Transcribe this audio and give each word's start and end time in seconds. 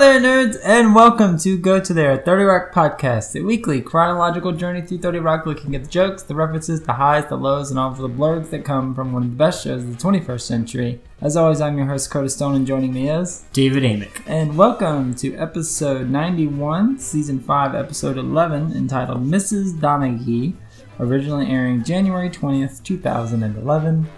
Hello 0.00 0.18
there, 0.18 0.46
nerds, 0.46 0.56
and 0.64 0.94
welcome 0.94 1.36
to 1.36 1.58
Go 1.58 1.78
To 1.78 1.92
There, 1.92 2.16
30 2.16 2.44
Rock 2.44 2.72
Podcast, 2.72 3.38
a 3.38 3.44
weekly 3.44 3.82
chronological 3.82 4.50
journey 4.52 4.80
through 4.80 5.00
30 5.00 5.18
Rock 5.18 5.44
looking 5.44 5.74
at 5.76 5.84
the 5.84 5.90
jokes, 5.90 6.22
the 6.22 6.34
references, 6.34 6.80
the 6.80 6.94
highs, 6.94 7.26
the 7.26 7.36
lows, 7.36 7.68
and 7.68 7.78
all 7.78 7.92
of 7.92 7.98
the 7.98 8.08
blurbs 8.08 8.48
that 8.48 8.64
come 8.64 8.94
from 8.94 9.12
one 9.12 9.24
of 9.24 9.28
the 9.28 9.36
best 9.36 9.62
shows 9.62 9.82
of 9.82 9.90
the 9.90 10.02
21st 10.02 10.40
century. 10.40 11.00
As 11.20 11.36
always, 11.36 11.60
I'm 11.60 11.76
your 11.76 11.86
host, 11.86 12.10
Curtis 12.10 12.34
Stone, 12.34 12.54
and 12.54 12.66
joining 12.66 12.94
me 12.94 13.10
is. 13.10 13.44
David 13.52 13.82
Amick. 13.82 14.22
And 14.26 14.56
welcome 14.56 15.14
to 15.16 15.36
episode 15.36 16.08
91, 16.08 16.98
season 16.98 17.38
5, 17.38 17.74
episode 17.74 18.16
11, 18.16 18.72
entitled 18.74 19.22
Mrs. 19.22 19.80
Donaghy, 19.80 20.54
originally 20.98 21.48
airing 21.48 21.84
January 21.84 22.30
20th, 22.30 22.82
2011. 22.82 24.08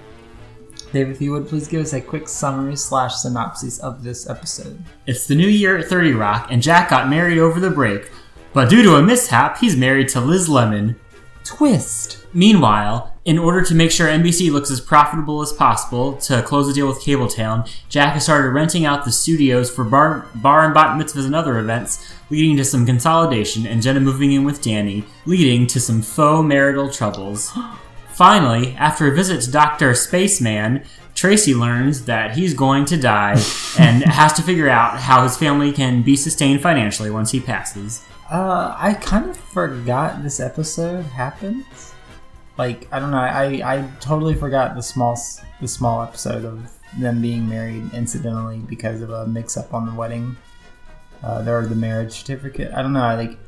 David, 0.93 1.17
if 1.17 1.23
you 1.23 1.33
would 1.33 1.49
please 1.49 1.69
give 1.69 1.81
us 1.81 1.95
a 1.95 2.01
quick 2.01 2.29
summary 2.29 2.77
slash 2.77 3.15
synopsis 3.15 3.79
of 3.79 4.05
this 4.05 4.29
episode. 4.29 4.83
It's 5.07 5.27
the 5.27 5.35
new 5.35 5.49
year 5.49 5.79
at 5.79 5.87
30 5.87 6.13
Rock, 6.13 6.49
and 6.51 6.63
Jack 6.63 6.91
got 6.91 7.09
married 7.09 7.39
over 7.39 7.59
the 7.59 7.71
break, 7.71 8.11
but 8.53 8.69
due 8.69 8.83
to 8.83 8.97
a 8.97 9.03
mishap, 9.03 9.59
he's 9.59 9.75
married 9.75 10.09
to 10.11 10.21
Liz 10.21 10.51
Lemon. 10.51 10.97
Twist! 11.45 12.19
Meanwhile, 12.35 13.13
in 13.25 13.39
order 13.39 13.63
to 13.63 13.75
make 13.75 13.91
sure 13.91 14.07
NBC 14.07 14.51
looks 14.51 14.71
as 14.71 14.81
profitable 14.81 15.41
as 15.41 15.53
possible 15.53 16.15
to 16.19 16.43
close 16.43 16.67
the 16.67 16.75
deal 16.75 16.89
with 16.89 17.03
Kabletown, 17.03 17.71
Jack 17.89 18.15
has 18.15 18.25
started 18.25 18.51
renting 18.51 18.85
out 18.85 19.05
the 19.05 19.13
studios 19.13 19.71
for 19.71 19.85
bar, 19.85 20.27
bar 20.35 20.65
and 20.65 20.75
bat 20.75 20.99
mitzvahs 20.99 21.25
and 21.25 21.35
other 21.35 21.59
events, 21.59 22.13
leading 22.31 22.57
to 22.57 22.65
some 22.65 22.85
consolidation 22.85 23.67
and 23.67 23.83
Jenna 23.83 24.01
moving 24.01 24.33
in 24.33 24.45
with 24.45 24.61
Danny, 24.61 25.05
leading 25.25 25.67
to 25.69 25.81
some 25.81 26.03
faux 26.03 26.47
marital 26.47 26.91
troubles. 26.91 27.57
Finally, 28.23 28.73
after 28.77 29.09
a 29.09 29.11
visit 29.13 29.41
to 29.41 29.51
Dr. 29.51 29.93
Spaceman, 29.95 30.85
Tracy 31.13 31.55
learns 31.55 32.05
that 32.05 32.37
he's 32.37 32.55
going 32.55 32.85
to 32.85 32.97
die 32.97 33.33
and 33.81 34.05
has 34.05 34.33
to 34.35 34.43
figure 34.43 34.69
out 34.69 35.01
how 35.01 35.25
his 35.25 35.37
family 35.37 35.73
can 35.73 36.03
be 36.03 36.15
sustained 36.15 36.63
financially 36.63 37.11
once 37.11 37.33
he 37.33 37.41
passes. 37.41 38.01
Uh, 38.31 38.77
I 38.79 38.95
kind 38.95 39.29
of 39.29 39.37
forgot 39.37 40.23
this 40.23 40.39
episode 40.39 41.03
happened. 41.03 41.65
Like, 42.57 42.87
I 42.93 43.01
don't 43.01 43.11
know, 43.11 43.17
I, 43.17 43.61
I 43.65 43.89
totally 43.99 44.37
forgot 44.37 44.77
the 44.77 44.85
small 44.85 45.19
the 45.61 45.67
small 45.67 46.01
episode 46.01 46.45
of 46.45 46.71
them 47.01 47.21
being 47.21 47.49
married 47.49 47.93
incidentally 47.93 48.59
because 48.59 49.03
of 49.03 49.11
a 49.11 49.27
mix 49.27 49.57
up 49.57 49.75
on 49.75 49.85
the 49.85 49.95
wedding, 49.95 50.37
uh, 51.25 51.43
or 51.45 51.67
the 51.67 51.75
marriage 51.75 52.13
certificate. 52.13 52.73
I 52.73 52.83
don't 52.83 52.93
know, 52.93 53.03
I 53.03 53.17
like 53.17 53.39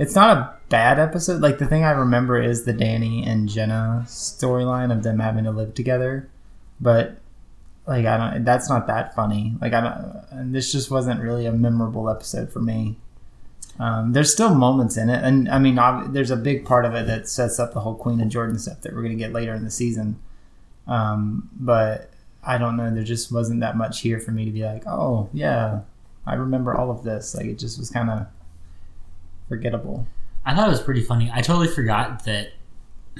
it's 0.00 0.16
not 0.16 0.36
a 0.36 0.60
bad 0.74 0.98
episode. 0.98 1.40
Like 1.40 1.58
the 1.58 1.66
thing 1.66 1.84
I 1.84 1.92
remember 1.92 2.42
is 2.42 2.64
the 2.64 2.72
Danny 2.72 3.24
and 3.24 3.48
Jenna 3.48 4.02
storyline 4.08 4.90
of 4.90 5.04
them 5.04 5.20
having 5.20 5.44
to 5.44 5.52
live 5.52 5.72
together, 5.72 6.28
but 6.80 7.18
like 7.86 8.06
I 8.06 8.16
don't. 8.16 8.44
That's 8.44 8.68
not 8.68 8.88
that 8.88 9.14
funny. 9.14 9.54
Like 9.60 9.72
I 9.72 9.80
don't. 9.80 10.24
And 10.32 10.52
this 10.52 10.72
just 10.72 10.90
wasn't 10.90 11.20
really 11.20 11.46
a 11.46 11.52
memorable 11.52 12.10
episode 12.10 12.52
for 12.52 12.58
me. 12.58 12.96
Um, 13.78 14.14
there's 14.14 14.32
still 14.32 14.52
moments 14.52 14.96
in 14.96 15.10
it, 15.10 15.22
and 15.22 15.48
I 15.48 15.60
mean, 15.60 15.78
ob- 15.78 16.12
there's 16.12 16.32
a 16.32 16.36
big 16.36 16.64
part 16.64 16.84
of 16.84 16.94
it 16.94 17.06
that 17.06 17.28
sets 17.28 17.60
up 17.60 17.72
the 17.72 17.80
whole 17.80 17.94
Queen 17.94 18.20
and 18.20 18.28
Jordan 18.28 18.58
stuff 18.58 18.80
that 18.80 18.94
we're 18.94 19.02
gonna 19.02 19.14
get 19.14 19.32
later 19.32 19.54
in 19.54 19.62
the 19.62 19.70
season. 19.70 20.18
Um, 20.88 21.50
but 21.54 22.10
I 22.42 22.58
don't 22.58 22.76
know. 22.76 22.92
There 22.92 23.04
just 23.04 23.30
wasn't 23.30 23.60
that 23.60 23.76
much 23.76 24.00
here 24.00 24.18
for 24.18 24.32
me 24.32 24.44
to 24.44 24.50
be 24.50 24.64
like, 24.64 24.88
oh 24.88 25.28
yeah, 25.32 25.82
I 26.26 26.34
remember 26.34 26.76
all 26.76 26.90
of 26.90 27.04
this. 27.04 27.32
Like 27.36 27.46
it 27.46 27.60
just 27.60 27.78
was 27.78 27.90
kind 27.90 28.10
of 28.10 28.26
forgettable. 29.48 30.08
I 30.46 30.54
thought 30.54 30.68
it 30.68 30.70
was 30.72 30.82
pretty 30.82 31.02
funny. 31.02 31.30
I 31.32 31.40
totally 31.40 31.68
forgot 31.68 32.24
that 32.24 32.48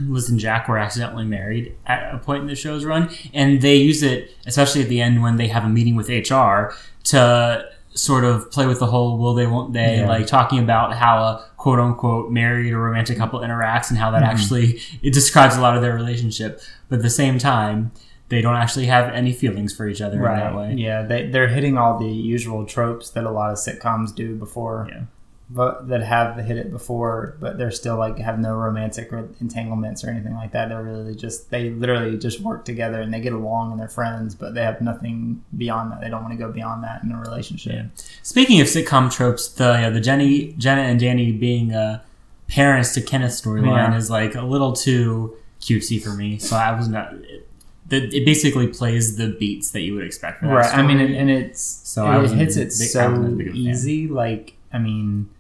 Liz 0.01 0.29
and 0.29 0.39
Jack 0.41 0.69
were 0.69 0.77
accidentally 0.79 1.25
married 1.25 1.75
at 1.87 2.15
a 2.15 2.19
point 2.19 2.43
in 2.43 2.47
the 2.49 2.55
show's 2.57 2.85
run, 2.85 3.11
and 3.33 3.61
they 3.63 3.77
use 3.77 4.03
it, 4.03 4.31
especially 4.47 4.83
at 4.83 4.89
the 4.89 5.01
end 5.01 5.23
when 5.23 5.37
they 5.37 5.49
have 5.49 5.65
a 5.65 5.69
meeting 5.69 5.95
with 5.95 6.09
HR, 6.09 6.75
to 7.05 7.65
sort 7.95 8.25
of 8.25 8.51
play 8.51 8.67
with 8.67 8.81
the 8.81 8.87
whole 8.87 9.17
will 9.19 9.35
they, 9.35 9.47
won't 9.47 9.73
they, 9.73 9.99
Yeah. 10.01 10.09
like 10.09 10.27
talking 10.27 10.59
about 10.59 10.95
how 10.95 11.19
a 11.19 11.45
quote 11.57 11.79
unquote 11.79 12.33
married 12.33 12.73
or 12.73 12.81
romantic 12.81 13.17
couple 13.17 13.39
interacts 13.41 13.89
and 13.89 13.97
how 13.99 14.11
that 14.11 14.23
Mhm. 14.25 14.27
actually 14.27 14.81
it 15.01 15.13
describes 15.15 15.57
a 15.57 15.61
lot 15.61 15.77
of 15.77 15.83
their 15.83 15.95
relationship. 15.95 16.61
But 16.89 16.97
at 16.97 17.03
the 17.03 17.11
same 17.11 17.39
time, 17.39 17.93
they 18.31 18.41
don't 18.43 18.57
actually 18.57 18.87
have 18.87 19.13
any 19.15 19.33
feelings 19.33 19.73
for 19.73 19.87
each 19.87 20.01
other 20.01 20.17
in 20.17 20.23
that 20.25 20.57
way. 20.57 20.75
Yeah, 20.77 21.03
they 21.03 21.29
they're 21.29 21.47
hitting 21.47 21.79
all 21.79 21.97
the 21.97 22.09
usual 22.09 22.65
tropes 22.67 23.11
that 23.11 23.23
a 23.25 23.31
lot 23.31 23.53
of 23.53 23.59
sitcoms 23.59 24.13
do 24.13 24.35
before. 24.35 24.89
Yeah. 24.91 25.03
But 25.51 25.89
that 25.89 26.03
have 26.03 26.37
hit 26.39 26.57
it 26.57 26.71
before, 26.73 27.37
but 27.39 27.59
they're 27.59 27.71
still 27.71 27.97
like 27.99 28.19
have 28.19 28.39
no 28.39 28.55
romantic 28.55 29.13
or 29.13 29.29
entanglements 29.43 30.03
or 30.03 30.09
anything 30.09 30.35
like 30.35 30.53
that. 30.53 30.71
They're 30.71 30.83
really 30.83 31.15
just 31.15 31.51
they 31.51 31.69
literally 31.69 32.17
just 32.17 32.41
work 32.41 32.65
together 32.65 32.99
and 33.03 33.13
they 33.13 33.21
get 33.21 33.35
along 33.35 33.71
and 33.73 33.79
they're 33.79 33.87
friends, 33.89 34.35
but 34.35 34.55
they 34.55 34.63
have 34.63 34.81
nothing 34.81 35.45
beyond 35.55 35.93
that. 35.93 36.01
They 36.01 36.09
don't 36.09 36.23
want 36.23 36.33
to 36.33 36.39
go 36.39 36.51
beyond 36.51 36.83
that 36.85 37.03
in 37.05 37.13
a 37.13 37.21
relationship. 37.21 37.73
Yeah. 37.75 37.85
Speaking 38.23 38.59
of 38.63 38.69
sitcom 38.69 39.13
tropes, 39.13 39.49
the 39.49 39.65
yeah, 39.65 39.91
the 39.91 40.01
Jenny, 40.01 40.55
Jenna 40.57 40.81
and 40.81 40.99
Danny 40.99 41.31
being 41.31 41.75
uh, 41.75 42.01
parents 42.49 42.95
to 42.95 43.03
Kenneth 43.03 43.33
storyline 43.33 43.91
Yeah. 43.91 43.97
is 43.99 44.09
like 44.11 44.35
a 44.35 44.43
little 44.43 44.73
too 44.73 45.37
cutesy 45.61 46.03
for 46.03 46.11
me. 46.15 46.39
So 46.39 46.57
I 46.57 46.73
was 46.75 46.89
not. 46.89 47.13
It, 47.13 47.47
it 47.91 48.15
it 48.15 48.25
basically 48.25 48.69
plays 48.69 49.19
the 49.19 49.29
beats 49.39 49.73
that 49.73 49.83
you 49.83 49.95
would 49.95 50.05
expect 50.07 50.41
from 50.41 50.49
Right. 50.49 50.75
I 50.75 50.81
mean, 50.81 51.01
and, 51.01 51.15
and 51.15 51.31
it's 51.31 51.61
So 51.61 52.11
it 52.11 52.23
wasn't 52.23 52.41
hits 52.41 52.57
it 52.57 52.69
big- 52.69 52.73
so 52.73 53.39
easy. 53.53 54.09
Like 54.09 54.55
I 54.75 54.79
mean, 54.79 55.31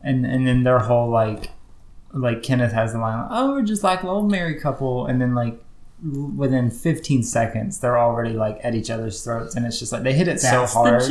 and 0.00 0.24
and 0.24 0.46
then 0.46 0.62
their 0.62 0.78
whole 0.78 1.10
like 1.10 1.50
like 2.12 2.42
Kenneth 2.42 2.72
has 2.72 2.92
the 2.92 2.98
line, 2.98 3.26
"Oh, 3.30 3.52
we're 3.52 3.62
just 3.62 3.82
like 3.84 4.02
an 4.02 4.08
old 4.08 4.30
married 4.30 4.62
couple," 4.62 5.06
and 5.06 5.20
then 5.20 5.34
like 5.34 5.62
within 6.34 6.70
15 6.70 7.22
seconds 7.22 7.78
they're 7.80 7.98
already 7.98 8.32
like 8.32 8.58
at 8.64 8.74
each 8.74 8.88
other's 8.88 9.22
throats 9.22 9.54
and 9.54 9.66
it's 9.66 9.78
just 9.78 9.92
like 9.92 10.02
they 10.02 10.14
hit 10.14 10.28
it 10.28 10.40
That's 10.40 10.50
so 10.50 10.64
hard. 10.64 11.02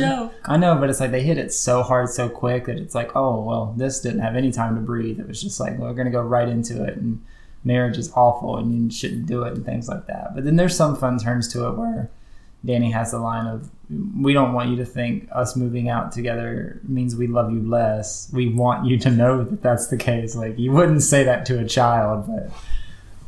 i 0.46 0.56
know 0.56 0.74
but 0.74 0.90
it's 0.90 0.98
like 0.98 1.12
they 1.12 1.22
hit 1.22 1.38
it 1.38 1.52
so 1.52 1.84
hard 1.84 2.08
so 2.08 2.28
quick 2.28 2.64
that 2.66 2.76
it's 2.76 2.92
like 2.92 3.14
oh 3.14 3.40
well 3.40 3.72
this 3.76 4.00
didn't 4.00 4.18
have 4.18 4.34
any 4.34 4.50
time 4.50 4.74
to 4.74 4.80
breathe. 4.80 5.20
It 5.20 5.28
was 5.28 5.40
just 5.40 5.60
like 5.60 5.78
we're 5.78 5.94
gonna 5.94 6.10
go 6.10 6.20
right 6.22 6.48
into 6.48 6.82
it 6.82 6.96
and 6.96 7.24
marriage 7.62 7.98
is 7.98 8.10
awful 8.16 8.56
and 8.56 8.74
you 8.74 8.90
shouldn't 8.90 9.26
do 9.26 9.44
it 9.44 9.54
and 9.54 9.64
things 9.64 9.86
like 9.88 10.08
that. 10.08 10.34
But 10.34 10.44
then 10.44 10.56
there's 10.56 10.74
some 10.74 10.96
fun 10.96 11.18
turns 11.18 11.46
to 11.52 11.68
it 11.68 11.76
where 11.76 12.10
danny 12.64 12.90
has 12.90 13.12
the 13.12 13.20
line 13.20 13.46
of 13.46 13.70
we 14.20 14.32
don't 14.32 14.52
want 14.52 14.70
you 14.70 14.76
to 14.76 14.84
think 14.84 15.28
us 15.32 15.56
moving 15.56 15.88
out 15.88 16.12
together 16.12 16.80
means 16.86 17.16
we 17.16 17.26
love 17.26 17.50
you 17.52 17.60
less 17.60 18.30
we 18.32 18.48
want 18.48 18.86
you 18.86 18.96
to 18.98 19.10
know 19.10 19.42
that 19.42 19.62
that's 19.62 19.88
the 19.88 19.96
case 19.96 20.36
like 20.36 20.56
you 20.58 20.70
wouldn't 20.70 21.02
say 21.02 21.24
that 21.24 21.44
to 21.46 21.58
a 21.58 21.64
child 21.66 22.26
but 22.28 22.50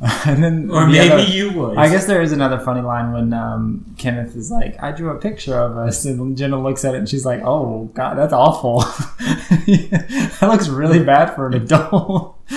and 0.27 0.43
then 0.43 0.69
Or 0.71 0.85
the 0.85 0.91
maybe 0.91 1.11
other- 1.13 1.23
you 1.23 1.51
would. 1.53 1.77
I 1.77 1.87
guess 1.87 2.07
there 2.07 2.21
is 2.21 2.33
another 2.33 2.59
funny 2.59 2.81
line 2.81 3.13
when 3.13 3.31
um, 3.31 3.85
Kenneth 3.97 4.35
is 4.35 4.51
like, 4.51 4.75
"I 4.83 4.91
drew 4.91 5.11
a 5.11 5.17
picture 5.17 5.55
of 5.57 5.77
us," 5.77 6.03
and 6.03 6.35
Jenna 6.35 6.61
looks 6.61 6.83
at 6.83 6.93
it 6.93 6.97
and 6.97 7.07
she's 7.07 7.25
like, 7.25 7.39
"Oh 7.45 7.85
God, 7.93 8.17
that's 8.17 8.33
awful. 8.33 8.79
that 9.67 10.39
looks 10.41 10.67
really 10.67 11.01
bad 11.01 11.33
for 11.35 11.47
an 11.47 11.53
adult." 11.53 12.35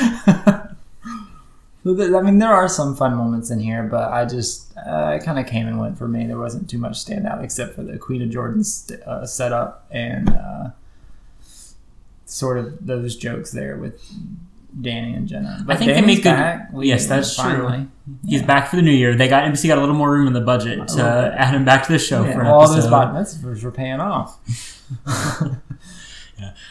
I 1.86 2.20
mean, 2.20 2.38
there 2.38 2.52
are 2.52 2.69
some 2.69 2.97
fun 2.97 3.14
moments 3.14 3.50
in 3.50 3.60
here, 3.60 3.84
but 3.84 4.10
I 4.12 4.24
just 4.24 4.76
uh, 4.76 5.16
it 5.20 5.24
kind 5.24 5.38
of 5.38 5.47
came 5.47 5.66
and 5.69 5.78
went 5.78 5.97
for 5.98 6.08
me. 6.08 6.26
There 6.26 6.38
wasn't 6.38 6.69
too 6.69 6.78
much 6.78 6.94
standout 7.04 7.42
except 7.44 7.74
for 7.76 7.82
the 7.82 7.97
Queen 7.98 8.22
of 8.22 8.30
Jordan's 8.30 8.74
st- 8.74 9.00
uh, 9.02 9.24
setup 9.26 9.86
and 9.91 10.28
uh, 10.30 10.70
sort 12.25 12.58
of 12.58 12.84
those 12.84 13.16
jokes 13.16 13.52
there 13.52 13.76
with 13.76 14.02
Danny 14.80 15.14
and 15.14 15.28
Jenna. 15.28 15.62
But 15.64 15.78
think 15.78 15.88
they 15.88 15.94
Danny's 15.94 16.06
make 16.16 16.25
good- 16.25 16.30
back. 16.30 16.70
yes, 16.75 17.06
that's 17.06 17.36
true. 17.36 17.86
He's 18.26 18.41
Yeah. 18.41 18.46
back 18.46 18.69
for 18.69 18.76
the 18.76 18.82
new 18.82 18.91
year. 18.91 19.14
They 19.14 19.28
got 19.28 19.44
NBC 19.44 19.69
got 19.69 19.78
a 19.78 19.80
little 19.80 19.94
more 19.94 20.10
room 20.10 20.26
in 20.26 20.32
the 20.32 20.41
budget 20.41 20.88
to 20.88 21.34
add 21.38 21.54
him 21.54 21.64
back 21.64 21.84
to 21.86 21.92
the 21.92 21.98
show 21.98 22.25
Yeah, 22.25 22.32
for 22.34 22.44
all 22.44 22.60
those 22.69 22.78
episode. 22.86 22.91
bot 22.91 23.14
mitzvahs 23.14 23.62
were 23.62 23.70
paying 23.70 24.00
off. 24.00 24.38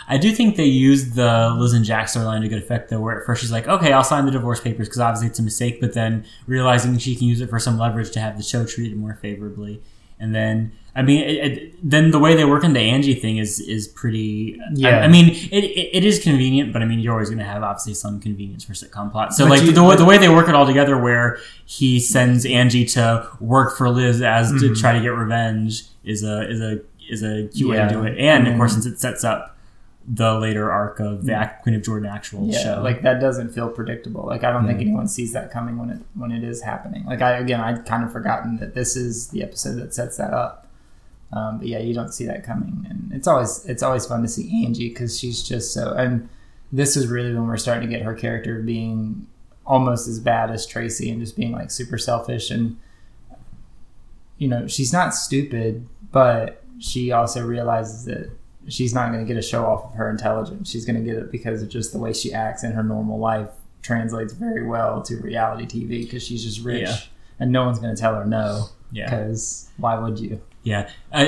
I 0.07 0.17
do 0.17 0.31
think 0.31 0.55
they 0.55 0.65
used 0.65 1.15
the 1.15 1.55
Liz 1.57 1.73
and 1.73 1.83
Jack 1.85 2.07
storyline 2.07 2.41
to 2.41 2.47
good 2.47 2.61
effect, 2.61 2.89
though. 2.89 2.99
Where 3.01 3.19
at 3.19 3.25
first 3.25 3.41
she's 3.41 3.51
like, 3.51 3.67
"Okay, 3.67 3.91
I'll 3.91 4.03
sign 4.03 4.25
the 4.25 4.31
divorce 4.31 4.59
papers 4.59 4.87
because 4.87 4.99
obviously 4.99 5.27
it's 5.27 5.39
a 5.39 5.43
mistake," 5.43 5.81
but 5.81 5.93
then 5.93 6.25
realizing 6.47 6.97
she 6.97 7.15
can 7.15 7.27
use 7.27 7.41
it 7.41 7.49
for 7.49 7.59
some 7.59 7.77
leverage 7.77 8.11
to 8.11 8.19
have 8.19 8.37
the 8.37 8.43
show 8.43 8.65
treated 8.65 8.97
more 8.97 9.15
favorably, 9.21 9.81
and 10.19 10.33
then 10.35 10.71
I 10.97 11.01
mean, 11.01 11.23
it, 11.23 11.51
it, 11.51 11.73
then 11.83 12.11
the 12.11 12.19
way 12.19 12.35
they 12.35 12.45
work 12.45 12.63
in 12.63 12.71
the 12.71 12.79
Angie 12.79 13.15
thing 13.15 13.37
is 13.37 13.59
is 13.59 13.87
pretty. 13.87 14.57
Yeah. 14.73 14.99
I, 14.99 15.03
I 15.03 15.07
mean, 15.09 15.29
it, 15.51 15.63
it, 15.65 15.97
it 15.97 16.05
is 16.05 16.19
convenient, 16.23 16.71
but 16.71 16.81
I 16.81 16.85
mean, 16.85 16.99
you're 16.99 17.11
always 17.11 17.29
going 17.29 17.39
to 17.39 17.43
have 17.45 17.63
obviously 17.63 17.95
some 17.95 18.21
convenience 18.21 18.63
for 18.63 18.71
sitcom 18.73 19.11
plots. 19.11 19.35
So 19.35 19.43
But 19.45 19.49
like 19.49 19.63
you- 19.63 19.71
the, 19.73 19.83
way- 19.83 19.97
the 19.97 20.05
way 20.05 20.17
they 20.17 20.29
work 20.29 20.47
it 20.47 20.55
all 20.55 20.65
together, 20.65 20.97
where 20.97 21.37
he 21.65 21.99
sends 21.99 22.45
Angie 22.45 22.85
to 22.85 23.27
work 23.41 23.75
for 23.77 23.89
Liz 23.89 24.21
as 24.21 24.51
to 24.51 24.55
Mhm. 24.69 24.79
try 24.79 24.93
to 24.93 25.01
get 25.01 25.09
revenge, 25.09 25.83
is 26.05 26.23
a 26.23 26.49
is 26.49 26.61
a 26.61 26.79
is 27.09 27.21
a 27.23 27.47
cute 27.53 27.69
way 27.69 27.75
Yeah. 27.75 27.87
to 27.89 27.93
do 27.93 28.03
it, 28.03 28.17
and 28.17 28.47
of 28.47 28.55
course, 28.55 28.71
since 28.73 28.85
it 28.85 28.99
sets 28.99 29.23
up 29.25 29.54
the 30.07 30.37
later 30.39 30.71
arc 30.71 30.99
of 30.99 31.25
the 31.25 31.33
Act- 31.33 31.63
Queen 31.63 31.73
of 31.73 31.81
Jordan 31.81 32.07
actual 32.07 32.45
Yeah, 32.47 32.59
show. 32.59 32.81
like 32.83 33.01
that 33.01 33.19
doesn't 33.19 33.49
feel 33.49 33.69
predictable. 33.69 34.23
Like 34.25 34.43
I 34.43 34.51
don't 34.51 34.67
think 34.67 34.77
Mhm. 34.77 34.81
anyone 34.83 35.07
sees 35.07 35.33
that 35.33 35.49
coming 35.51 35.77
when 35.79 35.89
it 35.89 35.99
when 36.15 36.31
it 36.31 36.43
is 36.43 36.61
happening. 36.61 37.03
Like 37.05 37.21
I 37.21 37.37
again, 37.37 37.59
I'd 37.59 37.85
kind 37.85 38.03
of 38.03 38.11
forgotten 38.11 38.57
that 38.57 38.75
this 38.75 38.95
is 38.95 39.27
the 39.29 39.41
episode 39.41 39.77
that 39.77 39.93
sets 39.95 40.17
that 40.17 40.31
up. 40.33 40.67
Um, 41.33 41.57
but 41.57 41.67
yeah, 41.67 41.79
you 41.79 41.93
don't 41.95 42.13
see 42.13 42.25
that 42.27 42.43
coming, 42.43 42.85
and 42.87 43.11
it's 43.13 43.27
always 43.27 43.65
it's 43.65 43.81
always 43.81 44.05
fun 44.05 44.21
to 44.21 44.27
see 44.27 44.63
Angie 44.63 44.89
because 44.89 45.17
she's 45.19 45.41
just 45.41 45.73
so. 45.73 45.93
And 45.93 46.29
this 46.71 46.95
is 46.95 47.07
really 47.07 47.33
when 47.33 47.47
we're 47.47 47.57
starting 47.57 47.89
to 47.89 47.93
get 47.95 48.03
her 48.05 48.13
character 48.13 48.61
being 48.61 49.25
almost 49.65 50.07
as 50.07 50.19
bad 50.19 50.51
as 50.51 50.67
Tracy 50.67 51.09
and 51.09 51.19
just 51.19 51.35
being 51.35 51.51
like 51.51 51.71
super 51.71 51.97
selfish 51.97 52.51
and 52.51 52.77
you 54.37 54.47
know 54.47 54.67
she's 54.67 54.93
not 54.93 55.13
stupid, 55.15 55.87
but 56.11 56.61
she 56.79 57.11
also 57.11 57.45
realizes 57.45 58.05
that 58.05 58.29
she's 58.69 58.93
not 58.93 59.11
going 59.11 59.25
to 59.25 59.27
get 59.31 59.37
a 59.37 59.41
show 59.45 59.65
off 59.65 59.85
of 59.85 59.93
her 59.93 60.09
intelligence. 60.09 60.69
She's 60.69 60.85
going 60.85 60.95
to 60.97 61.01
get 61.03 61.15
it 61.21 61.31
because 61.31 61.61
of 61.61 61.69
just 61.69 61.91
the 61.93 61.99
way 61.99 62.13
she 62.13 62.33
acts 62.33 62.63
in 62.63 62.71
her 62.71 62.83
normal 62.83 63.19
life 63.19 63.49
translates 63.81 64.33
very 64.33 64.65
well 64.65 65.01
to 65.03 65.17
reality 65.17 65.65
TV 65.65 66.03
because 66.03 66.25
she's 66.25 66.43
just 66.43 66.61
rich 66.65 66.81
Yeah. 66.87 66.97
and 67.39 67.51
no 67.51 67.65
one's 67.65 67.79
going 67.79 67.95
to 67.95 67.99
tell 68.01 68.15
her 68.15 68.25
no. 68.25 68.67
Yeah. 68.91 69.05
Because 69.05 69.69
why 69.77 69.97
would 69.99 70.19
you? 70.19 70.41
Yeah, 70.63 70.89
uh, 71.13 71.27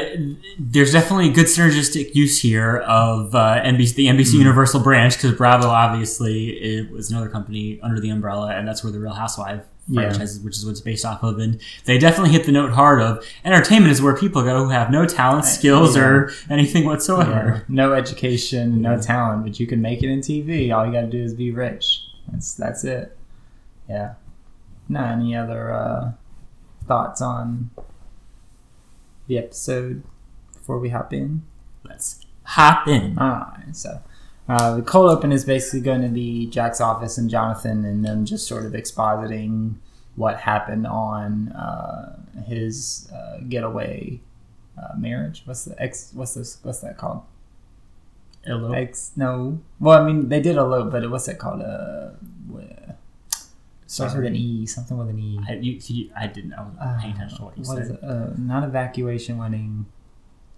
there's 0.58 0.92
definitely 0.94 1.30
good 1.30 1.46
synergistic 1.46 2.16
use 2.16 2.42
here 2.42 2.78
of 2.78 3.36
uh, 3.36 3.62
NBC, 3.64 3.94
the 3.94 4.08
NBC 4.08 4.32
Hmm. 4.32 4.38
Universal 4.40 4.80
branch 4.80 5.16
because 5.16 5.34
Bravo 5.34 5.68
obviously 5.68 6.48
it 6.50 6.90
was 6.92 7.12
another 7.12 7.30
company 7.30 7.80
under 7.84 8.00
the 8.00 8.10
umbrella, 8.10 8.56
and 8.56 8.68
that's 8.68 8.84
where 8.84 8.92
the 8.92 9.00
Real 9.00 9.14
Housewife 9.14 9.62
Yeah. 9.90 10.10
which 10.44 10.58
is 10.58 10.66
what 10.66 10.72
it's 10.72 10.82
based 10.82 11.06
off 11.06 11.24
of, 11.24 11.40
and 11.40 11.60
they 11.86 11.98
definitely 11.98 12.32
hit 12.34 12.46
the 12.46 12.52
note 12.52 12.72
hard 12.74 13.02
of 13.02 13.26
entertainment 13.46 13.92
is 13.92 14.02
where 14.02 14.16
people 14.16 14.44
go 14.44 14.66
who 14.66 14.70
have 14.70 14.92
no 14.92 15.06
talent, 15.06 15.46
skills, 15.46 15.96
yeah. 15.96 16.04
or 16.04 16.32
anything 16.50 16.84
Yeah. 16.84 16.90
whatsoever. 16.90 17.64
No 17.70 17.94
education, 17.94 18.82
no 18.82 19.00
talent, 19.00 19.44
but 19.46 19.60
you 19.62 19.66
can 19.68 19.82
make 19.82 20.04
it 20.04 20.10
in 20.10 20.20
TV. 20.20 20.72
All 20.76 20.86
you 20.86 20.92
got 20.92 21.02
to 21.02 21.08
do 21.08 21.24
is 21.24 21.34
be 21.34 21.52
rich. 21.52 22.02
That's 22.30 22.54
that's 22.54 22.84
it. 22.84 23.18
Yeah. 23.88 24.16
No, 24.90 25.02
any 25.06 25.36
other 25.36 25.72
uh, 25.74 26.12
thoughts 26.86 27.22
on 27.22 27.70
the 29.28 29.38
episode 29.38 30.04
before 30.54 30.80
we 30.80 30.90
hop 30.90 31.14
in? 31.14 31.44
Let's 31.84 32.26
hop 32.44 32.88
in. 32.88 33.18
Alright, 33.18 33.74
so 33.76 34.02
uh, 34.48 34.76
the 34.76 34.82
cold 34.82 35.12
open 35.12 35.32
is 35.32 35.46
basically 35.46 35.82
going 35.82 36.02
to 36.02 36.10
be 36.10 36.48
Jack's 36.48 36.82
office 36.82 37.18
and 37.18 37.30
Jonathan, 37.30 37.86
and 37.86 38.04
them 38.04 38.26
just 38.26 38.48
sort 38.48 38.66
of 38.66 38.74
expositing 38.74 39.76
what 40.16 40.40
happened 40.40 40.88
on 40.88 41.50
uh, 41.50 42.18
his 42.48 43.10
uh, 43.14 43.40
getaway 43.48 44.20
uh, 44.78 44.96
marriage. 44.98 45.44
What's 45.46 45.66
the 45.66 45.82
ex? 45.82 46.12
What's 46.14 46.34
this? 46.34 46.58
What's 46.64 46.80
that 46.80 46.98
called? 46.98 47.24
Hello. 48.46 48.72
Ex? 48.72 49.12
No. 49.16 49.60
Well, 49.80 50.02
I 50.02 50.06
mean 50.06 50.30
they 50.30 50.40
did 50.40 50.56
elope, 50.56 50.92
but 50.92 51.10
what's 51.10 51.26
that 51.26 51.40
called? 51.40 51.62
Uh, 51.62 52.12
starts 53.88 54.16
with 54.16 54.26
an 54.26 54.36
E. 54.36 54.66
Something 54.66 54.98
with 54.98 55.10
an 55.10 55.20
E. 55.20 55.40
I, 55.48 55.54
you, 55.54 55.80
you, 55.88 56.10
I 56.16 56.28
didn't 56.28 56.52
know. 56.52 56.72
Uh, 56.80 57.00
paying 57.00 57.14
attention 57.14 57.38
to 57.40 57.44
what 57.46 57.58
you 57.58 57.64
what 57.64 57.80
is 57.80 57.88
said. 57.88 57.98
it? 57.98 58.04
Uh, 58.04 58.28
not 58.38 58.64
evacuation 58.64 59.38
wedding. 59.38 59.86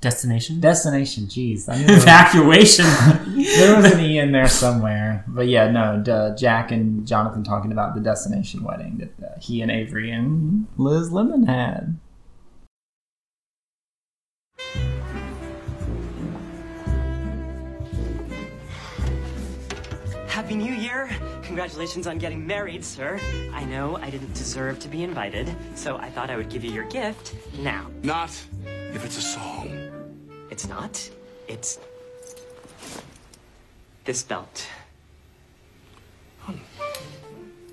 Destination. 0.02 0.60
Destination. 0.60 1.26
Jeez. 1.26 1.70
I 1.70 1.76
Evacuation. 1.94 2.86
there 3.40 3.76
was 3.76 3.92
an 3.92 4.00
E 4.02 4.20
in 4.20 4.32
there 4.32 4.48
somewhere. 4.48 5.24
But 5.28 5.48
yeah, 5.48 5.72
no, 5.72 6.04
uh, 6.12 6.36
Jack 6.36 6.72
and 6.72 7.08
Jonathan 7.08 7.44
talking 7.44 7.72
about 7.72 7.96
the 7.96 8.02
destination 8.02 8.64
wedding 8.64 8.98
that 8.98 9.26
uh, 9.26 9.40
he 9.40 9.62
and 9.62 9.72
Avery 9.72 10.12
and 10.12 10.68
Liz 10.78 11.12
Lemon 11.12 11.46
had. 11.46 11.98
Happy 20.28 20.56
New 20.56 20.74
Year! 20.74 21.10
Congratulations 21.44 22.08
on 22.08 22.18
getting 22.18 22.46
married, 22.46 22.84
sir. 22.86 23.20
I 23.54 23.66
know 23.66 23.98
I 23.98 24.10
didn't 24.10 24.34
deserve 24.34 24.80
to 24.80 24.88
be 24.88 25.04
invited, 25.04 25.54
so 25.76 25.98
I 25.98 26.10
thought 26.10 26.30
I 26.30 26.38
would 26.38 26.50
give 26.50 26.64
you 26.64 26.72
your 26.72 26.86
gift 26.86 27.36
now. 27.60 27.88
Not 28.04 28.30
if 28.66 29.04
it's 29.06 29.18
a 29.18 29.22
song. 29.22 29.70
It's 30.50 30.68
not. 30.68 31.10
It's. 31.48 31.80
This 34.10 34.24
belt. 34.24 34.68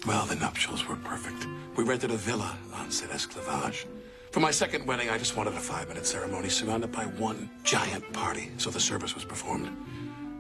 Well, 0.06 0.26
the 0.26 0.34
nuptials 0.34 0.86
were 0.86 0.96
perfect. 0.96 1.46
We 1.76 1.82
rented 1.82 2.10
a 2.10 2.18
villa 2.18 2.54
on 2.74 2.90
Saint 2.90 3.10
Esclavage. 3.10 3.86
For 4.32 4.40
my 4.40 4.50
second 4.50 4.86
wedding, 4.86 5.08
I 5.08 5.16
just 5.16 5.34
wanted 5.34 5.54
a 5.54 5.60
five-minute 5.72 6.04
ceremony 6.04 6.50
surrounded 6.50 6.92
by 6.92 7.04
one 7.16 7.48
giant 7.64 8.04
party. 8.12 8.50
So 8.58 8.68
the 8.68 8.78
service 8.78 9.14
was 9.14 9.24
performed 9.24 9.70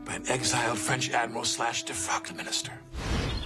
by 0.04 0.16
an 0.16 0.24
exiled 0.28 0.76
French 0.76 1.08
admiral 1.12 1.44
slash 1.44 1.86
defrocked 1.86 2.36
minister. 2.36 2.72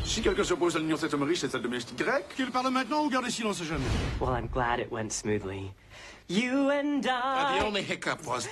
Si 0.05 0.21
quelqu'un 0.21 0.43
s'oppose 0.43 0.75
à 0.75 0.81
l'union 0.81 0.97
de 0.97 1.03
cet 1.03 1.15
homme 1.15 1.23
riche 1.23 1.45
et 1.45 1.47
de 1.47 1.53
cette 1.53 1.63
domestique 1.63 1.99
grecque, 1.99 2.35
qu'il 2.35 2.51
parle 2.51 2.71
maintenant 2.71 3.05
ou 3.05 3.11
garde 3.11 3.31
silence 3.31 3.61
à 3.61 3.65
jamais. 3.65 3.87
Well, 4.21 4.35
I'm 4.35 4.49
glad 4.49 4.81
it 4.81 4.91
went 4.91 5.13
smoothly. 5.13 5.71
You 6.27 6.71
and 6.71 7.07
I. 7.07 7.11
Uh, 7.11 7.61
the 7.61 7.67
only 7.67 7.83
hiccup 7.83 8.27
was 8.27 8.49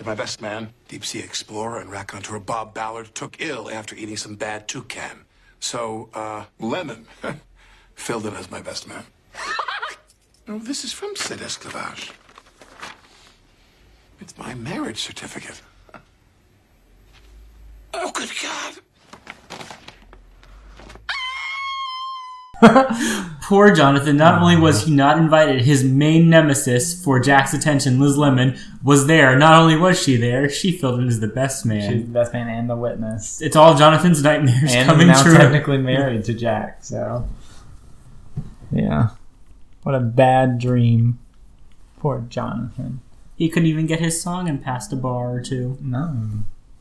that 0.00 0.06
my 0.06 0.14
best 0.14 0.40
man, 0.40 0.72
deep 0.88 1.04
sea 1.04 1.18
explorer 1.18 1.78
and 1.78 1.90
raconteur 1.90 2.38
Bob 2.38 2.72
Ballard, 2.72 3.14
took 3.14 3.38
ill 3.38 3.68
after 3.70 3.94
eating 3.94 4.16
some 4.16 4.34
bad 4.34 4.66
toucan. 4.66 5.26
So, 5.60 6.08
uh, 6.14 6.46
Lemon 6.58 7.04
filled 7.96 8.24
in 8.24 8.34
as 8.34 8.50
my 8.50 8.62
best 8.62 8.88
man. 8.88 9.04
no, 10.48 10.58
this 10.58 10.84
is 10.84 10.94
from 10.94 11.14
Saint 11.16 11.42
Esclavage. 11.42 12.12
It's 14.22 14.38
my 14.38 14.54
marriage 14.54 15.02
certificate. 15.02 15.60
Oh, 17.92 18.10
good 18.12 18.30
God. 18.42 18.76
Poor 23.42 23.74
Jonathan. 23.74 24.16
Not 24.16 24.40
only 24.40 24.56
was 24.56 24.84
he 24.84 24.94
not 24.94 25.18
invited, 25.18 25.62
his 25.62 25.82
main 25.82 26.30
nemesis 26.30 27.02
for 27.02 27.18
Jack's 27.18 27.52
attention, 27.52 27.98
Liz 27.98 28.16
Lemon, 28.16 28.56
was 28.82 29.06
there. 29.06 29.36
Not 29.36 29.60
only 29.60 29.76
was 29.76 30.00
she 30.00 30.16
there, 30.16 30.48
she 30.48 30.70
filled 30.70 31.00
in 31.00 31.08
as 31.08 31.20
the 31.20 31.26
best 31.26 31.66
man. 31.66 31.90
She's 31.92 32.04
the 32.04 32.12
best 32.12 32.32
man 32.32 32.48
and 32.48 32.70
the 32.70 32.76
witness. 32.76 33.40
it's 33.42 33.56
all 33.56 33.74
Jonathan's 33.76 34.22
nightmares 34.22 34.72
And 34.74 34.88
coming 34.88 35.08
now 35.08 35.22
true. 35.22 35.34
technically 35.34 35.78
married 35.78 36.24
to 36.26 36.34
Jack, 36.34 36.84
so. 36.84 37.28
Yeah. 38.70 39.10
What 39.82 39.94
a 39.94 40.00
bad 40.00 40.58
dream. 40.58 41.18
Poor 41.98 42.24
Jonathan. 42.28 43.00
He 43.36 43.48
couldn't 43.48 43.68
even 43.68 43.86
get 43.86 44.00
his 44.00 44.20
song 44.22 44.48
and 44.48 44.62
passed 44.62 44.92
a 44.92 44.96
bar 44.96 45.34
or 45.34 45.40
two. 45.40 45.78
No, 45.80 46.14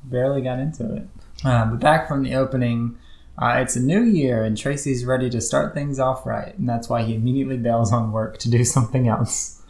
barely 0.04 0.42
got 0.42 0.60
into 0.60 0.94
it. 0.94 1.08
Uh, 1.44 1.66
but 1.66 1.80
back 1.80 2.08
from 2.08 2.22
the 2.24 2.36
opening, 2.36 2.98
uh, 3.42 3.60
it's 3.62 3.76
a 3.76 3.80
new 3.82 4.04
year 4.04 4.44
and 4.44 4.58
Tracy's 4.58 5.06
ready 5.06 5.30
to 5.30 5.40
start 5.40 5.74
things 5.74 5.98
off 5.98 6.26
right, 6.26 6.58
and 6.58 6.68
that's 6.68 6.90
why 6.90 7.04
he 7.04 7.16
immediately 7.16 7.58
bails 7.58 7.94
on 7.94 8.12
work 8.12 8.38
to 8.40 8.50
do 8.50 8.64
something 8.76 9.08
else. 9.08 9.62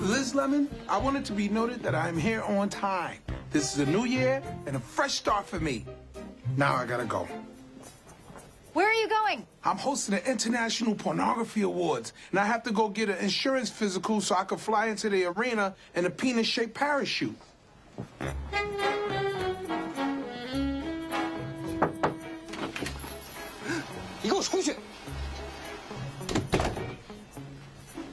Liz 0.00 0.34
Lemon, 0.34 0.68
I 0.88 0.98
want 0.98 1.16
it 1.16 1.24
to 1.26 1.32
be 1.32 1.48
noted 1.48 1.82
that 1.84 1.94
I'm 1.94 2.18
here 2.18 2.42
on 2.42 2.68
time. 2.68 3.18
This 3.50 3.74
is 3.74 3.86
a 3.86 3.90
new 3.90 4.04
year 4.04 4.42
and 4.66 4.76
a 4.76 4.80
fresh 4.80 5.14
start 5.14 5.46
for 5.46 5.60
me. 5.60 5.84
Now 6.56 6.74
I 6.74 6.84
gotta 6.84 7.04
go. 7.04 7.28
Where 8.72 8.88
are 8.88 8.94
you 8.94 9.08
going? 9.08 9.46
I'm 9.64 9.76
hosting 9.76 10.14
the 10.14 10.30
International 10.30 10.94
Pornography 10.94 11.62
Awards, 11.62 12.12
and 12.30 12.38
I 12.38 12.44
have 12.44 12.62
to 12.64 12.72
go 12.72 12.88
get 12.88 13.08
an 13.08 13.18
insurance 13.18 13.68
physical 13.68 14.20
so 14.20 14.36
I 14.36 14.44
can 14.44 14.58
fly 14.58 14.86
into 14.86 15.08
the 15.08 15.26
arena 15.26 15.74
in 15.94 16.06
a 16.06 16.10
penis-shaped 16.10 16.74
parachute. 16.74 17.36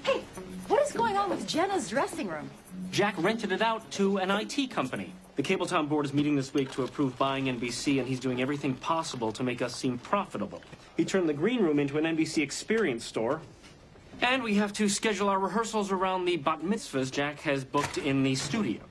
Hey, 0.03 0.22
what 0.67 0.81
is 0.81 0.91
going 0.91 1.15
on 1.15 1.29
with 1.29 1.48
Jenna's 1.48 1.89
dressing 1.89 2.27
room? 2.27 2.50
Jack 2.91 3.15
rented 3.17 3.53
it 3.53 3.62
out 3.62 3.89
to 3.91 4.17
an 4.17 4.29
IT 4.29 4.69
company. 4.69 5.13
The 5.38 5.43
Kabletown 5.43 5.88
board 5.88 6.05
is 6.05 6.13
meeting 6.13 6.36
this 6.36 6.53
week 6.53 6.69
to 6.72 6.84
approve 6.84 7.17
buying 7.17 7.46
NBC, 7.46 8.00
and 8.00 8.07
he's 8.07 8.19
doing 8.19 8.41
everything 8.41 8.74
possible 8.75 9.31
to 9.31 9.41
make 9.41 9.62
us 9.62 9.74
seem 9.74 10.00
profitable. 10.00 10.62
He 10.98 11.05
turned 11.05 11.29
the 11.29 11.34
green 11.34 11.63
room 11.63 11.79
into 11.79 11.98
an 11.98 12.03
NBC 12.03 12.43
experience 12.43 13.05
store. 13.05 13.39
And 14.22 14.43
we 14.43 14.55
have 14.55 14.74
to 14.74 14.89
schedule 14.89 15.29
our 15.29 15.39
rehearsals 15.39 15.93
around 15.93 16.25
the 16.25 16.36
bat 16.36 16.60
mitzvahs 16.62 17.10
Jack 17.10 17.39
has 17.39 17.63
booked 17.63 18.00
in 18.00 18.24
the 18.24 18.36
studio. 18.36 18.81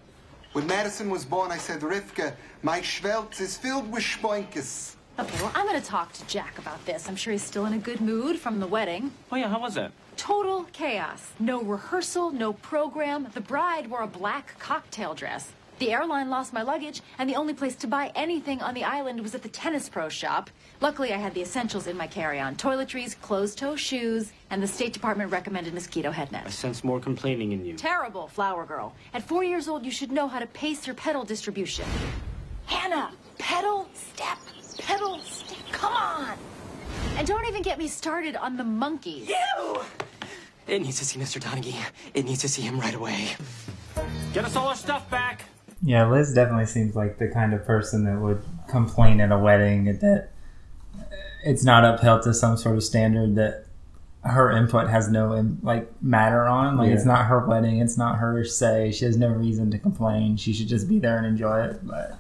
When 0.53 0.67
Madison 0.67 1.11
was 1.11 1.27
born, 1.27 1.53
I 1.53 1.59
said, 1.59 1.81
Rivka, 1.83 2.35
my 2.63 2.81
schveltz 2.81 3.43
is 3.43 3.59
filled 3.59 3.93
with 3.93 4.05
spoinkes. 4.05 4.96
Okay, 5.19 5.43
well, 5.43 5.53
I'm 5.55 5.65
gonna 5.67 5.81
talk 5.81 6.13
to 6.13 6.27
Jack 6.27 6.59
about 6.59 6.85
this. 6.85 7.09
I'm 7.09 7.17
sure 7.17 7.33
he's 7.33 7.43
still 7.43 7.65
in 7.65 7.73
a 7.73 7.79
good 7.79 8.03
mood 8.03 8.39
from 8.39 8.61
the 8.61 8.67
wedding. 8.67 9.13
Oh, 9.33 9.37
yeah, 9.37 9.49
how 9.49 9.59
was 9.59 9.79
it? 9.79 9.91
Total 10.19 10.65
chaos. 10.73 11.33
No 11.39 11.63
rehearsal, 11.63 12.33
no 12.33 12.53
program. 12.53 13.27
The 13.33 13.41
bride 13.41 13.89
wore 13.89 14.03
a 14.03 14.07
black 14.07 14.59
cocktail 14.59 15.15
dress. 15.15 15.53
The 15.79 15.93
airline 15.93 16.29
lost 16.29 16.53
my 16.53 16.61
luggage, 16.61 17.01
and 17.19 17.29
the 17.31 17.37
only 17.37 17.55
place 17.55 17.77
to 17.77 17.87
buy 17.87 18.13
anything 18.15 18.61
on 18.61 18.75
the 18.75 18.85
island 18.85 19.23
was 19.23 19.35
at 19.35 19.43
the 19.43 19.49
Tennis 19.49 19.89
Pro 19.89 20.11
shop. 20.11 20.51
Luckily, 20.83 21.15
I 21.15 21.17
had 21.17 21.33
the 21.33 21.43
essentials 21.43 21.87
in 21.87 21.97
my 21.97 22.07
carry 22.07 22.39
on 22.39 22.57
toiletries, 22.57 23.19
closed 23.23 23.57
toe 23.57 23.77
shoes, 23.77 24.33
and 24.51 24.63
the 24.63 24.67
State 24.67 24.93
Department 24.93 25.33
recommended 25.33 25.73
mosquito 25.73 26.11
head 26.11 26.29
I 26.35 26.51
sense 26.51 26.85
more 26.85 27.01
complaining 27.01 27.53
in 27.53 27.65
you. 27.65 27.75
Terrible, 27.77 28.29
flower 28.29 28.67
girl. 28.67 28.95
At 29.15 29.23
four 29.23 29.45
years 29.45 29.67
old, 29.67 29.85
you 29.85 29.91
should 29.91 30.13
know 30.13 30.29
how 30.29 30.41
to 30.41 30.47
pace 30.47 30.87
your 30.87 30.95
pedal 30.95 31.25
distribution. 31.25 31.87
Hannah, 32.67 33.13
pedal, 33.39 33.89
step, 33.95 34.39
pedal, 34.87 35.19
step. 35.19 35.59
Come 35.73 35.93
on! 35.93 36.39
And 37.17 37.27
don't 37.27 37.47
even 37.47 37.63
get 37.63 37.79
me 37.79 37.89
started 37.89 38.37
on 38.37 38.57
the 38.57 38.65
monkeys. 38.65 39.29
You! 39.29 39.81
It 40.69 40.81
needs 40.81 40.99
to 40.99 41.05
see 41.05 41.19
Mr. 41.19 41.41
Donaghy. 41.41 41.75
It 42.15 42.25
needs 42.25 42.41
to 42.43 42.49
see 42.49 42.63
him 42.63 42.79
right 42.79 42.95
away. 42.95 43.31
Get 44.33 44.45
us 44.45 44.55
all 44.57 44.69
our 44.69 44.77
stuff 44.77 45.11
back! 45.11 45.45
Yeah, 45.83 46.09
Liz 46.09 46.33
definitely 46.33 46.67
seems 46.67 46.95
like 46.95 47.19
the 47.19 47.29
kind 47.29 47.53
of 47.53 47.65
person 47.67 48.05
that 48.05 48.19
would 48.21 48.43
complain 48.69 49.21
at 49.21 49.31
a 49.31 49.39
wedding 49.39 49.85
that 49.85 50.31
it's 51.45 51.65
not 51.65 51.85
upheld 51.85 52.23
to 52.23 52.33
some 52.33 52.57
sort 52.57 52.77
of 52.77 52.83
standard 52.83 53.35
that 53.37 53.67
her 54.23 54.51
input 54.51 54.89
has 54.89 55.09
no 55.09 55.57
like 55.63 55.91
matter 56.03 56.47
on. 56.47 56.77
Like 56.77 56.91
it's 56.91 57.05
not 57.05 57.27
her 57.27 57.47
wedding. 57.47 57.79
It's 57.79 57.97
not 57.99 58.19
her 58.19 58.43
say. 58.45 58.91
She 58.91 59.05
has 59.05 59.17
no 59.17 59.29
reason 59.29 59.71
to 59.71 59.79
complain. 59.79 60.37
She 60.37 60.53
should 60.53 60.69
just 60.69 60.89
be 60.89 60.99
there 60.99 61.19
and 61.19 61.27
enjoy 61.27 61.65
it. 61.67 61.87
But 61.87 62.19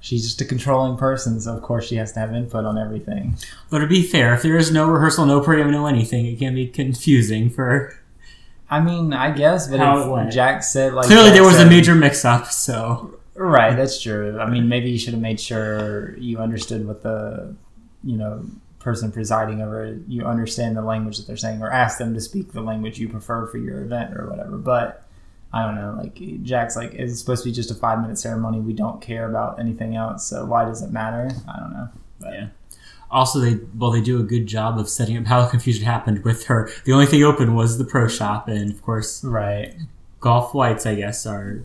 she's 0.00 0.24
just 0.24 0.40
a 0.40 0.44
controlling 0.44 0.96
person, 0.96 1.40
so 1.40 1.56
of 1.56 1.62
course 1.62 1.86
she 1.86 1.96
has 1.96 2.12
to 2.12 2.20
have 2.20 2.34
input 2.34 2.64
on 2.64 2.78
everything. 2.78 3.36
But 3.70 3.80
to 3.80 3.86
be 3.86 4.02
fair, 4.02 4.34
if 4.34 4.42
there 4.42 4.56
is 4.56 4.70
no 4.70 4.90
rehearsal, 4.90 5.26
no 5.26 5.40
program, 5.40 5.70
no 5.70 5.86
anything, 5.86 6.26
it 6.26 6.38
can 6.38 6.54
be 6.54 6.66
confusing 6.66 7.50
for. 7.50 7.96
I 8.68 8.80
mean, 8.80 9.12
I 9.12 9.30
guess, 9.32 9.68
but 9.68 9.80
How 9.80 9.98
if 9.98 10.06
it 10.06 10.10
went. 10.10 10.32
Jack 10.32 10.62
said 10.62 10.94
like 10.94 11.06
Clearly, 11.06 11.26
Jack 11.26 11.34
there 11.34 11.44
was 11.44 11.58
a 11.58 11.66
major 11.66 11.94
mix-up, 11.94 12.46
so 12.46 13.20
Right, 13.40 13.74
that's 13.74 14.02
true. 14.02 14.38
I 14.38 14.50
mean, 14.50 14.68
maybe 14.68 14.90
you 14.90 14.98
should 14.98 15.14
have 15.14 15.22
made 15.22 15.40
sure 15.40 16.14
you 16.18 16.38
understood 16.38 16.86
what 16.86 17.02
the, 17.02 17.54
you 18.04 18.18
know, 18.18 18.44
person 18.80 19.10
presiding 19.10 19.62
over 19.62 19.86
it, 19.86 20.00
you 20.08 20.26
understand 20.26 20.76
the 20.76 20.82
language 20.82 21.16
that 21.16 21.26
they're 21.26 21.38
saying, 21.38 21.62
or 21.62 21.70
ask 21.70 21.96
them 21.96 22.12
to 22.12 22.20
speak 22.20 22.52
the 22.52 22.60
language 22.60 22.98
you 22.98 23.08
prefer 23.08 23.46
for 23.46 23.56
your 23.56 23.82
event 23.82 24.14
or 24.14 24.28
whatever. 24.28 24.58
But 24.58 25.06
I 25.52 25.64
don't 25.66 25.74
know. 25.74 25.96
Like 25.98 26.42
Jack's 26.44 26.76
like, 26.76 26.94
it's 26.94 27.18
supposed 27.18 27.42
to 27.42 27.48
be 27.48 27.52
just 27.54 27.70
a 27.70 27.74
five 27.74 28.00
minute 28.00 28.18
ceremony. 28.18 28.60
We 28.60 28.72
don't 28.72 29.00
care 29.00 29.28
about 29.28 29.58
anything 29.58 29.96
else. 29.96 30.26
So 30.26 30.44
why 30.44 30.64
does 30.64 30.82
it 30.82 30.90
matter? 30.92 31.28
I 31.48 31.58
don't 31.58 31.72
know. 31.72 31.88
But, 32.20 32.32
Yeah. 32.34 32.46
Also, 33.10 33.40
they 33.40 33.58
well, 33.76 33.90
they 33.90 34.00
do 34.00 34.20
a 34.20 34.22
good 34.22 34.46
job 34.46 34.78
of 34.78 34.88
setting 34.88 35.16
up 35.16 35.26
how 35.26 35.42
the 35.42 35.48
confusion 35.56 35.84
happened 35.84 36.22
with 36.24 36.44
her. 36.44 36.70
The 36.84 36.92
only 36.92 37.06
thing 37.06 37.24
open 37.24 37.54
was 37.56 37.76
the 37.78 37.84
pro 37.84 38.06
shop, 38.06 38.46
and 38.46 38.70
of 38.72 38.80
course, 38.82 39.24
Right. 39.24 39.74
golf 40.20 40.54
whites, 40.54 40.86
I 40.86 40.94
guess, 40.94 41.26
are 41.26 41.64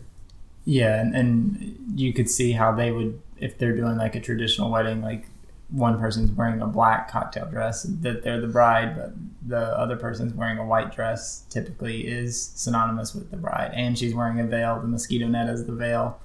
Yeah, 0.64 1.00
and, 1.00 1.14
and 1.14 1.92
you 1.94 2.12
could 2.12 2.28
see 2.28 2.50
how 2.52 2.72
they 2.72 2.90
would 2.90 3.20
if 3.38 3.56
they're 3.58 3.76
doing 3.76 3.96
like 3.96 4.16
a 4.16 4.20
traditional 4.20 4.70
wedding, 4.72 5.02
like 5.02 5.28
one 5.70 5.98
person's 5.98 6.30
wearing 6.30 6.60
a 6.62 6.66
black 6.66 7.10
cocktail 7.10 7.46
dress 7.46 7.82
that 7.82 8.22
they're 8.22 8.40
the 8.40 8.46
bride, 8.46 8.96
but 8.96 9.12
the 9.46 9.58
other 9.78 9.96
person's 9.96 10.32
wearing 10.32 10.58
a 10.58 10.64
white 10.66 10.94
dress 10.94 11.44
typically 11.50 12.06
is 12.06 12.40
synonymous 12.54 13.14
with 13.14 13.30
the 13.30 13.36
bride, 13.36 13.72
and 13.74 13.98
she's 13.98 14.14
wearing 14.14 14.38
a 14.40 14.44
veil. 14.44 14.78
The 14.80 14.86
mosquito 14.86 15.26
net 15.26 15.48
is 15.48 15.66
the 15.66 15.72
veil. 15.72 16.20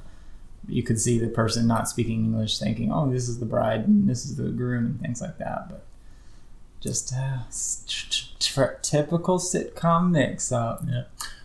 You 0.67 0.83
could 0.83 1.01
see 1.01 1.17
the 1.17 1.27
person 1.27 1.65
not 1.65 1.89
speaking 1.89 2.23
English 2.25 2.59
thinking, 2.59 2.91
"Oh, 2.91 3.09
this 3.11 3.27
is 3.27 3.39
the 3.39 3.45
bride, 3.47 3.87
and 3.87 4.07
this 4.07 4.25
is 4.25 4.35
the 4.37 4.49
groom," 4.49 4.85
and 4.85 5.01
things 5.01 5.21
like 5.21 5.37
that. 5.39 5.69
But 5.69 5.83
just 6.79 7.11
uh, 7.13 7.39
s- 7.47 7.83
t- 7.87 8.29
t- 8.37 8.61
typical 8.83 9.39
sitcom 9.39 10.11
mix-up. 10.11 10.83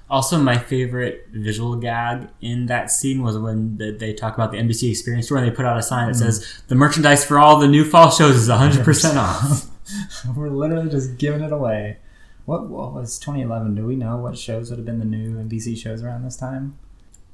Also, 0.08 0.38
my 0.38 0.56
favorite 0.56 1.26
visual 1.32 1.74
gag 1.74 2.28
in 2.40 2.66
that 2.66 2.90
scene 2.90 3.22
was 3.22 3.36
when 3.36 3.76
the, 3.76 3.90
they 3.90 4.12
talk 4.12 4.34
about 4.34 4.52
the 4.52 4.58
NBC 4.58 4.90
Experience 4.90 5.26
Store 5.26 5.38
and 5.38 5.46
they 5.46 5.50
put 5.50 5.64
out 5.64 5.76
a 5.76 5.82
sign 5.82 6.06
that 6.06 6.16
hmm. 6.16 6.24
says 6.24 6.62
the 6.68 6.76
merchandise 6.76 7.24
for 7.24 7.38
all 7.38 7.58
the 7.58 7.66
new 7.66 7.84
fall 7.84 8.10
shows 8.10 8.36
is 8.36 8.48
100% 8.48 9.16
off. 9.16 9.68
We're 10.36 10.48
literally 10.48 10.90
just 10.90 11.18
giving 11.18 11.42
it 11.42 11.52
away. 11.52 11.98
What, 12.44 12.68
what 12.68 12.92
was 12.92 13.18
2011? 13.18 13.74
Do 13.74 13.84
we 13.84 13.96
know 13.96 14.16
what 14.16 14.38
shows 14.38 14.70
would 14.70 14.78
have 14.78 14.86
been 14.86 15.00
the 15.00 15.04
new 15.04 15.36
NBC 15.36 15.76
shows 15.76 16.02
around 16.04 16.24
this 16.24 16.36
time? 16.36 16.78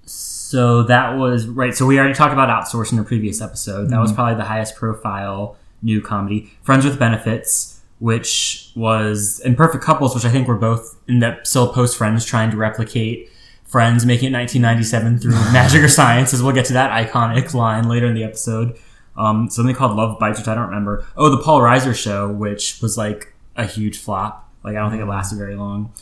So 0.04 0.82
that 0.84 1.16
was 1.16 1.46
right. 1.46 1.74
So 1.74 1.86
we 1.86 1.98
already 1.98 2.14
talked 2.14 2.32
about 2.32 2.48
outsourcing 2.48 2.92
in 2.92 2.98
the 2.98 3.04
previous 3.04 3.40
episode. 3.40 3.90
That 3.90 4.00
was 4.00 4.10
hmm. 4.10 4.16
probably 4.16 4.36
the 4.36 4.44
highest 4.44 4.76
profile 4.76 5.56
new 5.82 6.00
comedy. 6.00 6.52
Friends 6.62 6.84
with 6.84 6.98
Benefits, 6.98 7.71
which 8.02 8.72
was 8.74 9.38
in 9.44 9.54
Perfect 9.54 9.84
Couples, 9.84 10.12
which 10.12 10.24
I 10.24 10.28
think 10.28 10.48
were 10.48 10.56
both 10.56 10.98
in 11.06 11.20
that 11.20 11.46
still 11.46 11.72
post 11.72 11.96
Friends 11.96 12.24
trying 12.24 12.50
to 12.50 12.56
replicate 12.56 13.30
Friends, 13.64 14.04
making 14.04 14.34
it 14.34 14.36
1997 14.36 15.20
through 15.20 15.30
magic 15.52 15.82
or 15.82 15.88
science. 15.88 16.34
As 16.34 16.42
we'll 16.42 16.52
get 16.52 16.66
to 16.66 16.72
that 16.72 16.90
iconic 16.90 17.54
line 17.54 17.88
later 17.88 18.08
in 18.08 18.14
the 18.14 18.24
episode. 18.24 18.76
Um, 19.16 19.48
something 19.50 19.76
called 19.76 19.96
Love 19.96 20.18
Bites, 20.18 20.40
which 20.40 20.48
I 20.48 20.56
don't 20.56 20.66
remember. 20.66 21.06
Oh, 21.16 21.30
the 21.30 21.40
Paul 21.40 21.60
Reiser 21.60 21.94
show, 21.94 22.28
which 22.28 22.82
was 22.82 22.98
like 22.98 23.32
a 23.54 23.66
huge 23.66 23.98
flop. 23.98 24.50
Like 24.64 24.74
I 24.74 24.80
don't 24.80 24.90
think 24.90 25.02
it 25.02 25.06
lasted 25.06 25.38
very 25.38 25.54
long. 25.54 25.92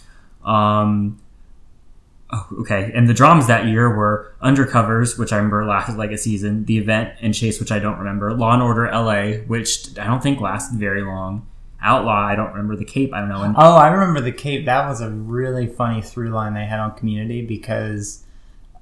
Um, 0.43 1.21
Oh, 2.33 2.47
okay. 2.61 2.93
And 2.95 3.09
the 3.09 3.15
dramas 3.15 3.49
that 3.49 3.67
year 3.67 3.93
were 3.93 4.37
Undercovers, 4.41 5.19
which 5.19 5.33
I 5.33 5.37
remember 5.37 5.67
lasted 5.67 5.97
like 5.97 6.13
a 6.13 6.17
season, 6.17 6.65
The 6.65 6.79
Event, 6.79 7.15
and 7.21 7.35
Chase, 7.35 7.59
which 7.59 7.73
I 7.73 7.81
don't 7.81 7.99
remember. 7.99 8.33
Law 8.33 8.55
and 8.55 8.63
Order 8.63 8.89
LA, 8.89 9.39
which 9.49 9.99
I 9.99 10.07
don't 10.07 10.23
think 10.23 10.41
lasted 10.41 10.79
very 10.79 11.03
long. 11.03 11.49
Outlaw, 11.83 12.27
I 12.27 12.37
don't 12.37 12.51
remember. 12.51 12.77
The 12.77 12.85
Cape, 12.85 13.13
I 13.15 13.21
don't 13.21 13.29
know. 13.29 13.43
And 13.43 13.55
Oh, 13.57 13.77
I 13.77 13.89
remember 13.89 14.21
the 14.21 14.33
Cape. 14.33 14.67
That 14.67 14.89
was 14.89 15.01
a 15.01 15.09
really 15.11 15.67
funny 15.67 16.03
through 16.03 16.31
line 16.31 16.55
they 16.55 16.65
had 16.67 16.79
on 16.79 16.95
Community 16.95 17.45
because 17.45 18.23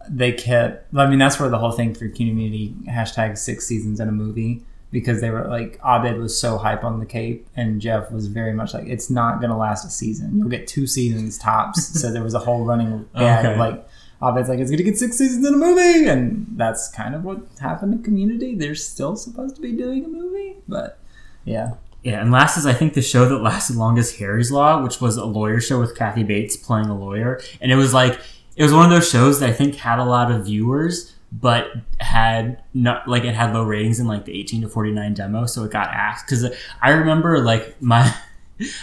they 0.08 0.32
kept. 0.32 0.92
I 0.94 1.06
mean, 1.06 1.18
that's 1.18 1.38
where 1.38 1.48
the 1.48 1.58
whole 1.58 1.72
thing 1.72 1.94
through 1.94 2.12
Community 2.12 2.74
hashtag 2.88 3.38
six 3.38 3.66
seasons 3.66 4.00
in 4.00 4.08
a 4.08 4.12
movie 4.12 4.62
because 4.90 5.20
they 5.20 5.30
were 5.30 5.46
like 5.48 5.78
Abed 5.84 6.16
was 6.18 6.38
so 6.40 6.56
hype 6.56 6.82
on 6.82 6.98
the 6.98 7.04
Cape 7.06 7.46
and 7.54 7.78
Jeff 7.80 8.10
was 8.10 8.26
very 8.26 8.54
much 8.54 8.72
like 8.72 8.86
it's 8.86 9.10
not 9.10 9.40
gonna 9.40 9.56
last 9.58 9.84
a 9.84 9.90
season. 9.90 10.36
You'll 10.38 10.48
get 10.48 10.66
two 10.66 10.86
seasons 10.86 11.38
tops. 11.38 12.00
so 12.00 12.10
there 12.10 12.22
was 12.22 12.34
a 12.34 12.38
whole 12.40 12.64
running 12.64 13.06
gag 13.16 13.44
of 13.44 13.58
like. 13.58 13.86
Abed's 14.20 14.48
like, 14.48 14.58
it's 14.58 14.68
gonna 14.68 14.82
get 14.82 14.98
six 14.98 15.16
seasons 15.16 15.46
in 15.46 15.54
a 15.54 15.56
movie, 15.56 16.08
and 16.08 16.44
that's 16.56 16.88
kind 16.88 17.14
of 17.14 17.22
what 17.22 17.38
happened 17.60 17.92
to 17.96 18.02
Community. 18.02 18.56
They're 18.56 18.74
still 18.74 19.14
supposed 19.14 19.54
to 19.54 19.62
be 19.62 19.70
doing 19.70 20.04
a 20.04 20.08
movie, 20.08 20.56
but 20.66 20.98
yeah, 21.44 21.74
yeah, 22.02 22.20
and 22.20 22.30
last 22.30 22.56
is 22.56 22.64
I 22.64 22.72
think 22.72 22.94
the 22.94 23.02
show 23.02 23.28
that 23.28 23.38
lasted 23.38 23.76
longest, 23.76 24.16
Harry's 24.18 24.52
Law, 24.52 24.82
which 24.82 25.00
was 25.00 25.16
a 25.16 25.24
lawyer 25.24 25.60
show 25.60 25.80
with 25.80 25.96
Kathy 25.96 26.22
Bates 26.22 26.56
playing 26.56 26.86
a 26.86 26.96
lawyer, 26.96 27.40
and 27.60 27.72
it 27.72 27.76
was 27.76 27.92
like 27.92 28.20
it 28.56 28.62
was 28.62 28.72
one 28.72 28.84
of 28.84 28.90
those 28.90 29.10
shows 29.10 29.40
that 29.40 29.50
I 29.50 29.52
think 29.52 29.76
had 29.76 29.98
a 29.98 30.04
lot 30.04 30.30
of 30.30 30.46
viewers, 30.46 31.14
but 31.32 31.70
had 32.00 32.62
not 32.72 33.08
like 33.08 33.24
it 33.24 33.34
had 33.34 33.52
low 33.52 33.64
ratings 33.64 33.98
in 33.98 34.06
like 34.06 34.24
the 34.24 34.38
18 34.38 34.62
to 34.62 34.68
49 34.68 35.14
demo, 35.14 35.46
so 35.46 35.64
it 35.64 35.72
got 35.72 35.88
axed. 35.88 36.26
Because 36.26 36.46
I 36.80 36.90
remember 36.90 37.40
like 37.40 37.80
my. 37.82 38.14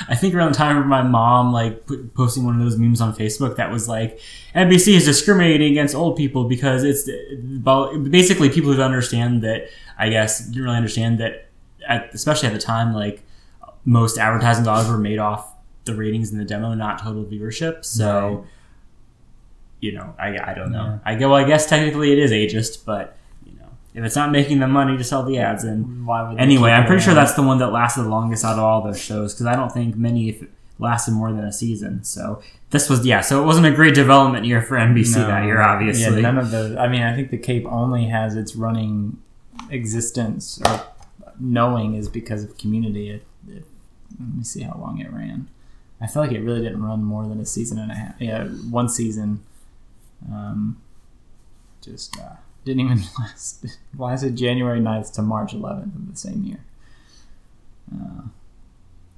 I 0.07 0.15
think 0.15 0.34
around 0.34 0.53
the 0.53 0.57
time 0.57 0.77
of 0.77 0.86
my 0.86 1.01
mom 1.01 1.51
like 1.51 1.86
posting 2.13 2.45
one 2.45 2.55
of 2.55 2.62
those 2.62 2.77
memes 2.77 3.01
on 3.01 3.13
Facebook 3.13 3.57
that 3.57 3.69
was 3.69 3.89
like 3.89 4.22
NBC 4.55 4.93
is 4.93 5.03
discriminating 5.03 5.74
against 5.74 5.93
old 5.93 6.15
people 6.15 6.45
because 6.45 6.86
it's 6.86 7.10
uh, 7.10 7.98
basically 7.98 8.50
people 8.50 8.72
who 8.72 8.77
don't 8.77 8.86
understand 8.86 9.41
that 9.41 9.67
I 9.98 10.07
guess 10.07 10.45
didn't 10.45 10.63
really 10.63 10.77
understand 10.77 11.19
that 11.19 11.45
at, 11.88 12.13
especially 12.13 12.48
at 12.48 12.54
the 12.54 12.60
time 12.60 12.94
like 12.94 13.22
most 13.86 14.18
advertising 14.18 14.63
dollars 14.63 14.88
were 14.88 14.98
made 14.98 15.20
off 15.20 15.54
the 15.86 15.94
ratings 15.94 16.32
in 16.32 16.38
the 16.38 16.46
demo 16.46 16.74
not 16.74 17.01
total 17.01 17.24
viewership 17.24 17.86
so 17.86 18.46
you 19.80 19.92
know 19.92 20.15
I, 20.18 20.51
I 20.51 20.54
don't 20.54 20.72
know 20.72 21.00
I 21.06 21.15
go 21.15 21.30
well, 21.30 21.44
I 21.44 21.48
guess 21.48 21.68
technically 21.68 22.12
it 22.12 22.20
is 22.20 22.32
ageist 22.32 22.86
but 22.86 23.18
you 23.46 23.54
know 23.60 23.68
if 23.94 24.04
it's 24.04 24.15
not 24.15 24.32
making 24.32 24.60
them 24.60 24.72
money 24.72 24.98
to 24.98 25.04
sell 25.04 25.24
the 25.24 25.38
ads 25.38 25.63
then 25.63 26.06
why 26.06 26.27
would 26.27 26.39
Anyway, 26.39 26.72
I'm 26.72 26.86
pretty 26.86 27.04
sure 27.04 27.13
that's 27.13 27.34
the 27.34 27.44
one 27.44 27.60
that 27.60 27.68
lasted 27.72 28.04
the 28.04 28.10
longest 28.10 28.44
out 28.44 28.54
of 28.54 28.63
all 28.63 28.82
those 28.82 29.00
shows 29.00 29.34
because 29.34 29.46
I 29.46 29.56
don't 29.56 29.72
think 29.72 29.96
many 29.96 30.30
if 30.30 30.42
it 30.44 30.50
lasted 30.80 31.12
more 31.13 31.32
than 31.32 31.46
a 31.46 31.54
season. 31.54 32.04
So 32.04 32.42
this 32.72 32.89
was 32.89 33.06
yeah. 33.06 33.22
So 33.22 33.42
it 33.42 33.46
wasn't 33.46 33.68
a 33.68 33.72
great 33.72 33.96
development 33.96 34.46
year 34.46 34.62
for 34.62 34.75
NBC 34.75 35.15
No. 35.15 35.27
that 35.27 35.46
year, 35.46 35.62
obviously. 35.62 36.15
Yeah, 36.15 36.22
none 36.22 36.38
of 36.38 36.51
those. 36.51 36.75
I 36.75 36.88
mean, 36.89 37.01
I 37.01 37.15
think 37.15 37.32
the 37.32 37.38
Cape 37.38 37.65
only 37.68 38.06
has 38.08 38.36
its 38.36 38.56
running 38.56 39.18
existence 39.70 40.62
or 40.65 40.82
knowing 41.39 41.96
is 41.96 42.08
because 42.10 42.44
of 42.44 42.58
Community. 42.58 43.10
It, 43.10 43.24
it, 43.48 43.65
let 44.20 44.36
me 44.38 44.44
see 44.44 44.62
how 44.62 44.77
long 44.80 45.00
it 45.00 45.12
ran. 45.12 45.50
I 46.01 46.08
feel 46.08 46.22
like 46.22 46.32
it 46.32 46.42
really 46.42 46.62
didn't 46.62 46.84
run 46.84 47.04
more 47.04 47.25
than 47.27 47.39
a 47.39 47.46
season 47.46 47.80
and 47.80 47.92
a 47.92 47.96
half. 47.96 48.15
Yeah, 48.20 48.46
one 48.46 48.89
season. 48.89 49.44
Um, 50.32 50.82
just 51.82 52.20
uh, 52.20 52.36
didn't 52.65 52.82
even 52.82 52.98
last. 53.20 53.65
Well 53.96 54.10
is 54.10 54.24
it 54.24 54.27
lasted 54.27 54.38
January 54.38 54.80
9th 54.80 55.13
to 55.13 55.22
March 55.22 55.54
11th 55.54 55.96
of 55.96 56.12
the 56.12 56.18
same 56.18 56.44
year. 56.44 56.60
Uh, 57.94 58.24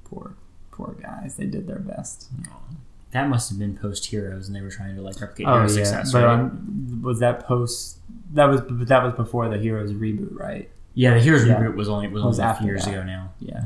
poor, 0.06 0.36
poor 0.72 0.96
guys. 1.02 1.36
They 1.38 1.46
did 1.46 1.68
their 1.68 1.80
best. 1.80 2.28
that 3.12 3.28
must 3.30 3.50
have 3.50 3.58
been 3.60 3.78
post 3.78 4.06
Heroes, 4.08 4.48
and 4.48 4.56
they 4.56 4.62
were 4.62 4.70
trying 4.70 4.96
to 4.96 5.02
like 5.02 5.20
replicate 5.22 5.48
Oh 5.48 5.54
Heroes' 5.56 5.78
yeah, 5.78 5.84
success, 5.86 6.12
but 6.12 6.24
right? 6.26 6.34
um, 6.40 7.02
was 7.04 7.20
that 7.20 7.46
post? 7.46 7.98
That 8.34 8.46
was 8.46 8.62
but 8.62 8.88
that 8.90 9.04
was 9.04 9.14
before 9.14 9.48
the 9.50 9.58
Heroes 9.58 9.94
reboot, 9.94 10.38
right? 10.38 10.70
Yeah, 10.98 11.14
the 11.14 11.20
Heroes 11.20 11.46
yeah. 11.48 11.56
reboot 11.60 11.76
was 11.76 11.88
only 11.90 12.08
was, 12.08 12.24
It 12.24 12.26
was 12.26 12.40
only 12.40 12.52
a 12.52 12.56
few 12.56 12.66
years 12.68 12.86
that. 12.86 12.92
ago 12.92 13.04
now. 13.04 13.32
Yeah, 13.40 13.66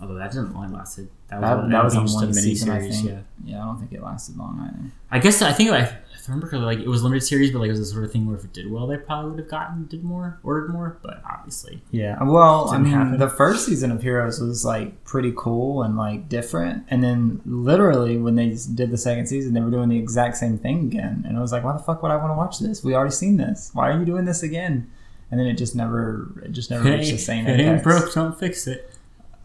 Although 0.00 0.14
that 0.14 0.30
didn't 0.30 0.54
only 0.54 0.68
lasted. 0.68 1.08
That 1.28 1.40
was 1.40 1.50
that, 1.50 1.70
that 1.70 1.84
was 1.84 1.94
just 1.94 2.14
one 2.14 2.28
a 2.28 2.34
season, 2.34 2.70
I 2.70 2.80
think. 2.80 3.04
Yeah. 3.06 3.18
Yeah. 3.44 3.62
I 3.62 3.66
don't 3.66 3.78
think 3.78 3.92
it 3.92 4.02
lasted 4.02 4.36
long 4.36 4.60
either. 4.66 4.90
I 5.10 5.18
guess 5.18 5.42
I 5.42 5.52
think 5.52 5.70
I, 5.70 5.80
if 5.80 5.92
I 5.92 5.96
remember 6.28 6.48
correctly, 6.48 6.66
like 6.76 6.78
it 6.78 6.88
was 6.88 7.02
limited 7.02 7.20
series, 7.26 7.50
but 7.50 7.58
like 7.58 7.68
it 7.68 7.72
was 7.72 7.80
the 7.80 7.86
sort 7.86 8.04
of 8.04 8.12
thing 8.12 8.26
where 8.26 8.36
if 8.36 8.44
it 8.44 8.52
did 8.52 8.70
well, 8.70 8.86
they 8.86 8.96
probably 8.96 9.30
would 9.32 9.40
have 9.40 9.48
gotten 9.48 9.86
did 9.86 10.02
more, 10.04 10.38
ordered 10.42 10.70
more. 10.72 10.98
But 11.02 11.22
obviously, 11.30 11.82
Yeah, 11.90 12.22
well, 12.22 12.70
I 12.70 12.78
mean, 12.78 12.92
happen. 12.92 13.18
the 13.18 13.28
first 13.28 13.66
season 13.66 13.90
of 13.90 14.02
Heroes 14.02 14.40
was 14.40 14.64
like 14.64 15.04
pretty 15.04 15.32
cool 15.36 15.82
and 15.82 15.96
like 15.96 16.28
different, 16.28 16.84
and 16.88 17.02
then 17.04 17.40
literally 17.44 18.16
when 18.16 18.36
they 18.36 18.56
did 18.74 18.90
the 18.90 18.98
second 18.98 19.26
season, 19.26 19.52
they 19.54 19.60
were 19.60 19.70
doing 19.70 19.88
the 19.88 19.98
exact 19.98 20.36
same 20.38 20.56
thing 20.58 20.86
again, 20.86 21.24
and 21.26 21.36
I 21.36 21.40
was 21.40 21.52
like, 21.52 21.62
why 21.64 21.72
the 21.72 21.78
fuck 21.82 22.02
would 22.02 22.10
I 22.12 22.16
want 22.16 22.30
to 22.30 22.36
watch 22.36 22.58
this? 22.58 22.82
We 22.84 22.94
already 22.94 23.12
seen 23.12 23.36
this. 23.36 23.70
Why 23.74 23.90
are 23.90 23.98
you 23.98 24.04
doing 24.06 24.24
this 24.24 24.42
again? 24.42 24.90
And 25.30 25.38
then 25.38 25.46
it 25.46 25.54
just 25.54 25.76
never, 25.76 26.32
it 26.44 26.52
just 26.52 26.70
never 26.70 26.84
reached 26.84 27.12
the 27.12 27.18
same. 27.18 27.46
it 27.46 27.60
ain't 27.60 27.82
broke, 27.82 28.12
don't 28.12 28.38
fix 28.38 28.66
it. 28.66 28.92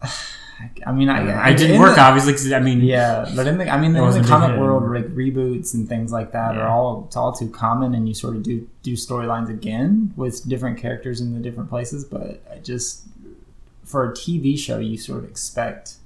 I 0.86 0.92
mean, 0.92 1.10
I, 1.10 1.34
uh, 1.34 1.38
I 1.38 1.52
didn't 1.52 1.78
work 1.78 1.96
the- 1.96 2.00
obviously 2.00 2.32
because 2.32 2.50
I 2.50 2.60
mean 2.60 2.80
Yeah, 2.80 3.30
but 3.36 3.46
in 3.46 3.58
the 3.58 3.68
I 3.68 3.78
mean, 3.78 3.94
in 3.94 4.22
the 4.22 4.24
comic 4.26 4.58
world, 4.58 4.90
like 4.90 5.04
reboots 5.14 5.74
and 5.74 5.86
things 5.86 6.12
like 6.12 6.32
that 6.32 6.54
Yeah. 6.54 6.62
are 6.62 6.68
all 6.68 7.04
it's 7.06 7.14
all 7.16 7.32
too 7.32 7.50
common, 7.50 7.94
and 7.94 8.08
you 8.08 8.14
sort 8.14 8.36
of 8.36 8.42
do 8.42 8.66
do 8.82 8.94
storylines 8.94 9.50
again 9.50 10.14
with 10.16 10.48
different 10.48 10.78
characters 10.78 11.20
in 11.20 11.34
the 11.34 11.40
different 11.40 11.68
places. 11.68 12.04
But 12.04 12.42
I 12.50 12.58
just 12.60 13.02
for 13.84 14.10
a 14.10 14.14
TV 14.14 14.58
show, 14.58 14.78
you 14.78 14.96
sort 14.96 15.24
of 15.24 15.30
expect 15.30 15.96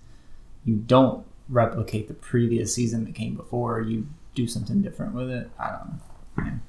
you 0.65 0.75
don't 0.75 1.25
replicate 1.49 2.09
the 2.09 2.15
previous 2.15 2.75
season 2.75 3.05
that 3.05 3.15
came 3.15 3.37
before. 3.37 3.81
You 3.81 4.09
do 4.35 4.49
something 4.49 4.83
different 4.83 5.15
with 5.15 5.31
it. 5.31 5.49
I 5.61 5.69
don't 5.71 5.89
know. 5.93 6.43
Man. 6.45 6.63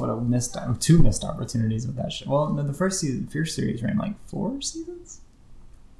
What 0.00 0.08
a 0.08 0.16
missed 0.16 0.56
two 0.80 0.98
missed 0.98 1.24
opportunities 1.24 1.86
with 1.86 1.96
that 1.96 2.10
show. 2.10 2.30
Well, 2.30 2.52
no, 2.54 2.62
the 2.62 2.72
first 2.72 3.00
season, 3.00 3.26
first 3.26 3.54
series 3.54 3.82
ran 3.82 3.98
like 3.98 4.14
four 4.26 4.62
seasons, 4.62 5.20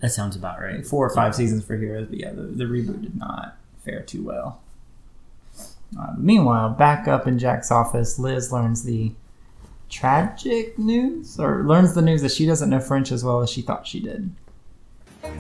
That 0.01 0.11
sounds 0.11 0.37
about 0.37 0.59
right. 0.59 0.87
four 0.87 1.07
or 1.07 1.15
five 1.15 1.35
seasons 1.35 1.65
for 1.65 1.77
Heroes. 1.77 2.09
But 2.09 2.19
yeah, 2.19 2.33
the, 2.33 2.43
the 2.43 2.65
reboot 2.65 3.03
did 3.03 3.17
not 3.17 3.59
fare 3.85 4.03
too 4.03 4.23
well. 4.23 4.63
Uh, 5.99 6.15
meanwhile, 6.17 6.71
back 6.71 7.09
up 7.09 7.27
in 7.27 7.39
Jack's 7.39 7.71
office, 7.71 8.19
Liz 8.19 8.51
learns 8.51 8.85
the 8.85 9.13
tragic 9.91 10.79
news, 10.79 11.39
or 11.39 11.63
learns 11.65 11.95
the 11.95 12.03
news 12.03 12.23
that 12.23 12.31
she 12.31 12.47
doesn't 12.47 12.71
know 12.71 12.81
French 12.81 13.13
as 13.13 13.23
well 13.23 13.43
as 13.43 13.51
she 13.51 13.61
thought 13.61 13.87
she 13.87 14.01
did. 14.01 14.33
Hey, 15.23 15.31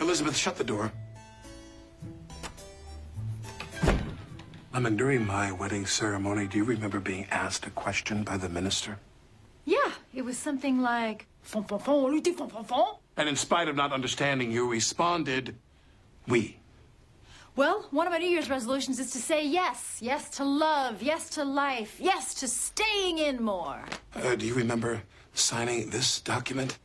Elizabeth, 0.00 0.36
shut 0.36 0.56
the 0.56 0.64
door. 0.64 0.90
Lemon, 4.72 4.96
during 4.96 5.26
my 5.26 5.52
wedding 5.52 5.84
ceremony, 5.84 6.46
do 6.46 6.56
you 6.56 6.64
remember 6.64 6.98
being 6.98 7.26
asked 7.30 7.66
a 7.66 7.70
question 7.70 8.22
by 8.22 8.36
the 8.38 8.48
minister? 8.48 8.98
yeah, 9.64 9.92
it 10.14 10.22
was 10.22 10.36
something 10.38 10.80
like. 10.80 11.26
Fon, 11.42 11.64
fon, 11.64 11.78
fon, 11.78 12.22
fon, 12.22 12.48
fon, 12.48 12.64
fon. 12.64 12.94
And 13.16 13.28
in 13.28 13.36
spite 13.36 13.68
of 13.68 13.76
not 13.76 13.92
understanding, 13.92 14.50
you 14.50 14.68
responded, 14.70 15.54
we. 16.26 16.56
Well, 17.54 17.86
one 17.90 18.06
of 18.06 18.12
my 18.12 18.18
New 18.18 18.28
Year's 18.28 18.48
resolutions 18.48 18.98
is 18.98 19.10
to 19.10 19.18
say 19.18 19.44
yes. 19.46 19.98
Yes 20.00 20.30
to 20.30 20.44
love. 20.44 21.02
Yes 21.02 21.28
to 21.30 21.44
life. 21.44 21.96
Yes 22.00 22.32
to 22.34 22.48
staying 22.48 23.18
in 23.18 23.42
more. 23.42 23.84
Uh, 24.14 24.34
do 24.36 24.46
you 24.46 24.54
remember 24.54 25.02
signing 25.34 25.90
this 25.90 26.20
document 26.20 26.78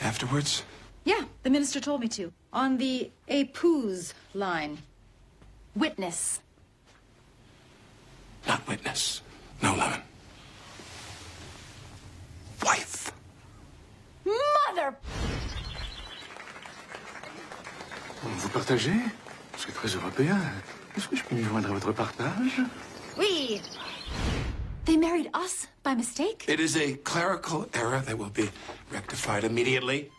afterwards? 0.00 0.62
Yeah, 1.04 1.24
the 1.42 1.50
minister 1.50 1.80
told 1.80 2.00
me 2.02 2.08
to. 2.08 2.32
On 2.52 2.76
the 2.76 3.10
épouse 3.28 4.12
line. 4.34 4.78
Witness. 5.74 6.40
Not 8.46 8.66
witness. 8.68 9.22
No, 9.62 9.72
Lemon. 9.72 10.00
Wife. 12.64 13.12
Mother! 14.24 14.94
Vous 18.22 18.48
partagez 18.48 18.92
Je 19.56 19.60
suis 19.62 19.72
très 19.72 19.88
européen. 19.88 20.38
Est-ce 20.96 21.08
que 21.08 21.16
je 21.16 21.24
peux 21.24 21.34
me 21.36 21.42
joindre 21.44 21.70
à 21.70 21.72
votre 21.72 21.92
partage 21.92 22.60
We. 23.16 23.60
They 24.84 24.96
married 24.96 25.28
us 25.34 25.66
by 25.82 25.94
mistake? 25.94 26.44
It 26.48 26.60
is 26.60 26.76
a 26.76 26.94
clerical 27.04 27.66
error 27.74 28.00
that 28.06 28.16
will 28.16 28.30
be 28.30 28.48
rectified 28.92 29.42
immediately. 29.44 30.10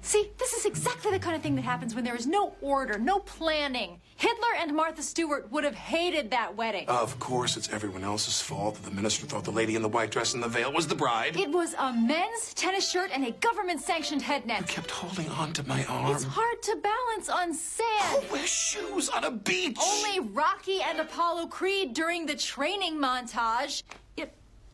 See, 0.00 0.30
this 0.38 0.52
is 0.52 0.64
exactly 0.64 1.10
the 1.10 1.18
kind 1.18 1.36
of 1.36 1.42
thing 1.42 1.56
that 1.56 1.62
happens 1.62 1.94
when 1.94 2.04
there 2.04 2.14
is 2.16 2.26
no 2.26 2.54
order, 2.60 2.98
no 2.98 3.18
planning. 3.18 4.00
Hitler 4.16 4.54
and 4.58 4.74
Martha 4.74 5.02
Stewart 5.02 5.50
would 5.52 5.64
have 5.64 5.74
hated 5.74 6.30
that 6.30 6.56
wedding. 6.56 6.86
Of 6.88 7.18
course, 7.18 7.56
it's 7.56 7.68
everyone 7.70 8.04
else's 8.04 8.40
fault 8.40 8.76
that 8.76 8.84
the 8.84 8.94
minister 8.94 9.26
thought 9.26 9.44
the 9.44 9.50
lady 9.50 9.76
in 9.76 9.82
the 9.82 9.88
white 9.88 10.10
dress 10.10 10.34
and 10.34 10.42
the 10.42 10.48
veil 10.48 10.72
was 10.72 10.86
the 10.86 10.94
bride. 10.94 11.36
It 11.36 11.50
was 11.50 11.74
a 11.78 11.92
men's 11.92 12.54
tennis 12.54 12.90
shirt 12.90 13.10
and 13.12 13.26
a 13.26 13.32
government 13.32 13.80
sanctioned 13.80 14.22
head 14.22 14.44
You 14.46 14.64
kept 14.64 14.90
holding 14.90 15.28
on 15.30 15.52
to 15.54 15.66
my 15.68 15.84
arm. 15.84 16.14
It's 16.14 16.24
hard 16.24 16.62
to 16.62 16.76
balance 16.76 17.28
on 17.28 17.52
sand. 17.52 18.24
Who 18.24 18.32
wears 18.32 18.48
shoes 18.48 19.08
on 19.08 19.24
a 19.24 19.30
beach? 19.30 19.78
Only 19.80 20.20
Rocky 20.20 20.80
and 20.80 21.00
Apollo 21.00 21.48
Creed 21.48 21.92
during 21.92 22.26
the 22.26 22.36
training 22.36 22.98
montage. 22.98 23.82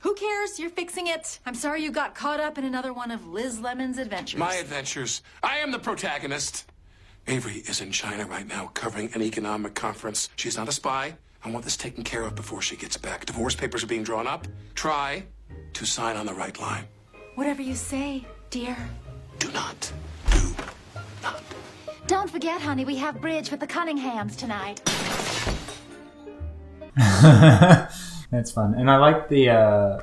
Yep. 0.05 0.11
Who 0.11 0.15
cares? 0.15 0.59
You're 0.59 0.71
fixing 0.71 1.07
it. 1.07 1.41
I'm 1.47 1.55
sorry 1.55 1.83
you 1.83 1.91
got 1.91 2.15
caught 2.15 2.41
up 2.41 2.59
in 2.59 2.65
another 2.65 2.93
one 2.93 3.11
of 3.11 3.27
Liz 3.27 3.61
Lemon's 3.61 3.99
adventures. 3.99 4.39
My 4.39 4.55
adventures. 4.55 5.23
I 5.43 5.59
am 5.59 5.73
the 5.73 5.79
protagonist. 5.79 6.71
Avery 7.27 7.63
is 7.67 7.81
in 7.81 7.91
China 7.91 8.27
right 8.27 8.47
now 8.47 8.71
covering 8.75 9.11
an 9.15 9.23
economic 9.23 9.75
conference. 9.75 10.29
She's 10.37 10.57
not 10.57 10.69
a 10.69 10.73
spy. 10.73 11.15
I 11.43 11.51
want 11.51 11.65
this 11.65 11.77
taken 11.77 12.05
care 12.05 12.23
of 12.23 12.35
before 12.35 12.61
she 12.61 12.77
gets 12.77 12.97
back. 12.97 13.25
Divorce 13.27 13.55
papers 13.55 13.83
are 13.83 13.87
being 13.87 14.03
drawn 14.03 14.27
up. 14.27 14.47
Try 14.75 15.25
to 15.73 15.87
sign 15.87 16.17
on 16.17 16.27
the 16.27 16.35
right 16.35 16.59
line. 16.61 16.85
Whatever 17.35 17.63
you 17.63 17.75
say, 17.75 18.27
dear. 18.51 18.77
Do 19.39 19.51
not. 19.53 19.93
Do 20.31 20.55
not. 21.23 21.43
Don't 22.07 22.31
forget, 22.31 22.61
honey, 22.61 22.85
we 22.85 22.97
have 22.97 23.21
bridge 23.21 23.51
with 23.51 23.61
the 23.61 23.67
Cunninghams 23.67 24.37
tonight. 24.37 24.83
That's 28.35 28.51
fun, 28.51 28.75
and 28.75 28.91
I 28.91 28.97
like 28.97 29.29
the 29.29 29.51
uh, 29.51 30.01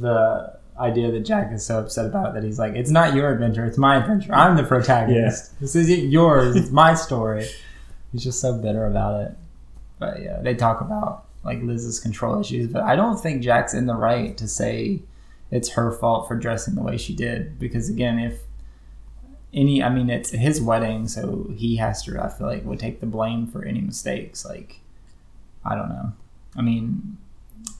the 0.00 0.58
idea 0.78 1.10
that 1.10 1.20
Jack 1.20 1.52
is 1.52 1.64
so 1.64 1.78
upset 1.80 2.06
about 2.06 2.30
it 2.30 2.34
that 2.34 2.42
he's 2.42 2.58
like, 2.58 2.74
"It's 2.74 2.90
not 2.90 3.14
your 3.14 3.30
adventure; 3.30 3.66
it's 3.66 3.76
my 3.76 3.96
adventure. 3.96 4.34
I'm 4.34 4.56
the 4.56 4.62
protagonist. 4.62 5.60
This 5.60 5.76
isn't 5.76 6.10
yours. 6.10 6.56
It's 6.56 6.70
my 6.70 6.94
story." 6.94 7.46
He's 8.12 8.24
just 8.24 8.40
so 8.40 8.54
bitter 8.54 8.86
about 8.86 9.20
it. 9.20 9.36
But 9.98 10.22
yeah, 10.22 10.40
they 10.40 10.54
talk 10.54 10.80
about 10.80 11.26
like 11.44 11.60
Liz's 11.62 12.00
control 12.00 12.40
issues, 12.40 12.72
but 12.72 12.82
I 12.82 12.96
don't 12.96 13.20
think 13.20 13.42
Jack's 13.42 13.74
in 13.74 13.84
the 13.84 13.94
right 13.94 14.34
to 14.38 14.48
say 14.48 15.02
it's 15.50 15.68
her 15.70 15.92
fault 15.92 16.28
for 16.28 16.34
dressing 16.34 16.76
the 16.76 16.82
way 16.82 16.96
she 16.96 17.14
did 17.14 17.58
because 17.58 17.90
again, 17.90 18.18
if 18.18 18.40
any, 19.52 19.82
I 19.82 19.90
mean, 19.90 20.08
it's 20.08 20.30
his 20.30 20.62
wedding, 20.62 21.08
so 21.08 21.50
he 21.54 21.76
has 21.76 22.02
to. 22.04 22.18
I 22.18 22.30
feel 22.30 22.46
like 22.46 22.64
would 22.64 22.80
take 22.80 23.00
the 23.00 23.06
blame 23.06 23.46
for 23.46 23.66
any 23.66 23.82
mistakes. 23.82 24.46
Like, 24.46 24.80
I 25.62 25.74
don't 25.74 25.90
know. 25.90 26.12
I 26.58 26.62
mean, 26.62 27.16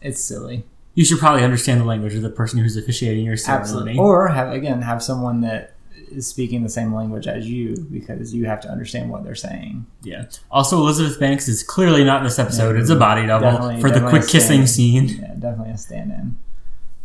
it's 0.00 0.22
silly. 0.22 0.64
You 0.94 1.04
should 1.04 1.18
probably 1.18 1.44
understand 1.44 1.80
the 1.80 1.84
language 1.84 2.14
of 2.14 2.22
the 2.22 2.30
person 2.30 2.60
who's 2.60 2.76
officiating 2.76 3.24
your 3.24 3.36
ceremony. 3.36 3.62
Absolutely. 3.62 3.98
Or 3.98 4.28
have 4.28 4.52
again 4.52 4.82
have 4.82 5.02
someone 5.02 5.42
that 5.42 5.74
is 6.10 6.26
speaking 6.26 6.62
the 6.62 6.68
same 6.68 6.94
language 6.94 7.26
as 7.26 7.48
you 7.48 7.76
because 7.90 8.34
you 8.34 8.46
have 8.46 8.60
to 8.62 8.68
understand 8.68 9.10
what 9.10 9.24
they're 9.24 9.34
saying. 9.34 9.86
Yeah. 10.02 10.24
Also, 10.50 10.78
Elizabeth 10.78 11.20
Banks 11.20 11.48
is 11.48 11.62
clearly 11.62 12.04
not 12.04 12.18
in 12.18 12.24
this 12.24 12.38
episode. 12.38 12.76
it's 12.76 12.88
a 12.88 12.92
mm-hmm. 12.92 13.00
body 13.00 13.26
double 13.26 13.80
for 13.80 13.90
the 13.90 14.08
quick 14.08 14.26
kissing 14.26 14.66
scene. 14.66 15.08
Yeah, 15.08 15.34
definitely 15.38 15.72
a 15.72 15.78
stand-in. 15.78 16.38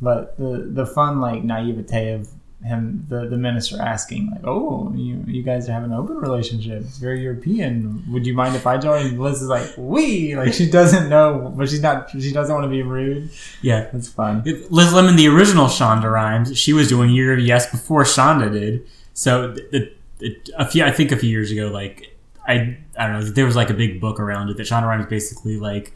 But 0.02 0.38
the 0.38 0.68
the 0.70 0.86
fun 0.86 1.20
like 1.22 1.44
naivete 1.44 2.14
of 2.14 2.30
him, 2.64 3.06
the 3.10 3.28
the 3.28 3.38
minister 3.38 3.82
asking 3.82 4.32
like, 4.32 4.42
"Oh, 4.46 4.92
you 4.96 5.24
you 5.28 5.44
guys 5.44 5.68
are 5.68 5.74
having 5.74 5.92
an 5.92 5.98
open 5.98 6.18
relationship. 6.18 6.82
It's 6.82 6.98
very 6.98 7.22
European. 7.22 8.04
Would 8.10 8.26
you 8.26 8.34
mind 8.34 8.56
if 8.56 8.66
I 8.66 8.78
join?" 8.78 9.06
And 9.06 9.20
Liz 9.20 9.42
is 9.42 9.50
like, 9.50 9.70
"We." 9.78 10.36
Like 10.36 10.54
she 10.54 10.70
doesn't 10.70 11.10
know, 11.10 11.54
but 11.56 11.70
she's 11.70 11.82
not. 11.82 12.10
She 12.10 12.32
doesn't 12.32 12.54
want 12.54 12.66
to 12.66 12.70
be 12.70 12.82
rude. 12.84 13.30
Yeah. 13.62 13.90
that's 13.92 14.10
fun. 14.10 14.44
If 14.46 14.72
Liz 14.72 14.94
Lemon, 14.94 15.16
the 15.16 15.28
original 15.28 15.68
Shonda 15.68 16.12
Rhimes, 16.12 16.58
she 16.58 16.74
was 16.74 16.88
doing 16.88 17.10
Year 17.10 17.34
of 17.34 17.40
Yes 17.40 17.70
before 17.70 18.04
Shonda 18.04 18.52
did. 18.52 18.88
So 19.14 19.54
th- 19.54 19.94
it, 20.20 20.50
a 20.58 20.68
few, 20.68 20.84
I 20.84 20.92
think 20.92 21.12
a 21.12 21.18
few 21.18 21.30
years 21.30 21.52
ago, 21.52 21.68
like 21.68 22.16
I, 22.48 22.78
I 22.98 23.08
don't 23.08 23.20
know, 23.20 23.26
there 23.26 23.46
was 23.46 23.56
like 23.56 23.70
a 23.70 23.74
big 23.74 24.02
book 24.02 24.20
around 24.20 24.50
it 24.50 24.58
that 24.58 24.64
Shonda 24.64 24.88
Rhimes 24.88 25.06
basically 25.08 25.60
like 25.60 25.94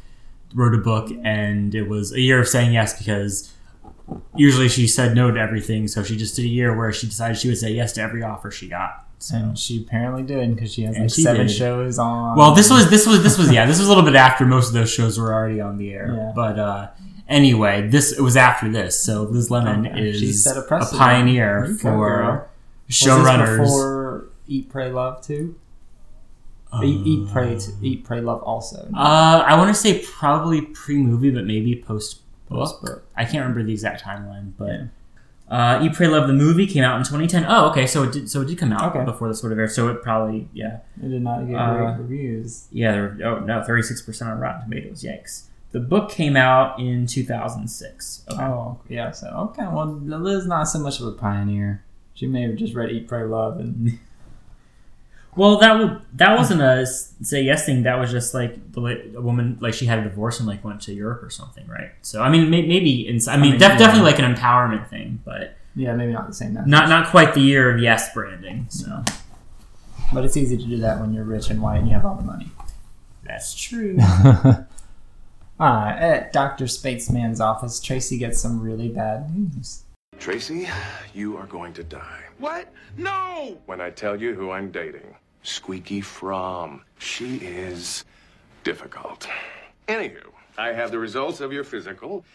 wrote 0.54 0.76
a 0.76 0.78
book, 0.78 1.12
and 1.24 1.74
it 1.74 1.88
was 1.90 2.14
a 2.14 2.22
year 2.22 2.40
of 2.40 2.48
saying 2.48 2.74
yes 2.74 2.98
because 2.98 3.54
usually 4.36 4.70
she 4.70 4.88
said 4.88 5.16
no 5.16 5.32
to 5.32 5.40
everything. 5.40 5.88
So 5.88 6.04
she 6.04 6.16
just 6.18 6.36
did 6.36 6.46
a 6.46 6.50
year 6.50 6.76
where 6.76 6.92
she 6.94 7.08
decided 7.08 7.38
she 7.38 7.48
would 7.50 7.58
say 7.58 7.72
yes 7.72 7.94
to 7.94 8.02
every 8.02 8.24
offer 8.24 8.52
she 8.52 8.68
got. 8.70 9.06
So. 9.20 9.36
And 9.36 9.58
she 9.58 9.82
apparently 9.82 10.22
did 10.24 10.54
because 10.56 10.74
she 10.74 10.84
has 10.84 10.96
And 10.96 11.06
like 11.06 11.14
she 11.14 11.24
seven 11.24 11.48
did. 11.48 11.54
shows 11.54 11.98
on. 11.98 12.38
Well, 12.38 12.54
this 12.54 12.70
was 12.70 12.90
this 12.90 13.08
was 13.08 13.24
this 13.24 13.38
was 13.38 13.52
yeah, 13.52 13.66
this 13.66 13.80
was 13.80 13.88
a 13.88 13.90
little 13.90 14.04
bit 14.04 14.16
after 14.16 14.46
most 14.46 14.68
of 14.68 14.74
those 14.74 14.92
shows 14.92 15.20
were 15.20 15.34
already 15.34 15.60
on 15.60 15.78
the 15.78 15.92
air. 15.94 16.14
Yeah. 16.16 16.32
But 16.36 16.60
uh, 16.60 16.88
anyway, 17.28 17.88
this 17.90 18.12
it 18.12 18.22
was 18.22 18.38
after 18.38 18.70
this. 18.70 19.00
So 19.00 19.24
Liz 19.24 19.50
Lemon 19.50 19.88
Okay. 19.88 20.10
is 20.10 20.20
She 20.20 20.32
set 20.34 20.56
a 20.58 20.62
a, 20.76 20.86
pioneer 20.86 21.66
You 21.66 21.78
go, 21.80 21.98
girl. 21.98 22.48
for 22.88 22.92
showrunners. 22.92 23.58
before 23.58 24.28
Eat, 24.48 24.70
Pray, 24.70 24.92
Love 24.92 25.22
too. 25.26 25.56
eat, 26.84 27.08
eat, 27.08 27.28
pray, 27.32 27.58
to, 27.58 27.72
eat, 27.82 28.04
pray, 28.06 28.22
love 28.22 28.42
also. 28.44 28.88
Uh, 28.96 29.44
I 29.46 29.58
want 29.58 29.74
to 29.76 29.82
say 29.82 30.00
probably 30.06 30.62
pre-movie, 30.62 31.32
but 31.32 31.46
maybe 31.46 31.82
post 31.86 32.22
book. 32.50 32.60
Post-book. 32.60 33.04
I 33.16 33.24
can't 33.24 33.42
remember 33.42 33.64
the 33.64 33.74
exact 33.74 34.04
timeline, 34.04 34.52
but 34.58 34.82
uh, 35.54 35.82
Eat, 35.84 35.94
Pray, 35.94 36.08
Love 36.08 36.28
the 36.28 36.34
movie 36.34 36.68
came 36.68 36.84
out 36.84 36.98
in 36.98 37.04
2010. 37.04 37.46
Oh, 37.48 37.70
okay, 37.70 37.88
so 37.88 38.04
it 38.04 38.12
did. 38.12 38.30
So 38.30 38.42
it 38.42 38.48
did 38.48 38.58
come 38.58 38.74
out 38.74 38.96
Okay. 38.96 39.06
before 39.06 39.28
this 39.30 39.42
would 39.44 39.52
have 39.52 39.60
aired. 39.60 39.72
So 39.72 39.88
it 39.90 40.02
probably 40.02 40.50
yeah 40.54 40.80
It 41.02 41.10
did 41.10 41.22
not 41.22 41.48
get 41.48 41.56
Uh, 41.56 41.76
great 41.78 41.98
reviews. 42.00 42.68
yeah. 42.72 42.92
There, 42.92 43.18
oh 43.26 43.40
no, 43.40 43.64
36 43.64 44.02
percent 44.02 44.30
on 44.32 44.40
Rotten 44.40 44.64
Tomatoes. 44.64 45.04
Yikes. 45.04 45.44
The 45.72 45.80
book 45.82 46.10
came 46.10 46.36
out 46.38 46.80
in 46.80 47.06
2006. 47.08 48.26
Okay. 48.32 48.42
Oh, 48.42 48.80
yeah. 48.90 49.12
So 49.12 49.28
okay, 49.52 49.66
well, 49.72 49.86
Liz 49.88 50.46
not 50.48 50.64
so 50.66 50.80
much 50.80 51.00
of 51.00 51.08
a 51.08 51.12
pioneer. 51.12 51.84
She 52.14 52.26
may 52.28 52.42
have 52.44 52.56
just 52.56 52.74
read 52.74 52.92
Eat, 52.92 53.08
Pray, 53.08 53.24
Love, 53.24 53.60
and 53.60 54.00
Well, 55.38 55.60
that 55.60 55.78
would 55.78 56.02
that 56.14 56.38
wasn't 56.38 56.62
a 56.62 56.86
say 56.86 57.44
yes 57.44 57.66
thing. 57.66 57.84
That 57.84 58.00
was 58.00 58.12
just 58.12 58.34
like 58.34 58.58
a 58.76 59.22
woman 59.22 59.58
like 59.62 59.74
she 59.74 59.86
had 59.86 60.00
a 60.00 60.04
divorce 60.04 60.40
and 60.40 60.48
like 60.48 60.64
went 60.64 60.82
to 60.82 60.94
Europe 60.94 61.24
or 61.24 61.30
something, 61.30 61.68
right? 61.68 61.92
So 62.02 62.22
I 62.22 62.30
mean, 62.30 62.50
may, 62.50 62.66
maybe 62.66 63.08
in, 63.08 63.20
I 63.30 63.38
mean, 63.38 63.52
mean, 63.52 63.60
def- 63.60 63.72
yeah. 63.72 63.78
definitely 63.78 64.12
like 64.12 64.20
an 64.20 64.34
empowerment 64.34 64.90
thing, 64.90 65.22
but 65.24 65.56
yeah, 65.76 65.94
maybe 65.94 66.12
not 66.12 66.28
the 66.28 66.34
same. 66.34 66.56
message. 66.56 66.70
not 66.70 66.90
not 66.90 67.10
quite 67.12 67.34
the 67.34 67.42
year 67.42 67.74
of 67.74 67.80
yes 67.82 68.14
branding. 68.14 68.66
So 68.70 69.04
but 70.14 70.26
it's 70.26 70.38
easy 70.38 70.58
to 70.58 70.64
do 70.64 70.78
that 70.78 71.00
when 71.00 71.14
you're 71.14 71.24
rich 71.24 71.50
and 71.50 71.62
white 71.62 71.78
and 71.78 71.88
you 71.88 71.94
have 71.94 72.06
all 72.06 72.16
the 72.16 72.24
money. 72.24 72.50
that's 73.24 73.54
true. 73.54 73.98
Uh, 75.60 75.92
at 75.98 76.32
Dr. 76.34 76.68
Spaceman's 76.68 77.42
office, 77.42 77.80
Tracy 77.80 78.20
gets 78.20 78.40
some 78.40 78.62
really 78.62 78.90
bad 78.90 79.36
news. 79.36 79.82
Tracy, 80.20 80.70
you 81.16 81.36
are 81.36 81.48
going 81.48 81.74
to 81.74 81.84
die. 81.84 82.22
What? 82.38 82.72
No! 82.96 83.58
When 83.66 83.82
I 83.82 83.90
tell 83.90 84.22
you 84.22 84.36
who 84.36 84.52
I'm 84.52 84.70
dating, 84.70 85.16
Squeaky 85.44 86.02
Fromme. 86.02 86.82
She 87.00 87.38
is 87.38 88.06
difficult. 88.64 89.28
Anywho, 89.88 90.32
I 90.58 90.70
have 90.70 90.92
the 90.92 91.00
results 91.00 91.40
of 91.40 91.54
your 91.54 91.64
physical. 91.64 92.26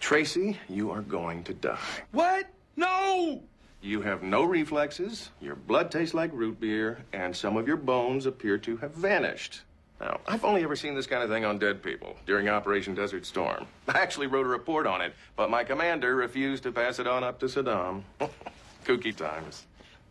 Tracy, 0.00 0.58
you 0.68 0.90
are 0.90 1.02
going 1.02 1.44
to 1.44 1.54
die. 1.54 1.78
What? 2.12 2.46
No! 2.76 3.42
You 3.82 4.02
have 4.02 4.22
no 4.22 4.42
reflexes, 4.44 5.30
your 5.40 5.54
blood 5.54 5.90
tastes 5.90 6.14
like 6.14 6.32
root 6.32 6.58
beer, 6.58 7.04
and 7.12 7.36
some 7.36 7.56
of 7.56 7.68
your 7.68 7.76
bones 7.76 8.26
appear 8.26 8.58
to 8.58 8.76
have 8.78 8.92
vanished. 8.92 9.60
Now, 10.00 10.20
I've 10.26 10.44
only 10.44 10.62
ever 10.62 10.76
seen 10.76 10.94
this 10.94 11.06
kind 11.06 11.22
of 11.22 11.30
thing 11.30 11.44
on 11.44 11.58
dead 11.58 11.82
people 11.82 12.16
during 12.26 12.48
Operation 12.48 12.94
Desert 12.94 13.24
Storm. 13.24 13.66
I 13.88 13.98
actually 13.98 14.26
wrote 14.26 14.44
a 14.44 14.48
report 14.48 14.86
on 14.86 15.00
it, 15.00 15.14
but 15.36 15.50
my 15.50 15.64
commander 15.64 16.16
refused 16.16 16.64
to 16.64 16.72
pass 16.72 16.98
it 16.98 17.06
on 17.06 17.24
up 17.24 17.38
to 17.40 17.46
Saddam. 17.46 18.02
Kooky 18.84 19.14
times. 19.16 19.66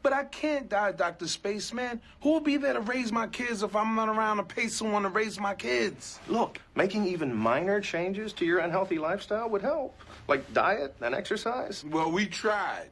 But 0.05 0.13
I 0.13 0.25
can't 0.25 0.69
die, 0.69 0.91
Dr. 0.91 1.27
Spaceman. 1.27 1.99
Who 2.21 2.33
will 2.33 2.39
be 2.39 2.57
there 2.57 2.73
to 2.73 2.81
raise 2.81 3.11
my 3.11 3.25
kids 3.25 3.63
if 3.63 3.75
I'm 3.75 3.95
not 3.95 4.07
around 4.07 4.37
to 4.37 4.43
pay 4.43 4.67
someone 4.67 5.01
to 5.01 5.09
raise 5.09 5.39
my 5.39 5.55
kids? 5.55 6.19
Look, 6.27 6.61
making 6.75 7.07
even 7.07 7.33
minor 7.33 7.81
changes 7.81 8.31
to 8.33 8.45
your 8.45 8.59
unhealthy 8.59 8.99
lifestyle 8.99 9.49
would 9.49 9.63
help. 9.63 9.99
Like 10.27 10.53
diet 10.53 10.95
and 11.01 11.15
exercise. 11.15 11.83
Well, 11.89 12.11
we 12.11 12.27
tried. 12.27 12.89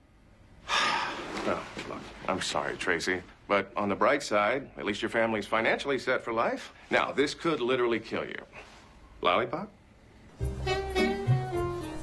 Well, 0.67 0.75
oh, 1.59 1.63
look, 1.87 2.01
I'm 2.27 2.41
sorry, 2.41 2.77
Tracy. 2.77 3.21
But 3.47 3.71
on 3.77 3.89
the 3.89 3.95
bright 3.95 4.23
side, 4.23 4.67
at 4.79 4.83
least 4.83 5.03
your 5.03 5.09
family's 5.09 5.45
financially 5.45 5.99
set 5.99 6.23
for 6.23 6.33
life. 6.33 6.73
Now, 6.89 7.11
this 7.11 7.35
could 7.35 7.59
literally 7.59 7.99
kill 7.99 8.25
you. 8.25 8.41
Lollipop? 9.21 9.69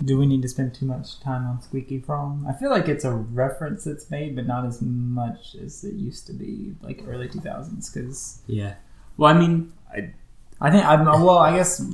Do 0.04 0.16
we 0.18 0.26
need 0.26 0.42
to 0.42 0.48
spend 0.48 0.74
too 0.74 0.86
much 0.86 1.20
time 1.20 1.46
on 1.46 1.60
Squeaky 1.60 2.00
Fromme? 2.00 2.48
I 2.48 2.52
feel 2.52 2.70
like 2.70 2.88
it's 2.88 3.04
a 3.04 3.12
reference 3.12 3.84
that's 3.84 4.10
made, 4.10 4.34
but 4.34 4.46
not 4.46 4.64
as 4.64 4.80
much 4.80 5.54
as 5.62 5.84
it 5.84 5.94
used 5.94 6.26
to 6.28 6.32
be, 6.32 6.74
like 6.82 7.02
early 7.06 7.28
2000s. 7.28 7.92
Because 7.92 8.40
Yeah. 8.46 8.74
Well, 9.16 9.34
I 9.34 9.38
mean, 9.38 9.72
I, 9.92 10.12
I 10.60 10.70
think 10.70 10.84
I'm 10.86 11.04
well. 11.04 11.38
I 11.38 11.54
guess 11.56 11.84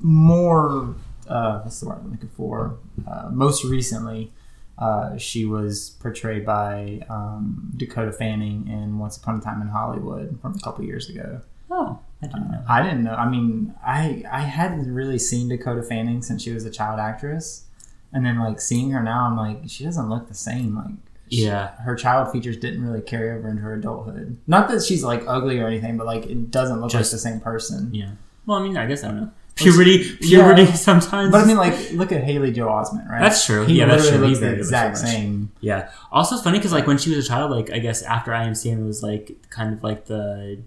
more. 0.00 0.94
Uh, 1.28 1.60
what's 1.60 1.80
the 1.80 1.88
word 1.88 1.98
I'm 2.04 2.10
looking 2.12 2.30
for? 2.30 2.78
Uh, 3.06 3.30
most 3.30 3.64
recently, 3.64 4.32
uh, 4.78 5.16
she 5.16 5.44
was 5.44 5.90
portrayed 6.00 6.44
by 6.46 7.00
um, 7.08 7.72
Dakota 7.76 8.12
Fanning 8.12 8.68
in 8.68 8.98
Once 8.98 9.16
Upon 9.16 9.38
a 9.38 9.40
Time 9.40 9.60
in 9.62 9.68
Hollywood 9.68 10.38
from 10.40 10.54
a 10.54 10.58
couple 10.60 10.84
years 10.84 11.08
ago. 11.08 11.40
oh, 11.70 11.98
I 12.22 12.26
didn't 12.26 12.50
know. 12.50 12.62
I 12.68 12.82
didn't 12.82 13.02
know. 13.04 13.14
I 13.14 13.28
mean, 13.28 13.74
I 13.84 14.24
I 14.30 14.40
hadn't 14.42 14.92
really 14.92 15.18
seen 15.18 15.48
Dakota 15.48 15.82
Fanning 15.82 16.22
since 16.22 16.42
she 16.42 16.52
was 16.52 16.64
a 16.64 16.70
child 16.70 17.00
actress, 17.00 17.64
and 18.12 18.24
then 18.24 18.38
like 18.38 18.60
seeing 18.60 18.90
her 18.92 19.02
now, 19.02 19.24
I'm 19.26 19.36
like, 19.36 19.62
she 19.68 19.84
doesn't 19.84 20.08
look 20.08 20.28
the 20.28 20.34
same. 20.34 20.76
Like, 20.76 20.94
she- 21.30 21.46
Yeah. 21.46 21.70
her 21.82 21.94
child 21.96 22.30
features 22.30 22.56
didn't 22.56 22.84
really 22.84 23.00
carry 23.00 23.30
over 23.36 23.48
into 23.48 23.62
her 23.62 23.74
adulthood. 23.74 24.36
Not 24.46 24.68
that 24.68 24.82
she's 24.82 25.02
like 25.02 25.24
ugly 25.26 25.58
or 25.58 25.66
anything, 25.66 25.96
but 25.96 26.06
like 26.06 26.26
it 26.26 26.50
doesn't 26.50 26.80
look 26.80 26.90
Just- 26.90 27.12
like 27.12 27.16
the 27.16 27.18
same 27.28 27.40
person. 27.40 27.90
Yeah. 27.92 28.10
Well, 28.46 28.58
I 28.58 28.62
mean, 28.62 28.76
I 28.76 28.86
guess 28.86 29.02
I 29.04 29.08
don't 29.08 29.16
know. 29.20 29.30
Puberty, 29.54 30.16
puberty 30.16 30.62
Yeah. 30.62 30.72
sometimes. 30.88 31.30
But 31.30 31.42
I 31.42 31.44
mean, 31.44 31.58
like, 31.58 31.92
look 31.92 32.10
at 32.10 32.24
Haley 32.24 32.52
Joel 32.52 32.72
Osment, 32.72 33.08
right? 33.08 33.20
That's 33.20 33.44
true. 33.44 33.64
He 33.66 33.74
Yeah, 33.78 33.86
that's 33.86 34.08
true. 34.08 34.18
He 34.22 34.28
looks 34.28 34.38
the 34.40 34.50
exact 34.54 34.96
so 34.98 35.06
same. 35.06 35.50
Yeah. 35.60 35.90
Also, 36.10 36.36
it's 36.36 36.42
funny 36.44 36.58
because 36.58 36.72
like 36.72 36.86
when 36.86 36.96
she 36.98 37.14
was 37.14 37.24
a 37.24 37.28
child, 37.28 37.50
like 37.50 37.70
I 37.70 37.78
guess 37.78 38.02
after 38.02 38.32
I 38.32 38.44
Am 38.44 38.54
Sam, 38.54 38.82
it 38.82 38.86
was 38.86 39.02
like 39.02 39.36
kind 39.50 39.74
of 39.74 39.82
like 39.84 40.06
the, 40.06 40.58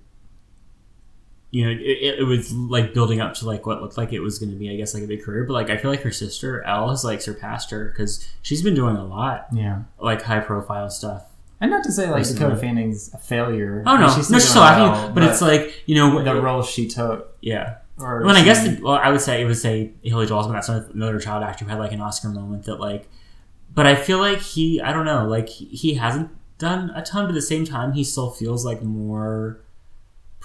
you 1.56 1.64
know, 1.64 1.72
it, 1.72 2.20
it, 2.20 2.24
was 2.28 2.52
like 2.52 2.94
building 2.94 3.22
up 3.22 3.34
to 3.34 3.46
like 3.46 3.66
what 3.66 3.82
looked 3.82 3.98
like 3.98 4.12
it 4.12 4.20
was 4.20 4.40
going 4.40 4.52
to 4.52 4.58
be, 4.58 4.70
I 4.70 4.76
guess, 4.76 4.94
like 4.94 5.04
a 5.04 5.08
big 5.08 5.24
career. 5.24 5.46
But 5.46 5.54
like 5.54 5.70
I 5.70 5.78
feel 5.78 5.90
like 5.90 6.02
her 6.02 6.12
sister 6.12 6.62
Elle 6.64 6.90
has 6.90 7.06
like 7.06 7.22
surpassed 7.22 7.72
her 7.72 7.86
because 7.86 8.28
she's 8.42 8.62
been 8.62 8.74
doing 8.74 8.98
a 8.98 9.06
lot, 9.06 9.48
Yeah. 9.54 9.84
like 9.98 10.22
high 10.22 10.42
profile 10.42 10.90
stuff. 10.90 11.24
And 11.62 11.72
not 11.72 11.86
to 11.86 11.94
say 11.94 12.08
like 12.08 12.18
Recently. 12.18 12.42
Dakota 12.42 12.60
Fanning's 12.60 13.14
a 13.14 13.18
failure. 13.20 13.84
Oh 13.86 13.96
no, 13.96 14.10
She's 14.10 14.30
no, 14.30 14.38
she's 14.38 14.50
still 14.50 14.64
acting, 14.64 15.14
but, 15.14 15.24
it's 15.24 15.42
like 15.42 15.84
you 15.86 15.96
know 15.96 16.22
the 16.22 16.42
role 16.42 16.62
she 16.62 16.90
took. 16.90 17.38
Yeah. 17.40 17.78
Or 17.98 18.26
Well, 18.26 18.36
I 18.36 18.44
guess, 18.44 18.68
the, 18.68 18.84
well, 18.84 18.96
I 18.96 19.10
would 19.10 19.22
say 19.22 19.42
it 19.42 19.46
would 19.46 19.56
say 19.56 19.94
Haley 20.04 20.26
Joel 20.26 20.44
Osment. 20.44 20.52
That's 20.52 20.68
another 20.68 21.22
child 21.22 21.42
actor 21.42 21.64
who 21.64 21.72
had 21.72 21.80
like 21.80 21.94
an 21.94 22.02
Oscar 22.02 22.28
moment 22.28 22.66
that 22.66 22.82
like, 22.82 23.08
but 23.74 23.88
I 23.88 23.96
feel 23.96 24.18
like 24.18 24.40
he, 24.40 24.82
I 24.82 24.92
don't 24.92 25.06
know, 25.06 25.26
like 25.26 25.48
he, 25.48 25.68
he 25.68 25.94
hasn't 25.94 26.32
done 26.58 26.92
a 26.94 27.02
ton, 27.02 27.24
but 27.24 27.30
at 27.30 27.36
the 27.36 27.42
same 27.42 27.64
time, 27.64 27.94
he 27.94 28.04
still 28.04 28.30
feels 28.30 28.66
like 28.66 28.84
more 28.84 29.62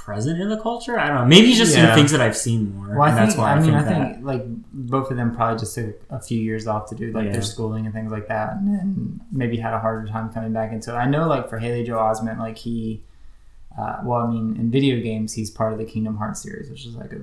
present 0.04 0.40
in 0.40 0.48
the 0.48 0.56
culture. 0.58 0.98
I 0.98 1.08
don't 1.08 1.16
know. 1.16 1.24
Maybe 1.26 1.52
just 1.52 1.76
Yeah. 1.76 1.86
seen 1.86 1.94
things 1.94 2.10
that 2.12 2.20
I've 2.22 2.36
seen 2.36 2.74
more, 2.74 2.88
Well, 2.96 3.02
I 3.02 3.08
and 3.10 3.16
think, 3.18 3.28
that's 3.28 3.38
why 3.38 3.50
I, 3.50 3.52
I 3.52 3.60
mean, 3.60 3.64
think 3.64 3.76
I 3.76 3.82
that. 3.82 4.12
think 4.14 4.24
like 4.24 4.44
both 4.72 5.10
of 5.10 5.16
them 5.18 5.34
probably 5.36 5.58
just 5.58 5.74
took 5.74 6.00
a 6.10 6.18
few 6.20 6.40
years 6.40 6.66
off 6.66 6.88
to 6.88 6.94
do 6.94 7.12
like 7.12 7.26
Yeah. 7.26 7.32
their 7.32 7.42
schooling 7.42 7.84
and 7.84 7.94
things 7.94 8.10
like 8.10 8.26
that, 8.28 8.54
and 8.54 8.66
then 8.68 9.20
maybe 9.30 9.56
had 9.58 9.74
a 9.74 9.78
harder 9.78 10.08
time 10.08 10.30
coming 10.32 10.52
back 10.52 10.72
into 10.72 10.90
it. 10.92 10.96
I 10.96 11.06
know, 11.06 11.28
like 11.28 11.48
for 11.50 11.58
Haley 11.58 11.84
Joel 11.84 11.98
Osment, 12.00 12.38
like 12.38 12.56
he, 12.56 13.02
uh, 13.78 13.98
well, 14.02 14.26
I 14.26 14.30
mean, 14.30 14.56
in 14.56 14.70
video 14.70 15.00
games, 15.02 15.34
he's 15.34 15.50
part 15.50 15.72
of 15.72 15.78
the 15.78 15.84
Kingdom 15.84 16.16
Hearts 16.16 16.40
series, 16.42 16.70
which 16.70 16.86
is 16.86 16.94
like 16.96 17.12
a 17.12 17.20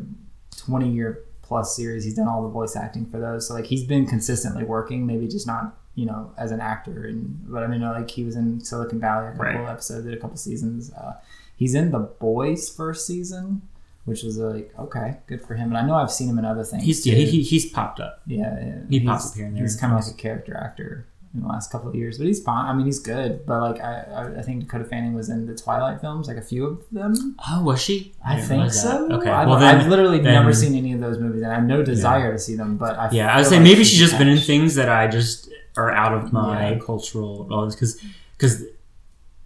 twenty 0.56 0.90
year 0.92 1.24
plus 1.42 1.76
series. 1.76 2.04
He's 2.04 2.16
done 2.16 2.28
all 2.28 2.44
the 2.44 2.50
voice 2.50 2.76
acting 2.76 3.06
for 3.08 3.20
those, 3.20 3.48
so 3.48 3.54
like 3.56 3.66
he's 3.66 3.84
been 3.84 4.06
consistently 4.06 4.64
working. 4.64 5.06
Maybe 5.08 5.28
just 5.28 5.48
not, 5.48 5.76
you 5.98 6.06
know, 6.06 6.32
as 6.38 6.52
an 6.52 6.62
actor, 6.62 7.06
and 7.08 7.44
but 7.50 7.64
I 7.64 7.68
mean, 7.68 7.82
like 7.82 8.10
he 8.10 8.24
was 8.24 8.36
in 8.38 8.62
Silicon 8.62 9.00
Valley 9.02 9.28
a 9.28 9.32
couple 9.32 9.46
Right. 9.46 9.70
episodes, 9.70 10.06
did 10.06 10.14
a 10.14 10.22
couple 10.22 10.38
seasons. 10.38 10.94
Uh, 10.94 11.14
he's 11.58 11.74
in 11.76 11.92
The 11.92 12.00
Boys 12.00 12.70
first 12.70 13.06
season 13.06 13.64
which 14.06 14.24
was 14.24 14.38
like 14.38 14.72
okay, 14.80 15.18
good 15.28 15.42
for 15.46 15.54
him. 15.56 15.68
And 15.68 15.78
I 15.78 15.82
know 15.86 15.96
I've 15.96 16.10
seen 16.12 16.30
him 16.30 16.40
in 16.40 16.46
other 16.46 16.64
things. 16.64 16.82
he's 16.84 17.06
yeah, 17.06 17.16
he, 17.16 17.26
he, 17.26 17.42
he's 17.44 17.66
popped 17.70 18.00
up. 18.00 18.22
yeah, 18.26 18.58
yeah. 18.58 18.76
he 18.90 19.00
he's, 19.00 19.08
pops 19.10 19.30
up 19.32 19.36
here 19.36 19.46
and 19.48 19.54
there. 19.56 19.64
He's 19.64 19.76
kind 19.76 19.92
of 19.94 20.00
like 20.02 20.14
a 20.14 20.16
character 20.16 20.56
actor 20.56 21.06
in 21.36 21.42
the 21.42 21.48
last 21.50 21.74
couple 21.74 21.90
of 21.90 21.96
years, 21.96 22.18
but 22.18 22.26
he's 22.26 22.42
fine. 22.42 22.68
I 22.68 22.74
mean, 22.74 22.86
he's 22.86 23.00
good. 23.00 23.46
But 23.46 23.60
like, 23.62 23.82
I, 23.82 24.04
I, 24.14 24.40
I 24.40 24.42
think 24.44 24.62
Dakota 24.64 24.86
Fanning 24.86 25.14
was 25.14 25.28
in 25.30 25.46
the 25.46 25.54
Twilight 25.54 26.00
films, 26.00 26.30
like 26.30 26.38
a 26.38 26.42
few 26.42 26.66
of 26.66 26.90
them. 26.90 27.36
Oh, 27.50 27.64
was 27.64 27.82
she? 27.82 28.14
I, 28.26 28.36
didn't 28.38 28.48
think 28.48 28.58
realize 28.60 28.84
that. 28.86 28.92
so. 29.10 29.12
Okay, 29.18 29.30
I 29.30 29.46
well 29.46 29.60
then, 29.60 29.76
I've 29.78 29.88
literally 29.88 30.20
then- 30.20 30.36
never 30.36 30.54
seen 30.54 30.74
any 30.76 30.94
of 30.94 31.02
those 31.02 31.20
movies, 31.20 31.42
and 31.42 31.52
I 31.52 31.56
have 31.56 31.66
no 31.66 31.84
desire 31.84 32.32
to 32.32 32.40
see 32.40 32.56
them. 32.56 32.78
But 32.78 32.98
I 32.98 33.10
Yeah, 33.12 33.34
I 33.34 33.38
would 33.40 33.44
feel 33.44 33.58
say 33.58 33.60
maybe 33.60 33.80
she's 33.80 33.90
she's 33.90 34.00
just 34.00 34.18
been 34.18 34.30
in 34.30 34.38
things 34.38 34.76
that 34.76 34.88
I 34.88 35.08
just 35.10 35.50
are 35.78 35.92
out 35.92 36.14
of 36.14 36.34
my 36.34 36.72
Yeah. 36.72 36.80
cultural 36.80 37.48
knowledge 37.50 37.74
because 37.74 38.02
because 38.38 38.64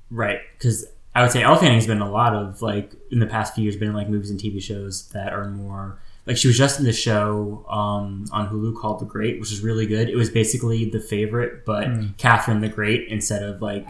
right 0.09 0.39
because 0.57 0.85
I 1.13 1.21
would 1.21 1.31
say 1.31 1.43
Elle 1.43 1.57
Fanning's 1.57 1.87
been 1.87 2.01
a 2.01 2.09
lot 2.09 2.33
of 2.33 2.61
like 2.61 2.93
in 3.11 3.19
the 3.19 3.25
past 3.27 3.53
few 3.53 3.63
years 3.63 3.75
been 3.75 3.89
in 3.89 3.93
like 3.95 4.09
movies 4.09 4.29
and 4.31 4.39
TV 4.39 4.61
shows 4.61 5.09
that 5.09 5.33
are 5.33 5.49
more 5.49 5.99
like 6.25 6.37
she 6.37 6.47
was 6.47 6.57
just 6.57 6.79
in 6.79 6.85
the 6.85 6.93
show 6.93 7.65
um, 7.69 8.25
on 8.31 8.47
Hulu 8.47 8.79
called 8.79 8.99
The 9.01 9.05
Great, 9.05 9.39
which 9.39 9.51
is 9.51 9.61
really 9.61 9.87
good. 9.87 10.07
It 10.07 10.15
was 10.15 10.29
basically 10.29 10.87
the 10.89 10.99
favorite, 10.99 11.65
but 11.65 11.87
Catherine 12.17 12.61
the 12.61 12.69
Great 12.69 13.07
instead 13.09 13.41
of 13.41 13.61
like 13.61 13.85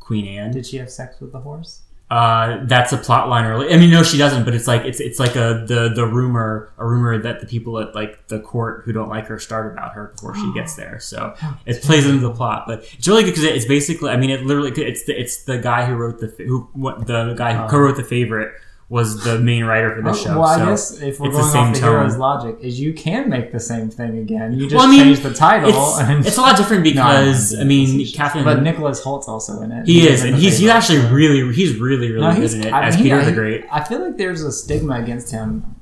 Queen 0.00 0.26
Anne. 0.26 0.50
Did 0.50 0.66
she 0.66 0.76
have 0.78 0.90
sex 0.90 1.20
with 1.20 1.30
the 1.32 1.38
horse? 1.40 1.82
Uh, 2.10 2.64
that's 2.64 2.92
a 2.92 2.96
plot 2.96 3.28
line 3.28 3.44
early. 3.44 3.70
I 3.70 3.76
mean, 3.76 3.90
no, 3.90 4.02
she 4.02 4.16
doesn't. 4.16 4.44
But 4.44 4.54
it's 4.54 4.66
like 4.66 4.82
it's 4.82 4.98
it's 4.98 5.18
like 5.18 5.36
a 5.36 5.64
the 5.66 5.92
the 5.94 6.06
rumor 6.06 6.72
a 6.78 6.86
rumor 6.86 7.18
that 7.18 7.40
the 7.40 7.46
people 7.46 7.78
at 7.78 7.94
like 7.94 8.26
the 8.28 8.40
court 8.40 8.82
who 8.84 8.92
don't 8.92 9.10
like 9.10 9.26
her 9.26 9.38
start 9.38 9.70
about 9.72 9.92
her 9.92 10.12
before 10.14 10.34
she 10.34 10.50
gets 10.54 10.74
there. 10.74 10.98
So 11.00 11.34
it 11.66 11.82
plays 11.82 12.06
into 12.06 12.20
the 12.20 12.32
plot. 12.32 12.64
But 12.66 12.84
it's 12.96 13.06
really 13.06 13.24
good 13.24 13.32
because 13.32 13.44
it's 13.44 13.66
basically. 13.66 14.10
I 14.10 14.16
mean, 14.16 14.30
it 14.30 14.46
literally 14.46 14.70
it's 14.70 15.04
the 15.04 15.20
it's 15.20 15.44
the 15.44 15.58
guy 15.58 15.84
who 15.84 15.96
wrote 15.96 16.20
the 16.20 16.28
who 16.38 16.68
what 16.72 17.06
the 17.06 17.34
guy 17.34 17.54
who 17.54 17.68
co-wrote 17.68 17.96
the 17.96 18.04
favorite 18.04 18.54
was 18.90 19.22
the 19.22 19.38
main 19.38 19.64
writer 19.64 19.94
for 19.94 20.00
the 20.00 20.10
Oh, 20.10 20.14
show. 20.14 20.30
well, 20.40 20.44
I 20.48 20.56
so 20.58 20.64
guess 20.66 21.00
if 21.02 21.20
we're 21.20 21.30
going 21.30 21.42
the 21.42 21.50
same 21.50 21.62
off 21.64 21.74
the 21.74 21.80
tone. 21.80 21.90
hero's 21.92 22.16
logic, 22.16 22.56
is 22.62 22.80
you 22.80 22.94
can 22.94 23.28
make 23.28 23.52
the 23.52 23.60
same 23.60 23.90
thing 23.90 24.16
again. 24.18 24.54
You 24.54 24.60
just 24.66 24.76
Well, 24.76 24.86
I 24.86 24.90
mean, 24.90 25.00
change 25.02 25.20
the 25.20 25.34
title. 25.34 25.68
It's, 25.68 25.98
and 26.00 26.26
it's 26.26 26.38
a 26.38 26.40
lot 26.40 26.56
different 26.56 26.84
No, 26.84 26.90
because 26.92 27.52
yeah, 27.54 27.60
I 27.60 27.64
mean, 27.64 28.06
Catherine. 28.12 28.44
But 28.44 28.62
Nicholas 28.62 29.02
Hoult's 29.04 29.28
also 29.28 29.60
in 29.60 29.72
it. 29.72 29.86
he 29.86 30.00
He's 30.00 30.10
is, 30.10 30.24
and 30.24 30.36
he's 30.36 30.64
actually 30.66 31.02
so- 31.02 31.10
really 31.12 31.52
he's 31.54 31.76
really 31.78 32.10
really 32.12 32.26
No, 32.28 32.34
good 32.34 32.50
in 32.54 32.64
it 32.64 32.72
I 32.72 32.84
as 32.86 32.94
mean, 32.94 33.04
Peter 33.04 33.20
he- 33.20 33.26
the 33.26 33.32
Great. 33.32 33.64
I 33.70 33.84
feel 33.84 34.00
like 34.02 34.16
there's 34.16 34.42
a 34.42 34.50
stigma 34.50 34.94
against 35.02 35.30
him 35.32 35.74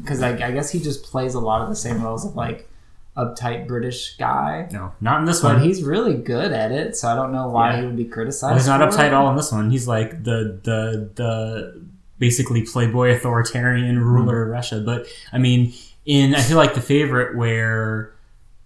because 0.00 0.20
I, 0.20 0.30
I 0.30 0.50
guess 0.50 0.70
he 0.70 0.80
just 0.80 1.04
plays 1.04 1.34
a 1.34 1.40
lot 1.40 1.62
of 1.62 1.68
the 1.68 1.76
same 1.76 2.02
roles 2.02 2.24
of 2.26 2.34
like 2.34 2.68
uptight 3.16 3.68
British 3.68 4.16
guy. 4.16 4.68
No, 4.72 4.92
not 5.00 5.20
in 5.20 5.26
this 5.26 5.40
But 5.42 5.54
one. 5.58 5.62
he's 5.62 5.82
really 5.84 6.14
good 6.14 6.50
at 6.52 6.72
it, 6.72 6.96
so 6.96 7.06
I 7.08 7.14
don't 7.14 7.32
know 7.32 7.48
why 7.48 7.70
Yeah. 7.74 7.80
he 7.80 7.86
would 7.86 7.96
be 7.96 8.04
criticized. 8.04 8.50
Well, 8.50 8.58
he's 8.58 8.66
not 8.66 8.80
uptight 8.80 9.06
at 9.08 9.14
all 9.14 9.30
in 9.30 9.36
this 9.36 9.52
one. 9.52 9.70
He's 9.70 9.86
like 9.86 10.24
the 10.24 10.58
the 10.64 11.10
the 11.14 11.87
basically 12.18 12.62
playboy 12.62 13.10
authoritarian 13.10 13.98
ruler 14.00 14.42
of 14.42 14.50
Russia. 14.50 14.80
But 14.80 15.06
I 15.32 15.38
mean, 15.38 15.72
in 16.04 16.34
I 16.34 16.40
feel 16.40 16.56
like 16.56 16.74
the 16.74 16.80
favorite 16.80 17.36
where 17.36 18.12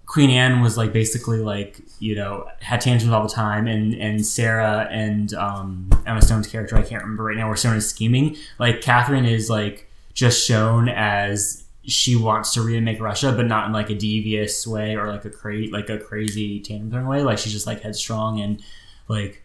Queen 0.07 0.31
Anne 0.31 0.61
was 0.61 0.77
like 0.77 0.93
basically 0.93 1.39
like 1.39 1.81
you 1.99 2.15
know 2.15 2.47
had 2.61 2.81
tantrums 2.81 3.13
all 3.13 3.23
the 3.23 3.33
time, 3.33 3.67
and 3.67 3.95
and 3.95 4.25
Sarah 4.25 4.89
and 4.91 5.33
um, 5.35 5.89
Emma 6.07 6.23
Stone's 6.23 6.47
character 6.47 6.77
I 6.77 6.83
can't 6.83 7.03
remember 7.03 7.25
right 7.25 7.37
now 7.37 7.49
were 7.49 7.57
shown 7.57 7.77
as 7.77 7.89
scheming. 7.89 8.37
Like 8.59 8.81
Catherine 8.81 9.25
is 9.25 9.49
like 9.49 9.89
just 10.15 10.47
shown 10.47 10.89
as 10.89 11.65
she 11.85 12.15
wants 12.15 12.53
to 12.55 12.63
remake 12.63 13.01
Russia, 13.01 13.33
but 13.33 13.47
not 13.47 13.67
in 13.67 13.73
like 13.73 13.91
a 13.91 13.95
devious 13.95 14.67
way 14.67 14.97
or 14.97 15.09
like 15.09 15.25
a 15.25 15.31
cra- 15.31 15.69
like 15.71 15.89
a 15.89 15.99
crazy 15.99 16.61
tantrum 16.61 17.07
way. 17.07 17.23
Like 17.23 17.39
she's 17.39 17.53
just 17.53 17.67
like 17.67 17.81
headstrong 17.81 18.41
and 18.41 18.63
like 19.09 19.43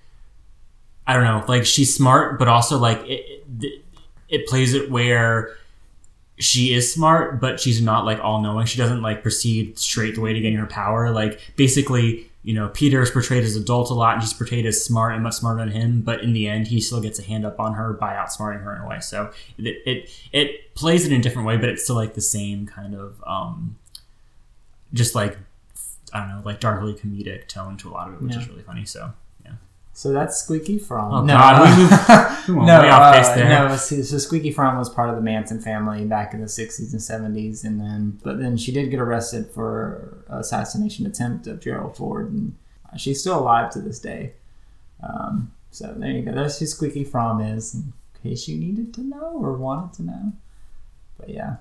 I 1.08 1.14
don't 1.14 1.24
know, 1.24 1.46
like 1.48 1.66
she's 1.66 1.96
smart, 1.96 2.38
but 2.38 2.48
also 2.48 2.78
like 2.78 3.00
it, 3.08 3.46
it, 3.62 3.86
it 4.30 4.48
plays 4.48 4.74
it 4.74 4.90
where 4.92 5.56
she 6.40 6.74
is 6.74 6.94
smart, 6.94 7.40
but 7.42 7.60
she's 7.60 7.82
not 7.82 8.06
like 8.06 8.20
all 8.24 8.42
knowing. 8.42 8.66
She 8.66 8.78
doesn't 8.78 9.02
like 9.02 9.22
proceed 9.24 9.80
straight 9.80 10.16
the 10.16 10.22
way 10.22 10.34
to 10.34 10.40
getting 10.40 10.58
her 10.60 10.68
power. 10.68 11.10
Like 11.12 11.40
basically, 11.56 12.30
you 12.44 12.54
know, 12.54 12.70
Peter 12.70 13.02
is 13.02 13.10
portrayed 13.10 13.44
as 13.44 13.56
adult 13.56 13.90
a 13.90 13.94
lot, 13.94 14.14
and 14.14 14.22
she's 14.24 14.34
portrayed 14.34 14.66
as 14.66 14.84
smart 14.84 15.14
and 15.16 15.24
much 15.24 15.34
smarter 15.34 15.60
than 15.66 15.70
him. 15.72 16.02
But 16.02 16.22
in 16.22 16.34
the 16.34 16.48
end, 16.48 16.68
he 16.68 16.80
still 16.80 17.02
gets 17.02 17.18
a 17.20 17.24
hand 17.24 17.46
up 17.46 17.60
on 17.60 17.74
her 17.74 17.94
by 17.94 18.14
outsmarting 18.14 18.64
her 18.64 18.76
in 18.76 18.82
a 18.84 18.88
way. 18.88 19.00
So 19.00 19.32
it 19.58 19.82
it, 19.86 20.10
it 20.32 20.76
plays 20.76 21.06
it 21.06 21.12
in 21.12 21.20
a 21.20 21.24
different 21.24 21.48
way, 21.48 21.58
but 21.58 21.70
it's 21.70 21.84
still 21.84 21.96
like 21.96 22.14
the 22.14 22.22
same 22.22 22.66
kind 22.68 22.94
of 22.94 23.22
um, 23.26 23.78
just 24.94 25.16
like 25.16 25.38
I 26.14 26.20
don't 26.20 26.30
know, 26.30 26.42
like 26.46 26.60
darkly 26.60 26.94
comedic 26.94 27.48
tone 27.48 27.78
to 27.78 27.90
a 27.90 27.92
lot 27.92 28.08
of 28.10 28.14
it, 28.16 28.22
which 28.22 28.34
Yeah. 28.36 28.42
is 28.42 28.48
really 28.50 28.62
funny. 28.64 28.86
So. 28.86 29.14
So 29.98 30.14
that's 30.14 30.38
Squeaky 30.38 30.78
Fromme. 30.78 31.12
Oh, 31.12 31.24
no, 31.24 31.34
God, 31.34 31.60
we 31.64 31.82
moved- 31.82 32.48
we 32.50 32.54
went 32.54 32.68
no, 32.68 32.82
way 32.82 32.88
uh, 32.88 33.36
there. 33.36 33.50
no. 33.50 33.76
So, 33.78 34.00
so 34.04 34.20
Squeaky 34.20 34.54
Fromme 34.54 34.78
was 34.78 34.90
part 34.90 35.10
of 35.10 35.16
the 35.16 35.24
Manson 35.24 35.60
family 35.60 36.06
back 36.06 36.36
in 36.36 36.40
the 36.40 36.46
'60s 36.46 36.92
and 36.92 37.02
'70s, 37.36 37.64
and 37.64 37.82
then 37.82 38.20
but 38.22 38.38
then 38.38 38.58
she 38.58 38.72
did 38.72 38.92
get 38.92 39.00
arrested 39.00 39.50
for 39.50 40.24
assassination 40.30 41.08
attempt 41.08 41.48
of 41.48 41.60
Gerald 41.60 41.98
Ford, 41.98 42.32
and 42.32 42.54
uh, 42.94 42.98
she's 42.98 43.22
still 43.22 43.40
alive 43.40 43.72
to 43.72 43.80
this 43.82 43.98
day. 43.98 44.34
Um, 45.02 45.52
so 45.72 45.96
there 45.98 46.12
you 46.12 46.22
go. 46.22 46.32
That's 46.32 46.60
who 46.60 46.68
Squeaky 46.68 47.04
Fromme 47.04 47.58
is, 47.58 47.74
in 47.74 47.92
case 48.22 48.48
you 48.48 48.56
needed 48.56 48.94
to 48.94 49.02
know 49.02 49.40
or 49.42 49.54
wanted 49.54 49.94
to 49.94 50.04
know. 50.04 50.34
But 51.18 51.30
yeah, 51.30 51.56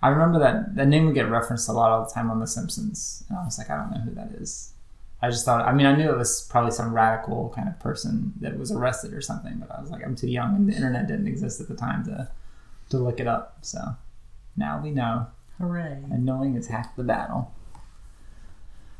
I 0.00 0.08
remember 0.08 0.38
that 0.38 0.74
that 0.76 0.88
name 0.88 1.04
would 1.04 1.14
get 1.14 1.28
referenced 1.28 1.68
a 1.68 1.72
lot 1.72 1.90
all 1.90 2.06
the 2.06 2.10
time 2.10 2.30
on 2.30 2.40
The 2.40 2.46
Simpsons, 2.46 3.24
and 3.28 3.36
I 3.36 3.44
was 3.44 3.58
like, 3.58 3.68
I 3.68 3.76
don't 3.76 3.90
know 3.90 4.00
who 4.00 4.14
that 4.14 4.30
is. 4.40 4.70
I 5.24 5.30
just 5.30 5.46
thought, 5.46 5.66
I 5.66 5.72
mean, 5.72 5.86
I 5.86 5.96
knew 5.96 6.10
it 6.10 6.18
was 6.18 6.46
probably 6.50 6.70
some 6.70 6.92
radical 6.92 7.50
kind 7.56 7.66
of 7.66 7.80
person 7.80 8.34
that 8.40 8.58
was 8.58 8.70
arrested 8.70 9.14
or 9.14 9.22
something, 9.22 9.56
but 9.56 9.70
I 9.74 9.80
was 9.80 9.90
like, 9.90 10.04
I'm 10.04 10.14
too 10.14 10.28
young, 10.28 10.54
and 10.54 10.68
the 10.68 10.74
internet 10.74 11.08
didn't 11.08 11.28
exist 11.28 11.62
at 11.62 11.68
the 11.68 11.74
time 11.74 12.04
to 12.04 12.28
to 12.90 12.98
look 12.98 13.20
it 13.20 13.26
up. 13.26 13.56
So 13.62 13.80
now 14.54 14.82
we 14.82 14.90
know. 14.90 15.28
Hooray! 15.58 16.02
And 16.10 16.26
knowing 16.26 16.56
is 16.56 16.66
half 16.66 16.94
the 16.94 17.04
battle. 17.04 17.54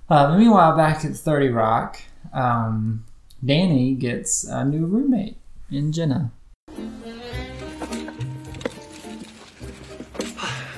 Uh, 0.09 0.39
meanwhile, 0.39 0.75
back 0.75 1.05
at 1.05 1.15
Thirty 1.15 1.49
Rock, 1.49 2.01
um, 2.33 3.05
Danny 3.45 3.93
gets 3.95 4.45
a 4.45 4.65
new 4.65 4.87
roommate 4.87 5.37
in 5.71 5.93
Jenna. 5.93 6.33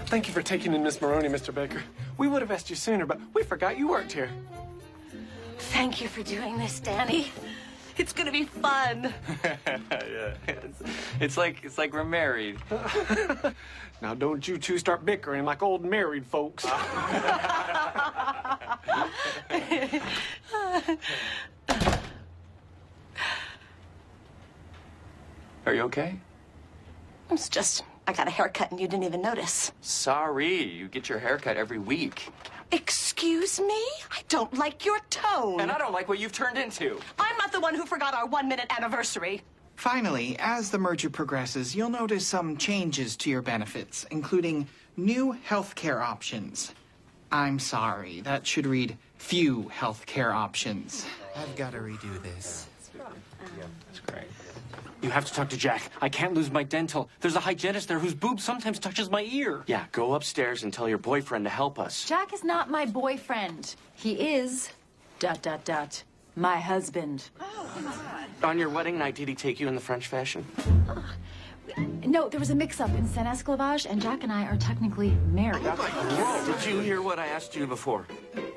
Thank 0.07 0.27
you 0.27 0.35
for 0.35 0.43
taking 0.43 0.75
in 0.75 0.83
Miss 0.83 1.01
Maroney, 1.01 1.29
Mr. 1.29 1.55
Baker. 1.55 1.85
We 2.19 2.27
would 2.27 2.43
have 2.43 2.51
asked 2.51 2.69
you 2.69 2.75
sooner, 2.75 3.07
but 3.07 3.21
we 3.33 3.45
forgot 3.45 3.79
you 3.79 3.87
worked 3.87 4.11
here. 4.11 4.31
Thank 5.77 6.01
you 6.01 6.09
for 6.09 6.23
doing 6.23 6.57
this, 6.57 6.81
Danny. 6.81 7.31
It's 7.99 8.15
gonna 8.15 8.33
be 8.33 8.45
fun. 8.45 9.13
yeah, 9.45 10.35
it's, 10.49 10.83
it's 11.21 11.37
like 11.37 11.63
it's 11.65 11.77
like 11.77 11.93
we're 11.93 12.03
married. 12.03 12.57
now, 14.01 14.15
don't 14.15 14.49
you 14.49 14.57
two 14.57 14.79
start 14.79 15.05
bickering 15.05 15.45
like 15.45 15.63
old 15.63 15.85
married 15.85 16.25
folks. 16.25 16.65
Are 25.67 25.75
you 25.75 25.83
okay? 25.83 26.19
It's 27.31 27.51
just, 27.51 27.85
I 28.07 28.15
got 28.15 28.29
a 28.29 28.31
haircut 28.31 28.71
and 28.71 28.81
you 28.81 28.89
didn't 28.89 29.05
even 29.05 29.21
notice. 29.21 29.73
Sorry, 29.83 30.63
you 30.63 30.89
get 30.89 31.11
your 31.11 31.19
haircut 31.19 31.59
every 31.59 31.79
week. 31.79 32.31
Excuse 32.73 33.61
me? 33.61 33.85
I 34.11 34.23
don't 34.29 34.53
like 34.55 34.85
your 34.85 34.99
tone. 35.11 35.61
And 35.61 35.71
I 35.71 35.79
don't 35.79 35.93
like 35.93 36.09
what 36.09 36.19
you've 36.19 36.33
turned 36.33 36.59
into. 36.59 37.01
I'm 37.19 37.37
not 37.39 37.53
the 37.53 37.61
one 37.61 37.75
who 37.75 37.87
forgot 37.87 38.15
our 38.15 38.27
one 38.27 38.49
minute 38.49 38.67
anniversary. 38.77 39.43
Finally, 39.77 40.37
as 40.39 40.71
the 40.71 40.79
merger 40.79 41.11
progresses, 41.11 41.77
you'll 41.77 41.91
notice 41.91 42.27
some 42.27 42.57
changes 42.57 43.17
to 43.17 43.31
your 43.31 43.43
benefits, 43.43 44.05
including 44.11 44.67
new 44.97 45.37
healthcare 45.47 46.01
options. 46.03 46.73
I'm 47.31 47.59
sorry, 47.59 48.21
that 48.23 48.47
should 48.47 48.67
read 48.67 48.97
few 49.19 49.71
healthcare 49.75 50.33
options. 50.33 51.07
I've 51.37 51.55
got 51.57 51.73
to 51.73 51.79
redo 51.79 52.23
this. 52.23 52.67
Yeah, 52.97 53.65
That's 53.87 54.01
great. 54.01 54.25
You 55.03 55.11
have 55.11 55.25
to 55.27 55.33
talk 55.33 55.49
to 55.51 55.57
Jack. 55.57 55.91
I 56.01 56.09
can't 56.09 56.35
lose 56.35 56.51
my 56.51 56.63
dental. 56.63 57.09
There's 57.21 57.37
a 57.37 57.41
hygienist 57.41 57.89
there 57.89 57.99
whose 57.99 58.15
boob 58.15 58.41
sometimes 58.41 58.79
touches 58.79 59.11
my 59.11 59.23
ear. 59.23 59.63
Yeah, 59.67 59.85
go 59.93 60.15
upstairs 60.15 60.63
and 60.65 60.73
tell 60.73 60.89
your 60.89 60.99
boyfriend 60.99 61.45
to 61.45 61.51
help 61.51 61.79
us. 61.79 62.05
Jack 62.07 62.33
is 62.33 62.43
not 62.43 62.71
my 62.71 62.87
boyfriend. 62.87 63.77
He 63.95 64.13
is, 64.35 64.71
dot, 65.19 65.43
dot, 65.43 65.65
dot, 65.65 66.03
my 66.35 66.59
husband. 66.59 67.29
On 68.43 68.59
your 68.59 68.69
wedding 68.69 68.99
night, 68.99 69.15
did 69.15 69.29
he 69.29 69.35
take 69.35 69.61
you 69.61 69.69
in 69.69 69.75
the 69.75 69.81
French 69.81 70.09
fashion? 70.09 70.45
Ah, 70.89 71.15
No, 72.05 72.29
there 72.29 72.41
was 72.41 72.51
a 72.51 72.55
mix 72.55 72.81
up 72.81 72.91
in 72.91 73.07
Saint 73.09 73.27
Esclavage, 73.27 73.87
and 73.89 74.01
Jack 74.01 74.23
and 74.23 74.33
I 74.33 74.45
are 74.47 74.57
technically 74.57 75.11
married. 75.33 75.63
Oh 75.65 76.57
did 76.61 76.71
you 76.71 76.81
hear 76.81 77.03
what 77.03 77.19
I 77.19 77.27
asked 77.27 77.57
you 77.57 77.67
before? 77.67 78.07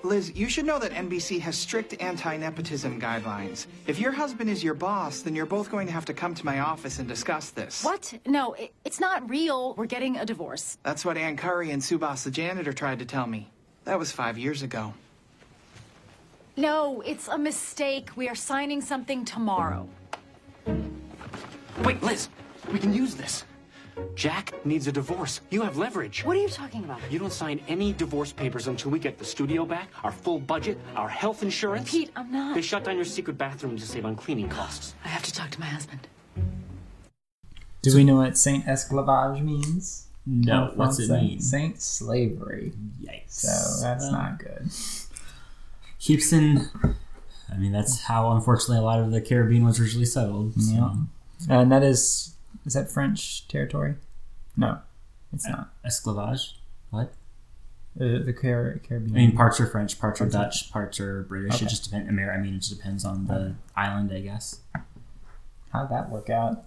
Liz, 0.04 0.32
you 0.36 0.48
should 0.48 0.66
know 0.66 0.80
that 0.80 0.92
NBC 0.92 1.40
has 1.42 1.58
strict 1.58 2.00
anti 2.02 2.38
nepotism 2.38 3.02
guidelines. 3.02 3.66
If 3.88 4.00
your 4.00 4.12
husband 4.12 4.50
is 4.50 4.64
your 4.64 4.74
boss, 4.74 5.22
then 5.22 5.36
you're 5.36 5.46
both 5.46 5.70
going 5.70 5.88
to 5.88 5.94
have 5.94 6.06
to 6.06 6.14
come 6.14 6.34
to 6.36 6.46
my 6.46 6.60
office 6.60 7.00
and 7.00 7.08
discuss 7.08 7.50
this. 7.50 7.84
What? 7.84 8.14
No, 8.26 8.54
it, 8.54 8.74
it's 8.86 9.00
not 9.00 9.30
real. 9.30 9.74
We're 9.76 9.88
getting 9.88 10.18
a 10.18 10.26
divorce. 10.26 10.78
That's 10.84 11.04
what 11.04 11.18
Ann 11.18 11.36
Curry 11.36 11.72
and 11.72 11.82
Subas 11.82 12.24
the 12.24 12.32
janitor 12.32 12.72
tried 12.72 13.00
to 13.00 13.06
tell 13.06 13.28
me. 13.28 13.50
That 13.86 14.00
was 14.00 14.12
five 14.12 14.38
years 14.38 14.62
ago. 14.62 14.94
No, 16.56 17.02
it's 17.02 17.28
a 17.28 17.38
mistake. 17.38 18.10
We 18.16 18.28
are 18.30 18.36
signing 18.36 18.82
something 18.82 19.26
tomorrow. 19.26 19.88
Wait, 21.84 22.04
Liz, 22.04 22.30
we 22.72 22.80
can 22.80 22.94
use 22.94 23.16
this. 23.16 23.44
Jack 24.16 24.54
needs 24.66 24.88
a 24.88 24.92
divorce. 24.94 25.42
You 25.50 25.62
have 25.62 25.76
leverage. 25.78 26.24
What 26.24 26.38
are 26.38 26.40
you 26.40 26.48
talking 26.48 26.84
about? 26.86 27.02
You 27.12 27.20
don't 27.20 27.34
sign 27.34 27.60
any 27.68 27.92
divorce 27.92 28.32
papers 28.32 28.68
until 28.68 28.92
we 28.92 29.00
get 29.00 29.18
the 29.18 29.26
studio 29.26 29.66
back, 29.66 29.90
our 30.04 30.12
full 30.12 30.40
budget, 30.40 30.78
our 30.96 31.10
health 31.10 31.44
insurance. 31.44 31.92
Pete, 31.92 32.10
I'm 32.16 32.32
not. 32.32 32.56
They 32.56 32.62
shut 32.62 32.86
down 32.86 32.96
your 32.96 33.04
secret 33.06 33.38
bathroom 33.38 33.78
to 33.78 33.86
save 33.86 34.06
on 34.06 34.16
cleaning 34.16 34.48
costs. 34.48 34.94
I 35.04 35.10
have 35.10 35.24
to 35.24 35.34
talk 35.34 35.50
to 35.52 35.60
my 35.60 35.66
husband. 35.66 36.08
Do 37.82 37.96
we 37.96 38.04
know 38.06 38.16
what 38.18 38.38
Saint 38.38 38.66
Esclavage 38.66 39.42
means? 39.44 40.08
No, 40.26 40.70
In 40.72 40.78
what's 40.78 41.00
it 41.00 41.10
mean? 41.10 41.40
Saint 41.42 41.82
slavery. 41.82 42.74
Yikes. 43.02 43.32
So 43.32 43.82
that's 43.82 44.06
Uh, 44.06 44.12
not 44.12 44.40
good. 44.40 44.70
keeps 46.00 46.32
in. 46.32 46.70
I 47.52 47.58
mean, 47.58 47.72
that's 47.72 48.02
how 48.04 48.32
unfortunately 48.32 48.78
a 48.78 48.82
lot 48.82 49.00
of 49.00 49.12
the 49.12 49.20
Caribbean 49.22 49.66
was 49.66 49.80
originally 49.80 50.06
settled. 50.06 50.54
So. 50.62 50.74
Yeah. 51.48 51.62
And 51.62 51.72
that 51.72 51.84
is 51.84 52.36
is 52.66 52.74
that 52.74 52.92
French 52.92 53.48
territory? 53.48 53.96
No, 54.58 54.80
it's 55.34 55.48
not. 55.48 55.70
Esclavage. 55.86 56.54
What? 56.90 57.14
Uh, 58.00 58.20
the 58.24 58.34
Car- 58.34 58.80
Caribbean. 58.88 59.16
I 59.16 59.20
mean, 59.20 59.36
parts 59.36 59.60
are 59.60 59.66
French, 59.68 60.00
parts 60.00 60.22
are 60.22 60.26
Parts 60.30 60.60
Dutch, 60.60 60.72
parts 60.72 61.00
are 61.00 61.24
British. 61.24 61.56
Okay. 61.56 61.66
It 61.66 61.70
just 61.70 61.84
depends. 61.86 62.08
I 62.08 62.12
mean, 62.12 62.30
I 62.30 62.38
mean, 62.38 62.56
it 62.56 62.60
just 62.60 62.76
depends 62.78 63.04
on 63.06 63.26
the 63.28 63.56
island, 63.76 64.12
I 64.14 64.22
guess. 64.22 64.60
How'd 65.74 65.90
that 65.92 66.10
work 66.10 66.30
out? 66.30 66.66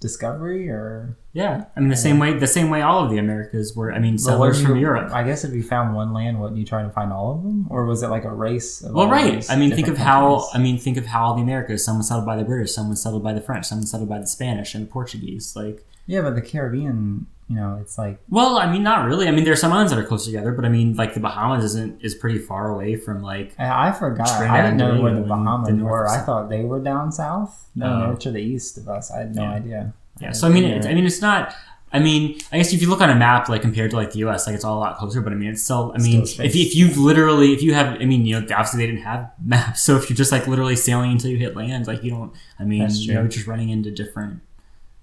Discovery 0.00 0.68
or 0.68 1.16
Yeah, 1.36 1.64
I 1.76 1.80
mean 1.80 1.90
the 1.90 1.96
same 1.96 2.18
way 2.18 2.32
the 2.32 2.46
same 2.46 2.70
way 2.70 2.80
all 2.80 3.04
of 3.04 3.10
the 3.10 3.18
Americas 3.18 3.76
were. 3.76 3.92
I 3.92 3.98
mean, 3.98 4.16
settlers 4.16 4.62
from 4.62 4.76
you- 4.76 4.80
Europe. 4.88 5.12
I 5.12 5.22
guess 5.22 5.44
if 5.44 5.52
you 5.52 5.62
found 5.62 5.94
one 5.94 6.14
land, 6.14 6.40
wouldn't 6.40 6.58
you 6.58 6.64
try 6.64 6.82
to 6.82 6.88
find 6.88 7.12
all 7.12 7.28
of 7.34 7.42
them, 7.42 7.66
or 7.68 7.84
was 7.84 8.02
it 8.02 8.08
like 8.08 8.24
a 8.24 8.32
race? 8.32 8.82
Well, 8.82 9.10
right. 9.10 9.44
I 9.50 9.56
mean, 9.56 9.70
think 9.74 9.88
of 9.88 9.98
how. 9.98 10.48
I 10.54 10.58
mean, 10.58 10.78
think 10.78 10.96
of 10.96 11.04
how 11.06 11.24
all 11.26 11.34
the 11.34 11.42
Americas. 11.42 11.84
Some 11.84 11.98
was 11.98 12.08
settled 12.08 12.24
by 12.24 12.36
the 12.36 12.44
British. 12.44 12.72
Some 12.72 12.88
was 12.88 13.02
settled 13.02 13.22
by 13.22 13.34
the 13.34 13.42
French. 13.42 13.66
Some 13.66 13.80
was 13.80 13.90
settled 13.90 14.08
by 14.08 14.18
the 14.18 14.26
Spanish 14.26 14.74
and 14.74 14.86
the 14.86 14.90
Portuguese. 14.90 15.54
Like, 15.54 15.84
Yeah, 16.06 16.22
but 16.22 16.34
the 16.36 16.40
Caribbean, 16.40 17.26
you 17.48 17.56
know, 17.56 17.76
it's 17.82 17.98
like 17.98 18.18
well, 18.30 18.56
I 18.58 18.72
mean, 18.72 18.82
not 18.82 19.04
really. 19.04 19.28
I 19.28 19.30
mean, 19.30 19.44
there 19.44 19.52
are 19.52 19.56
some 19.64 19.72
islands 19.74 19.92
that 19.92 19.98
are 19.98 20.06
close 20.06 20.24
together, 20.24 20.52
but 20.52 20.64
I 20.64 20.70
mean, 20.70 20.96
like 20.96 21.12
the 21.12 21.20
Bahamas 21.20 21.64
isn't 21.64 22.00
is 22.02 22.14
pretty 22.14 22.38
far 22.38 22.70
away 22.70 22.96
from 22.96 23.20
like. 23.22 23.52
I 23.58 23.88
I 23.88 23.92
forgot. 23.92 24.30
I 24.30 24.62
didn't 24.62 24.78
know 24.78 25.02
where 25.02 25.14
the 25.14 25.20
Bahamas 25.20 25.68
the 25.68 25.84
were. 25.84 26.08
I 26.08 26.18
thought 26.24 26.48
they 26.48 26.64
were 26.64 26.80
down 26.80 27.12
south. 27.12 27.68
No, 27.74 28.06
they're 28.06 28.16
to 28.16 28.30
the 28.30 28.40
east 28.40 28.78
of 28.78 28.88
us. 28.88 29.10
I 29.10 29.18
had 29.18 29.34
no 29.34 29.42
Yeah. 29.42 29.52
idea. 29.52 29.92
Yeah. 30.20 30.32
So 30.32 30.46
I 30.46 30.50
mean, 30.50 30.64
it's, 30.64 30.86
I 30.86 30.94
mean, 30.94 31.06
it's 31.06 31.20
not. 31.20 31.54
I 31.92 31.98
mean, 31.98 32.38
I 32.52 32.58
guess 32.58 32.72
if 32.72 32.82
you 32.82 32.90
look 32.90 33.00
on 33.00 33.10
a 33.10 33.14
map, 33.14 33.48
like 33.48 33.62
compared 33.62 33.90
to 33.92 33.96
like 33.96 34.12
the 34.12 34.18
U.S., 34.20 34.46
like 34.46 34.54
it's 34.54 34.64
all 34.64 34.78
a 34.78 34.80
lot 34.80 34.98
closer. 34.98 35.20
But 35.20 35.32
I 35.32 35.36
mean, 35.36 35.50
it's 35.50 35.62
still. 35.62 35.92
I 35.94 35.98
mean, 35.98 36.26
Still 36.26 36.44
if, 36.44 36.56
if 36.56 36.74
you've 36.74 36.98
literally, 36.98 37.52
if 37.52 37.62
you 37.62 37.74
have, 37.74 38.00
I 38.00 38.04
mean, 38.04 38.26
you 38.26 38.34
know, 38.38 38.46
obviously 38.54 38.78
they 38.80 38.86
didn't 38.86 39.02
have 39.02 39.30
maps. 39.44 39.82
So 39.82 39.96
if 39.96 40.10
you're 40.10 40.16
just 40.16 40.32
like 40.32 40.46
literally 40.46 40.76
sailing 40.76 41.12
until 41.12 41.30
you 41.30 41.38
hit 41.38 41.56
land, 41.56 41.86
like 41.86 42.02
you 42.02 42.10
don't. 42.10 42.32
I 42.58 42.64
mean, 42.64 42.88
you 42.90 43.14
know, 43.14 43.26
just 43.28 43.46
running 43.46 43.70
into 43.70 43.90
different 43.90 44.40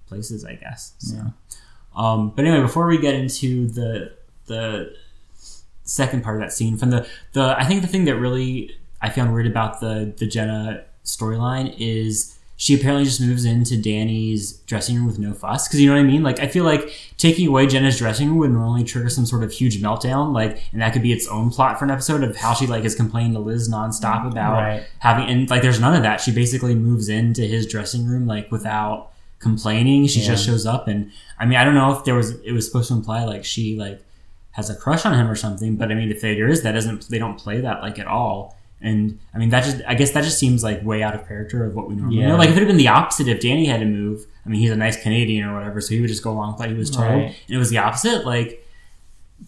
places, 0.06 0.44
I 0.44 0.54
guess. 0.54 0.94
So. 0.98 1.16
Yeah. 1.16 1.30
Um, 1.96 2.30
but 2.30 2.44
anyway, 2.44 2.60
before 2.60 2.86
we 2.86 2.98
get 2.98 3.14
into 3.14 3.68
the 3.68 4.12
the 4.46 4.94
second 5.84 6.22
part 6.22 6.36
of 6.36 6.42
that 6.42 6.52
scene, 6.52 6.76
from 6.76 6.90
the 6.90 7.06
the 7.32 7.54
I 7.58 7.64
think 7.64 7.82
the 7.82 7.88
thing 7.88 8.04
that 8.06 8.16
really 8.16 8.76
I 9.00 9.10
found 9.10 9.32
weird 9.32 9.46
about 9.46 9.80
the 9.80 10.12
the 10.16 10.26
Jenna 10.26 10.84
storyline 11.04 11.74
is 11.78 12.38
she 12.56 12.74
apparently 12.74 13.04
just 13.04 13.20
moves 13.20 13.44
into 13.44 13.76
Danny's 13.76 14.52
dressing 14.58 14.94
room 14.96 15.06
with 15.06 15.18
no 15.18 15.34
fuss. 15.34 15.66
Because 15.66 15.80
you 15.80 15.88
know 15.88 15.94
what 15.96 16.00
I 16.02 16.04
mean? 16.04 16.22
Like 16.22 16.38
I 16.38 16.46
feel 16.46 16.64
like 16.64 16.88
taking 17.18 17.48
away 17.48 17.66
Jenna's 17.66 17.98
dressing 17.98 18.28
room 18.28 18.38
would 18.38 18.52
normally 18.52 18.84
trigger 18.84 19.08
some 19.08 19.26
sort 19.26 19.42
of 19.42 19.50
huge 19.52 19.82
meltdown. 19.82 20.32
Like, 20.32 20.62
and 20.72 20.80
that 20.80 20.92
could 20.92 21.02
be 21.02 21.12
its 21.12 21.26
own 21.26 21.50
plot 21.50 21.78
for 21.78 21.84
an 21.84 21.90
episode 21.90 22.22
of 22.22 22.36
how 22.36 22.54
she 22.54 22.66
like 22.68 22.84
is 22.84 22.94
complaining 22.94 23.32
to 23.32 23.40
Liz 23.40 23.68
nonstop 23.68 24.30
about 24.30 24.52
Right. 24.54 24.86
having 25.00 25.26
and 25.28 25.50
like 25.50 25.62
there's 25.62 25.80
none 25.80 25.94
of 25.96 26.02
that. 26.02 26.20
She 26.20 26.30
basically 26.32 26.74
moves 26.76 27.08
into 27.08 27.42
his 27.42 27.66
dressing 27.66 28.06
room 28.06 28.26
like 28.26 28.52
without 28.52 29.10
complaining. 29.40 30.06
She 30.06 30.20
just 30.20 30.46
shows 30.46 30.64
up 30.64 30.86
and 30.88 31.10
I 31.38 31.46
mean 31.46 31.58
I 31.58 31.64
don't 31.64 31.74
know 31.74 31.92
if 31.92 32.04
there 32.04 32.14
was 32.14 32.30
it 32.42 32.52
was 32.52 32.66
supposed 32.66 32.88
to 32.88 32.94
imply 32.94 33.24
like 33.24 33.44
she 33.44 33.76
like 33.76 34.00
has 34.52 34.70
a 34.70 34.76
crush 34.76 35.04
on 35.04 35.14
him 35.18 35.28
or 35.28 35.34
something, 35.34 35.74
but 35.76 35.90
I 35.90 35.94
mean 35.94 36.10
if 36.12 36.20
there 36.20 36.48
is 36.48 36.62
that 36.62 36.72
doesn't 36.72 37.08
they 37.10 37.18
don't 37.18 37.36
play 37.38 37.60
that 37.60 37.82
like 37.82 37.98
at 37.98 38.06
all. 38.06 38.56
And 38.84 39.18
I 39.34 39.38
mean, 39.38 39.48
that 39.48 39.64
just 39.64 39.80
I 39.88 39.94
guess 39.94 40.10
that 40.12 40.24
just 40.24 40.38
seems 40.38 40.62
like 40.62 40.84
way 40.84 41.02
out 41.02 41.14
of 41.14 41.26
character 41.26 41.64
of 41.64 41.74
what 41.74 41.88
we 41.88 41.94
normally 41.96 42.18
Yeah. 42.20 42.28
know. 42.28 42.36
Like 42.36 42.50
if 42.50 42.56
it 42.56 42.60
had 42.60 42.68
been 42.68 42.76
the 42.76 42.88
opposite, 42.88 43.26
if 43.28 43.40
Danny 43.40 43.64
had 43.66 43.80
to 43.80 43.86
move, 43.86 44.26
I 44.44 44.48
mean, 44.50 44.60
he's 44.60 44.70
a 44.70 44.76
nice 44.76 45.00
Canadian 45.02 45.48
or 45.48 45.54
whatever, 45.54 45.80
so 45.80 45.94
he 45.94 46.00
would 46.00 46.08
just 46.08 46.22
go 46.22 46.30
along 46.32 46.52
with 46.52 46.60
what 46.60 46.68
he 46.68 46.74
was 46.74 46.90
told. 46.90 47.08
Right. 47.08 47.34
And 47.46 47.54
it 47.56 47.58
was 47.58 47.70
the 47.70 47.78
opposite. 47.78 48.26
Like 48.26 48.60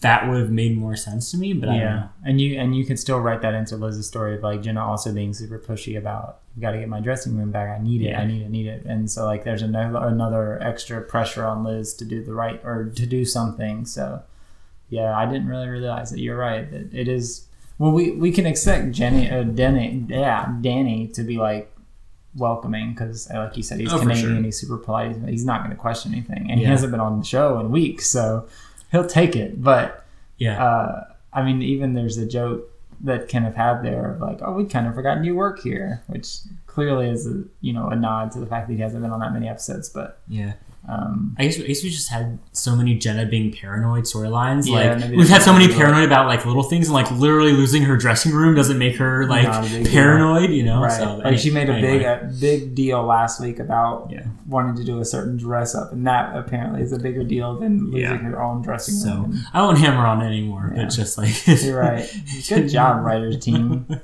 that 0.01 0.29
would 0.29 0.39
have 0.39 0.51
made 0.51 0.77
more 0.77 0.97
sense 0.97 1.31
to 1.31 1.37
me. 1.39 1.53
But 1.53 1.71
yeah, 1.75 2.09
and 2.25 2.41
you 2.41 2.59
and 2.59 2.77
you 2.77 2.85
could 2.85 2.99
still 2.99 3.21
write 3.21 3.43
that 3.43 3.55
into 3.55 3.77
Liz's 3.77 4.07
story 4.07 4.35
of 4.37 4.43
like 4.43 4.63
Jenna 4.63 4.85
also 4.85 5.13
being 5.13 5.33
super 5.33 5.59
pushy 5.59 5.97
about 5.99 6.41
you 6.55 6.63
got 6.63 6.71
to 6.73 6.79
get 6.79 6.89
my 6.89 7.01
dressing 7.01 7.37
room 7.37 7.51
back. 7.51 7.69
I 7.79 7.83
need 7.83 8.01
it. 8.03 8.07
Yeah. 8.11 8.21
I 8.21 8.27
need 8.27 8.43
it. 8.43 8.51
Need 8.51 8.67
it. 8.67 8.85
And 8.87 9.11
so 9.11 9.25
like 9.27 9.45
there's 9.45 9.63
another 9.63 9.99
another 9.99 10.63
extra 10.63 11.01
pressure 11.03 11.45
on 11.45 11.63
Liz 11.65 11.95
to 11.95 12.05
do 12.05 12.25
the 12.25 12.33
right 12.33 12.61
or 12.65 12.85
to 12.97 13.07
do 13.07 13.25
something. 13.25 13.85
So 13.87 14.23
yeah, 14.89 15.17
I 15.17 15.27
didn't 15.27 15.49
really 15.49 15.69
realize 15.69 16.11
that. 16.11 16.21
You're 16.21 16.39
right. 16.39 16.71
That 16.71 16.93
it 16.95 17.09
is. 17.09 17.43
Well, 17.79 17.93
we 17.93 18.13
we 18.13 18.33
can 18.33 18.47
expect 18.47 18.93
Jenny, 18.93 19.31
uh, 19.31 19.43
Danny, 19.43 20.05
yeah, 20.09 20.55
Danny 20.61 21.09
to 21.09 21.23
be 21.23 21.37
like 21.37 21.71
welcoming 22.35 22.93
because, 22.93 23.29
like 23.31 23.57
you 23.57 23.63
said, 23.63 23.81
he's 23.81 23.93
Oh, 23.93 23.99
Canadian. 23.99 24.35
sure. 24.37 24.43
He's 24.43 24.61
super 24.61 24.79
polite. 24.79 25.17
He's 25.29 25.45
not 25.45 25.61
going 25.61 25.71
to 25.71 25.77
question 25.77 26.13
anything, 26.13 26.51
and 26.51 26.59
he 26.59 26.65
hasn't 26.67 26.91
been 26.91 27.01
on 27.01 27.19
the 27.19 27.25
show 27.25 27.59
in 27.61 27.71
weeks, 27.71 28.07
so 28.09 28.47
he'll 28.93 29.07
take 29.07 29.37
it. 29.37 29.63
But 29.63 30.05
Yeah. 30.39 30.63
uh, 30.65 31.05
I 31.33 31.43
mean, 31.43 31.61
even 31.63 31.95
there's 31.95 32.17
a 32.19 32.27
joke 32.27 32.63
that 33.05 33.29
Kenneth 33.29 33.57
had 33.57 33.83
there, 33.83 34.13
of 34.15 34.21
like, 34.23 34.39
"Oh, 34.43 34.53
we 34.55 34.65
kind 34.65 34.87
of 34.87 34.95
forgotten 34.95 35.23
you 35.25 35.35
work 35.35 35.61
here," 35.61 36.03
which 36.07 36.39
clearly 36.67 37.09
is 37.11 37.27
a 37.27 37.43
you 37.61 37.73
know 37.75 37.89
a 37.89 37.97
nod 37.97 38.33
to 38.33 38.39
the 38.41 38.47
fact 38.47 38.69
that 38.69 38.75
he 38.75 38.81
hasn't 38.81 39.03
been 39.03 39.11
on 39.13 39.21
that 39.21 39.33
many 39.35 39.49
episodes. 39.49 39.89
But 39.91 40.19
Yeah. 40.29 40.55
Um, 40.89 41.35
I 41.37 41.47
guess, 41.47 41.59
I 41.59 41.63
guess 41.67 41.83
we 41.83 41.91
just 41.91 42.11
had 42.11 42.39
so 42.53 42.77
many 42.77 42.95
Jenna 42.95 43.27
being 43.27 43.51
paranoid 43.53 44.05
storylines. 44.05 44.69
Yeah, 44.69 44.95
like 44.95 45.11
we've 45.11 45.29
had 45.29 45.43
so 45.43 45.53
many 45.53 45.65
what 45.65 45.73
it 45.73 45.75
was. 45.75 45.79
paranoid 45.85 46.05
about 46.05 46.27
like 46.29 46.47
little 46.47 46.63
things, 46.63 46.87
and 46.87 46.95
like 46.95 47.11
literally 47.11 47.53
losing 47.53 47.83
her 47.83 47.97
dressing 47.97 48.31
room 48.33 48.55
doesn't 48.55 48.79
make 48.79 48.95
her 48.97 49.27
like 49.27 49.51
big 49.69 49.83
deal. 49.85 49.93
paranoid. 49.93 50.51
You 50.51 50.63
know, 50.63 50.81
right? 50.83 50.93
so 50.93 51.17
like 51.17 51.39
she 51.39 51.51
made 51.51 51.69
a 51.69 51.73
anyway. 51.73 51.99
big 51.99 52.03
a 52.07 52.31
big 52.41 52.75
deal 52.77 53.03
last 53.03 53.41
week 53.41 53.59
about 53.59 54.11
Yeah. 54.13 54.27
wanting 54.47 54.77
to 54.77 54.85
do 54.85 55.01
a 55.01 55.05
certain 55.05 55.37
dress 55.37 55.75
up, 55.75 55.91
and 55.93 56.07
that 56.07 56.37
apparently 56.37 56.83
is 56.83 56.93
a 56.93 56.99
bigger 57.01 57.25
deal 57.25 57.57
than 57.59 57.87
losing 57.87 58.01
Yeah. 58.03 58.17
her 58.19 58.41
own 58.41 58.63
dressing 58.63 58.95
room. 59.11 59.33
So. 59.33 59.49
I 59.53 59.63
won't 59.63 59.79
hammer 59.79 60.07
on 60.07 60.23
anymore, 60.23 60.73
Yeah. 60.73 60.85
but 60.85 60.91
just 60.93 61.19
like 61.19 61.35
You're 61.65 61.81
right. 61.81 62.09
Good 62.49 62.69
job, 62.69 63.05
writers 63.05 63.39
team. 63.45 63.87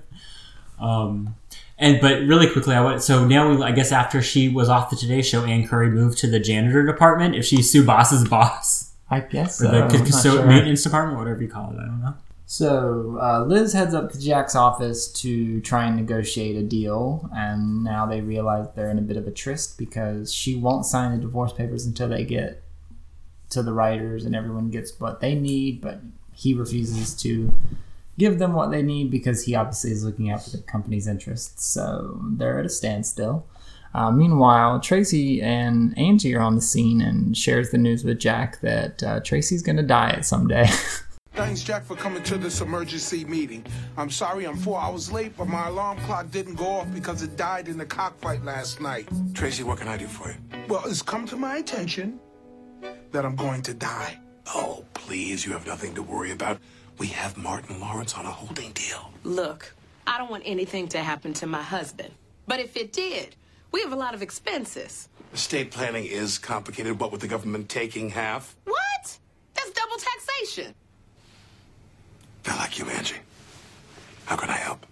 Um, 0.81 1.37
and 1.83 2.01
but 2.01 2.21
really 2.23 2.49
quickly, 2.49 2.75
I 2.75 2.81
went. 2.81 3.03
So 3.03 3.27
now 3.27 3.51
we, 3.51 3.63
I 3.63 3.73
guess 3.73 3.91
after 3.91 4.23
she 4.23 4.49
was 4.49 4.69
off 4.69 4.89
the 4.89 4.97
Today 4.97 5.21
Show, 5.21 5.45
Ann 5.45 5.67
Curry 5.67 5.91
moved 5.91 6.17
to 6.19 6.29
the 6.29 6.39
janitor 6.39 6.87
department. 6.87 7.35
If 7.35 7.45
she's 7.45 7.71
Sue 7.71 7.85
Boss's 7.85 8.27
boss, 8.29 8.93
I 9.11 9.21
guess 9.21 9.61
or 9.61 9.65
so. 9.67 9.71
the 9.73 9.85
I'm 9.85 10.07
c- 10.07 10.23
sure. 10.23 10.47
maintenance 10.47 10.83
department, 10.85 11.19
whatever 11.19 11.43
you 11.43 11.49
call 11.49 11.73
it. 11.73 11.79
I 11.81 11.87
don't 11.87 12.01
know. 12.01 12.15
So 12.47 13.19
uh, 13.21 13.45
Liz 13.45 13.73
heads 13.73 13.95
up 13.95 14.13
to 14.13 14.21
Jack's 14.21 14.55
office 14.55 15.11
to 15.23 15.61
try 15.63 15.87
and 15.87 15.97
negotiate 15.97 16.55
a 16.55 16.63
deal, 16.63 17.29
and 17.35 17.83
now 17.83 18.07
they 18.07 18.21
realize 18.21 18.67
they're 18.75 18.91
in 18.91 18.99
a 18.99 19.03
bit 19.03 19.17
of 19.17 19.27
a 19.27 19.31
tryst 19.31 19.77
because 19.77 20.33
she 20.33 20.55
won't 20.55 20.87
sign 20.87 21.13
the 21.13 21.19
divorce 21.19 21.53
papers 21.53 21.85
until 21.85 22.09
they 22.09 22.25
get 22.25 22.63
to 23.51 23.63
the 23.63 23.73
writers 23.73 24.25
and 24.25 24.37
everyone 24.37 24.71
gets 24.71 24.99
what 25.01 25.21
they 25.21 25.35
need, 25.35 25.81
but 25.81 26.01
he 26.33 26.55
refuses 26.55 27.15
to 27.23 27.53
give 28.19 28.39
them 28.39 28.53
what 28.53 28.71
they 28.71 28.83
need 28.83 29.11
because 29.11 29.45
he 29.45 29.55
obviously 29.55 29.91
is 29.91 30.05
looking 30.05 30.31
out 30.31 30.43
for 30.43 30.51
the 30.51 30.63
company's 30.63 31.07
interests. 31.07 31.67
So 31.67 32.21
they're 32.37 32.59
at 32.59 32.67
a 32.67 32.71
standstill. 32.71 33.47
Uh, 33.95 34.11
meanwhile, 34.11 34.81
Tracy 34.81 35.43
and 35.43 35.97
Angie 35.99 36.35
are 36.35 36.41
on 36.41 36.55
the 36.55 36.63
scene 36.63 37.01
and 37.01 37.37
shares 37.37 37.71
the 37.71 37.79
news 37.79 38.05
with 38.05 38.19
Jack 38.19 38.61
that 38.63 39.03
uh, 39.03 39.21
Tracy's 39.21 39.63
going 39.63 39.77
to 39.77 39.83
die 39.83 40.11
at 40.11 40.25
some 40.25 40.49
day. 40.49 40.67
Thanks, 41.35 41.63
Jack, 41.63 41.85
for 41.85 41.97
coming 41.97 42.23
to 42.25 42.37
this 42.37 42.61
emergency 42.61 43.25
meeting. 43.25 43.65
I'm 43.97 44.11
sorry 44.11 44.45
I'm 44.45 44.57
four 44.57 44.79
hours 44.79 45.11
late, 45.11 45.35
but 45.37 45.49
my 45.49 45.69
alarm 45.69 45.99
clock 46.01 46.31
didn't 46.31 46.57
go 46.57 46.67
off 46.67 46.93
because 46.93 47.23
it 47.23 47.37
died 47.37 47.69
in 47.69 47.79
the 47.79 47.87
cockfight 47.87 48.45
last 48.45 48.83
night. 48.83 49.09
Tracy, 49.33 49.63
what 49.63 49.79
can 49.79 49.89
I 49.89 49.97
do 49.97 50.07
for 50.07 50.29
you? 50.29 50.37
Well, 50.69 50.83
it's 50.85 51.01
come 51.01 51.25
to 51.27 51.37
my 51.37 51.57
attention 51.57 52.21
that 53.13 53.25
I'm 53.25 53.35
going 53.35 53.63
to 53.63 53.73
die. 53.73 54.19
Oh, 54.55 54.85
please, 54.93 55.47
you 55.47 55.53
have 55.53 55.67
nothing 55.67 55.95
to 55.95 56.03
worry 56.03 56.33
about. 56.33 56.59
We 56.99 57.09
have 57.09 57.37
Martin 57.37 57.81
Lawrence 57.81 58.15
on 58.15 58.27
a 58.27 58.31
holding 58.31 58.73
deal. 58.73 59.11
Look, 59.25 59.75
I 60.07 60.19
don't 60.19 60.31
want 60.31 60.43
anything 60.47 60.89
to 60.89 60.99
happen 60.99 61.33
to 61.35 61.47
my 61.47 61.63
husband. 61.63 62.13
But 62.47 62.61
if 62.61 62.77
it 62.77 62.93
did, 62.93 63.35
we 63.71 63.81
have 63.83 63.93
a 63.93 63.97
lot 63.97 64.15
of 64.15 64.23
expenses. 64.23 65.09
Estate 65.33 65.71
planning 65.71 66.05
is 66.05 66.39
complicated, 66.39 67.01
what 67.01 67.11
with 67.11 67.21
the 67.21 67.29
government 67.29 67.69
taking 67.69 68.11
half. 68.11 68.55
What? 68.65 69.19
That's 69.55 69.71
double 69.71 69.97
taxation. 69.97 70.75
I 72.47 72.57
like 72.59 72.79
you, 72.79 72.85
Angie. 72.87 73.17
How 74.27 74.37
can 74.37 74.51
I 74.51 74.57
help? 74.57 74.87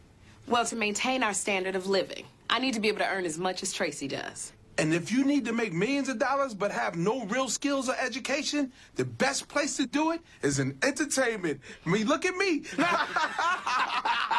Well, 0.46 0.64
to 0.64 0.76
maintain 0.76 1.22
our 1.22 1.34
standard 1.34 1.76
of 1.76 1.86
living, 1.86 2.24
I 2.48 2.58
need 2.58 2.74
to 2.74 2.80
be 2.80 2.88
able 2.88 2.98
to 3.00 3.08
earn 3.08 3.24
as 3.24 3.38
much 3.38 3.62
as 3.62 3.72
Tracy 3.72 4.08
does. 4.08 4.52
And 4.80 4.94
if 4.94 5.12
you 5.12 5.24
need 5.24 5.44
to 5.44 5.52
make 5.52 5.74
millions 5.74 6.08
of 6.08 6.18
dollars 6.18 6.54
but 6.54 6.72
have 6.72 6.96
no 6.96 7.26
real 7.26 7.50
skills 7.50 7.90
or 7.90 7.94
education, 8.00 8.72
the 8.94 9.04
best 9.04 9.46
place 9.46 9.76
to 9.76 9.84
do 9.84 10.12
it 10.12 10.22
is 10.40 10.58
in 10.58 10.74
entertainment. 10.82 11.60
I 11.84 11.90
mean, 11.90 12.06
look 12.06 12.24
at 12.24 12.34
me. 12.34 12.62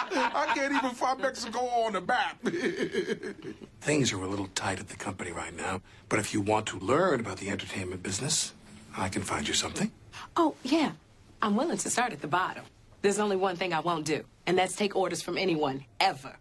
I 0.10 0.51
can't 0.56 0.73
even 0.73 0.95
find 0.95 1.21
Mexico 1.21 1.60
on 1.60 1.93
the 1.93 2.01
map. 2.01 2.41
Things 3.82 4.12
are 4.12 4.23
a 4.23 4.27
little 4.27 4.47
tight 4.56 4.80
at 4.80 4.88
the 4.89 4.95
company 4.95 5.32
right 5.32 5.56
now, 5.56 5.80
but 6.10 6.17
if 6.17 6.34
you 6.34 6.41
want 6.41 6.65
to 6.67 6.80
learn 6.80 7.19
about 7.19 7.38
the 7.38 7.51
entertainment 7.51 8.01
business, 8.01 8.54
I 8.97 9.10
can 9.10 9.21
find 9.21 9.47
you 9.47 9.54
something. 9.54 9.91
Oh, 10.36 10.56
yeah. 10.63 10.93
I'm 11.43 11.56
willing 11.56 11.77
to 11.77 11.89
start 11.91 12.13
at 12.13 12.21
the 12.21 12.27
bottom. 12.27 12.63
There's 13.04 13.19
only 13.19 13.36
one 13.36 13.58
thing 13.58 13.73
I 13.73 13.80
won't 13.80 14.08
do, 14.08 14.23
and 14.47 14.58
that's 14.58 14.75
take 14.75 14.95
orders 14.95 15.21
from 15.21 15.38
anyone, 15.38 15.86
ever. 15.99 16.36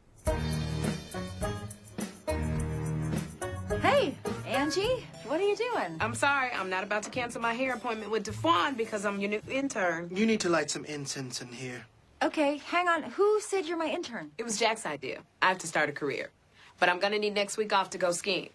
Angie, 4.70 5.04
what 5.26 5.40
are 5.40 5.48
you 5.48 5.56
doing? 5.56 5.96
I'm 5.98 6.14
sorry, 6.14 6.52
I'm 6.52 6.70
not 6.70 6.84
about 6.84 7.02
to 7.02 7.10
cancel 7.10 7.40
my 7.40 7.54
hair 7.54 7.74
appointment 7.74 8.12
with 8.12 8.22
D'Fwan 8.22 8.76
because 8.76 9.04
I'm 9.04 9.18
your 9.18 9.28
new 9.28 9.42
intern. 9.50 10.08
You 10.14 10.24
need 10.24 10.38
to 10.42 10.48
light 10.48 10.70
some 10.70 10.84
incense 10.84 11.42
in 11.42 11.48
here. 11.48 11.86
Okay, 12.22 12.58
hang 12.58 12.86
on. 12.86 13.02
Who 13.02 13.40
said 13.40 13.66
you're 13.66 13.76
my 13.76 13.88
intern? 13.88 14.30
It 14.38 14.44
was 14.44 14.60
Jack's 14.60 14.86
idea. 14.86 15.22
I 15.42 15.48
have 15.48 15.58
to 15.58 15.66
start 15.66 15.88
a 15.88 15.92
career. 15.92 16.30
But 16.78 16.88
I'm 16.88 17.00
gonna 17.00 17.18
need 17.18 17.34
next 17.34 17.56
week 17.56 17.72
off 17.72 17.90
to 17.90 17.98
go 17.98 18.12
skiing. 18.12 18.50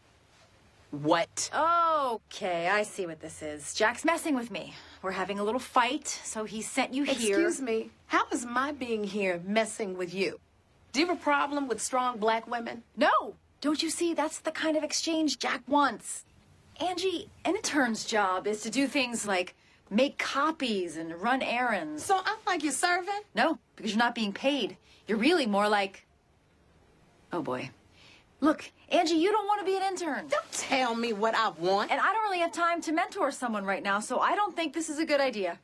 What? 0.92 1.52
Okay, 1.54 2.70
I 2.70 2.84
see 2.84 3.06
what 3.06 3.20
this 3.20 3.42
is. 3.42 3.74
Jack's 3.74 4.06
messing 4.06 4.36
with 4.36 4.50
me. 4.50 4.74
We're 5.02 5.12
having 5.12 5.40
a 5.40 5.44
little 5.44 5.60
fight, 5.60 6.08
so 6.08 6.46
he 6.46 6.62
sent 6.62 6.94
you 6.94 7.04
here. 7.04 7.40
Excuse 7.40 7.60
me. 7.60 7.90
How 8.08 8.24
is 8.32 8.46
my 8.46 8.72
being 8.72 9.04
here 9.04 9.42
messing 9.46 9.98
with 9.98 10.14
you? 10.14 10.40
Do 10.94 11.02
you 11.02 11.08
have 11.08 11.18
a 11.18 11.22
problem 11.22 11.68
with 11.68 11.82
strong 11.82 12.20
black 12.20 12.48
women? 12.50 12.84
No! 12.96 13.36
Don't 13.62 13.82
you 13.82 13.90
see? 13.90 14.14
That's 14.14 14.40
the 14.40 14.52
kind 14.52 14.78
of 14.78 14.84
exchange 14.84 15.40
Jack 15.40 15.62
wants. 15.68 16.26
Angie, 16.80 17.30
an 17.46 17.56
intern's 17.56 18.06
job 18.06 18.48
is 18.48 18.62
to 18.62 18.70
do 18.70 18.88
things 18.88 19.26
like 19.26 19.56
make 19.90 20.18
copies 20.18 20.98
and 20.98 21.14
run 21.22 21.42
errands. 21.42 22.04
So 22.04 22.20
I'm 22.24 22.38
like 22.46 22.64
your 22.64 22.74
servant? 22.74 23.26
No, 23.34 23.60
because 23.76 23.92
you're 23.92 24.00
not 24.00 24.16
being 24.16 24.34
paid. 24.34 24.78
You're 25.08 25.18
really 25.18 25.46
more 25.46 25.70
like. 25.70 26.06
Oh 27.32 27.42
boy. 27.42 27.70
Look, 28.42 28.72
Angie, 28.90 29.16
you 29.16 29.32
don't 29.32 29.48
want 29.48 29.62
to 29.62 29.66
be 29.66 29.78
an 29.78 29.84
intern. 29.84 30.28
Don't 30.28 30.52
tell 30.52 30.94
me 30.94 31.14
what 31.14 31.36
I 31.36 31.50
want. 31.50 31.92
And 31.92 32.00
I 32.00 32.12
don't 32.12 32.24
really 32.24 32.40
have 32.40 32.52
time 32.52 32.82
to 32.82 32.92
mentor 32.92 33.32
someone 33.32 33.66
right 33.66 33.82
now, 33.82 34.00
so 34.00 34.20
I 34.20 34.36
don't 34.36 34.56
think 34.56 34.74
this 34.74 34.90
is 34.90 35.00
a 35.00 35.06
good 35.06 35.22
idea. 35.22 35.60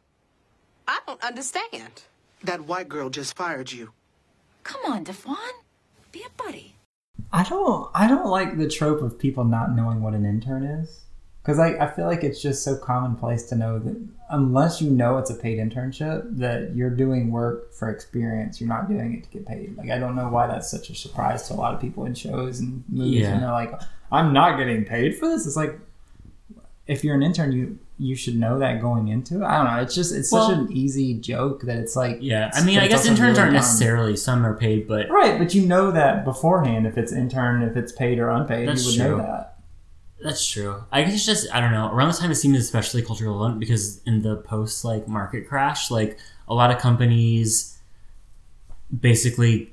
I 0.87 0.99
don't 1.05 1.21
understand. 1.23 2.03
That 2.43 2.61
white 2.61 2.89
girl 2.89 3.09
just 3.09 3.35
fired 3.35 3.71
you. 3.71 3.91
Come 4.63 4.81
on, 4.85 5.03
D'Fwan. 5.03 5.37
Be 6.11 6.23
a 6.23 6.43
buddy. 6.43 6.75
I 7.33 7.43
don't 7.43 7.89
I 7.93 8.07
don't 8.07 8.27
like 8.27 8.57
the 8.57 8.67
trope 8.67 9.01
of 9.01 9.17
people 9.17 9.43
not 9.43 9.75
knowing 9.75 10.01
what 10.01 10.13
an 10.13 10.25
intern 10.25 10.63
is. 10.63 11.01
Because 11.41 11.57
I, 11.57 11.69
I 11.69 11.89
feel 11.89 12.05
like 12.05 12.23
it's 12.23 12.39
just 12.39 12.63
so 12.63 12.77
commonplace 12.77 13.49
to 13.49 13.55
know 13.55 13.79
that 13.79 13.99
unless 14.29 14.79
you 14.79 14.91
know 14.91 15.17
it's 15.17 15.31
a 15.31 15.33
paid 15.33 15.57
internship, 15.57 16.37
that 16.37 16.75
you're 16.75 16.91
doing 16.91 17.31
work 17.31 17.73
for 17.73 17.89
experience. 17.89 18.61
You're 18.61 18.69
not 18.69 18.87
doing 18.87 19.15
it 19.15 19.23
to 19.23 19.29
get 19.29 19.47
paid. 19.47 19.75
Like 19.75 19.89
I 19.89 19.97
don't 19.97 20.15
know 20.15 20.29
why 20.29 20.45
that's 20.45 20.69
such 20.69 20.91
a 20.91 20.95
surprise 20.95 21.47
to 21.47 21.53
a 21.53 21.55
lot 21.55 21.73
of 21.73 21.81
people 21.81 22.05
in 22.05 22.13
shows 22.13 22.59
and 22.59 22.83
movies. 22.89 23.21
Yeah. 23.21 23.33
And 23.33 23.41
they're 23.41 23.51
like, 23.51 23.73
I'm 24.11 24.33
not 24.33 24.57
getting 24.57 24.85
paid 24.85 25.17
for 25.17 25.27
this. 25.27 25.47
It's 25.47 25.55
like 25.55 25.79
if 26.87 27.03
you're 27.03 27.15
an 27.15 27.23
intern, 27.23 27.51
you 27.51 27.79
you 27.97 28.15
should 28.15 28.35
know 28.35 28.57
that 28.59 28.81
going 28.81 29.09
into 29.09 29.41
it. 29.41 29.45
I 29.45 29.57
don't 29.63 29.73
know. 29.75 29.81
It's 29.81 29.93
just 29.93 30.13
it's 30.13 30.29
such 30.29 30.51
an 30.51 30.71
easy 30.71 31.13
joke 31.13 31.61
that 31.63 31.77
it's 31.77 31.95
like 31.95 32.17
Yeah, 32.19 32.49
I 32.53 32.63
mean, 32.63 32.79
I 32.79 32.87
guess 32.87 33.05
interns 33.05 33.21
really 33.21 33.39
aren't 33.39 33.53
necessarily. 33.53 34.15
Some 34.17 34.45
are 34.45 34.55
paid, 34.55 34.87
but 34.87 35.09
Right, 35.09 35.37
but 35.37 35.53
you 35.53 35.65
know 35.67 35.91
that 35.91 36.25
beforehand 36.25 36.87
if 36.87 36.97
it's 36.97 37.11
intern, 37.11 37.61
if 37.61 37.77
it's 37.77 37.91
paid 37.91 38.17
or 38.17 38.29
unpaid, 38.29 38.67
That's 38.67 38.83
you 38.83 39.03
would 39.03 39.07
true. 39.07 39.17
know 39.17 39.23
that. 39.23 39.59
That's 40.19 40.45
true. 40.47 40.83
I 40.91 41.03
guess 41.03 41.13
it's 41.13 41.25
just 41.25 41.53
I 41.53 41.59
don't 41.59 41.71
know. 41.71 41.91
Around 41.91 42.09
this 42.09 42.19
time, 42.19 42.31
it 42.31 42.35
seemed 42.35 42.55
especially 42.55 43.01
culturally 43.03 43.33
relevant 43.33 43.59
because 43.59 44.01
in 44.05 44.21
the 44.23 44.37
post 44.37 44.83
like 44.83 45.07
market 45.07 45.47
crash, 45.47 45.91
like 45.91 46.17
a 46.47 46.53
lot 46.53 46.71
of 46.71 46.79
companies 46.79 47.77
basically 48.99 49.71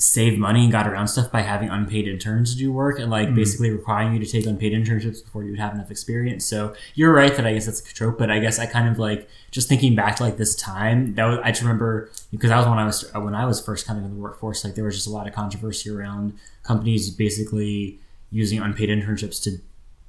saved 0.00 0.38
money 0.38 0.62
and 0.62 0.70
got 0.70 0.86
around 0.86 1.08
stuff 1.08 1.30
by 1.32 1.40
having 1.42 1.68
unpaid 1.68 2.06
interns 2.06 2.54
do 2.54 2.72
work 2.72 3.00
and 3.00 3.10
like 3.10 3.28
Mhm. 3.30 3.34
basically 3.34 3.68
requiring 3.70 4.12
you 4.14 4.20
to 4.20 4.26
take 4.30 4.46
unpaid 4.46 4.72
internships 4.72 5.24
before 5.24 5.42
you 5.42 5.50
would 5.50 5.58
have 5.58 5.74
enough 5.74 5.90
experience. 5.90 6.44
So 6.44 6.72
you're 6.94 7.12
right 7.12 7.34
that 7.36 7.44
I 7.44 7.52
guess 7.54 7.66
that's 7.66 7.80
a 7.80 7.94
trope, 7.94 8.16
but 8.16 8.30
I 8.30 8.38
guess 8.38 8.60
I 8.60 8.66
kind 8.66 8.88
of 8.88 8.98
like 9.00 9.28
just 9.50 9.68
thinking 9.68 9.96
back 9.96 10.14
to 10.16 10.22
like 10.22 10.36
this 10.36 10.54
time 10.54 11.14
that 11.16 11.24
was 11.24 11.38
I 11.42 11.50
just 11.50 11.62
remember 11.62 12.10
because 12.30 12.50
that 12.50 12.58
was 12.58 12.66
when 12.68 12.78
I 12.78 12.84
was 12.86 13.10
when 13.12 13.34
I 13.34 13.44
was 13.44 13.60
first 13.60 13.86
coming 13.86 14.04
in 14.04 14.14
the 14.14 14.20
workforce. 14.20 14.64
Like 14.64 14.76
there 14.76 14.84
was 14.84 14.94
just 14.94 15.08
a 15.08 15.10
lot 15.10 15.26
of 15.26 15.34
controversy 15.34 15.90
around 15.90 16.34
companies 16.62 17.10
basically 17.10 17.98
using 18.30 18.60
unpaid 18.60 18.90
internships 18.90 19.42
to 19.42 19.58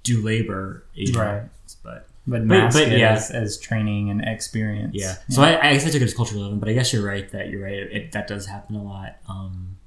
do 0.04 0.22
labor. 0.24 0.84
know, 0.96 1.20
Right. 1.20 1.42
But 1.84 2.08
But 2.28 2.46
mask 2.46 2.78
it 2.80 3.02
as, 3.02 3.32
as 3.32 3.58
training 3.58 4.12
and 4.12 4.22
experience. 4.24 4.92
yeah. 4.94 5.16
So 5.30 5.42
I, 5.42 5.70
I 5.70 5.74
guess 5.74 5.88
I 5.88 5.90
took 5.90 6.02
it 6.02 6.06
as 6.06 6.14
cultural 6.14 6.42
relevant, 6.42 6.60
but 6.62 6.70
I 6.70 6.74
guess 6.74 6.94
you're 6.94 7.04
right 7.04 7.28
that 7.32 7.50
you're 7.50 7.64
right. 7.64 7.74
It, 7.74 8.12
that 8.12 8.28
does 8.28 8.46
happen 8.46 8.76
a 8.76 8.84
lot 8.84 9.16
um, 9.28 9.78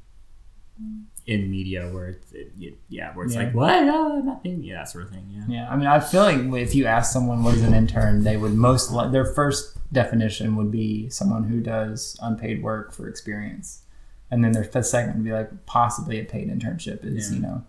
in 1.27 1.49
media 1.51 1.89
where 1.93 2.09
it, 2.09 2.23
it, 2.33 2.53
it- 2.61 2.79
yeah, 2.89 3.15
where 3.15 3.25
it's 3.27 3.35
Yeah. 3.35 3.45
like 3.45 3.55
what, 3.55 3.71
oh, 3.85 4.21
nothing, 4.25 4.63
yeah, 4.65 4.77
that 4.79 4.89
sort 4.89 5.05
of 5.05 5.11
thing. 5.11 5.25
Yeah. 5.31 5.45
Yeah, 5.49 5.71
I 5.71 5.77
mean, 5.77 5.87
I 5.87 6.01
feel 6.01 6.23
like 6.23 6.39
if 6.63 6.75
you 6.75 6.87
ask 6.87 7.13
someone 7.13 7.45
what 7.45 7.55
is 7.55 7.63
an 7.63 7.75
intern, 7.75 8.25
they 8.25 8.37
would 8.37 8.55
most 8.55 8.91
li- 8.93 9.11
their 9.11 9.25
first 9.25 9.77
definition 9.93 10.57
would 10.57 10.71
be 10.73 11.09
someone 11.11 11.45
who 11.45 11.61
does 11.61 12.17
unpaid 12.23 12.63
work 12.63 12.93
for 12.93 13.09
experience, 13.09 13.83
and 14.31 14.43
then 14.43 14.51
their 14.53 14.65
fifth 14.65 14.87
second 14.87 15.15
would 15.15 15.25
be 15.25 15.33
like 15.33 15.67
possibly 15.67 16.19
a 16.19 16.25
paid 16.25 16.49
internship 16.51 17.05
is 17.05 17.31
Yeah. 17.31 17.37
you 17.37 17.43
know 17.43 17.65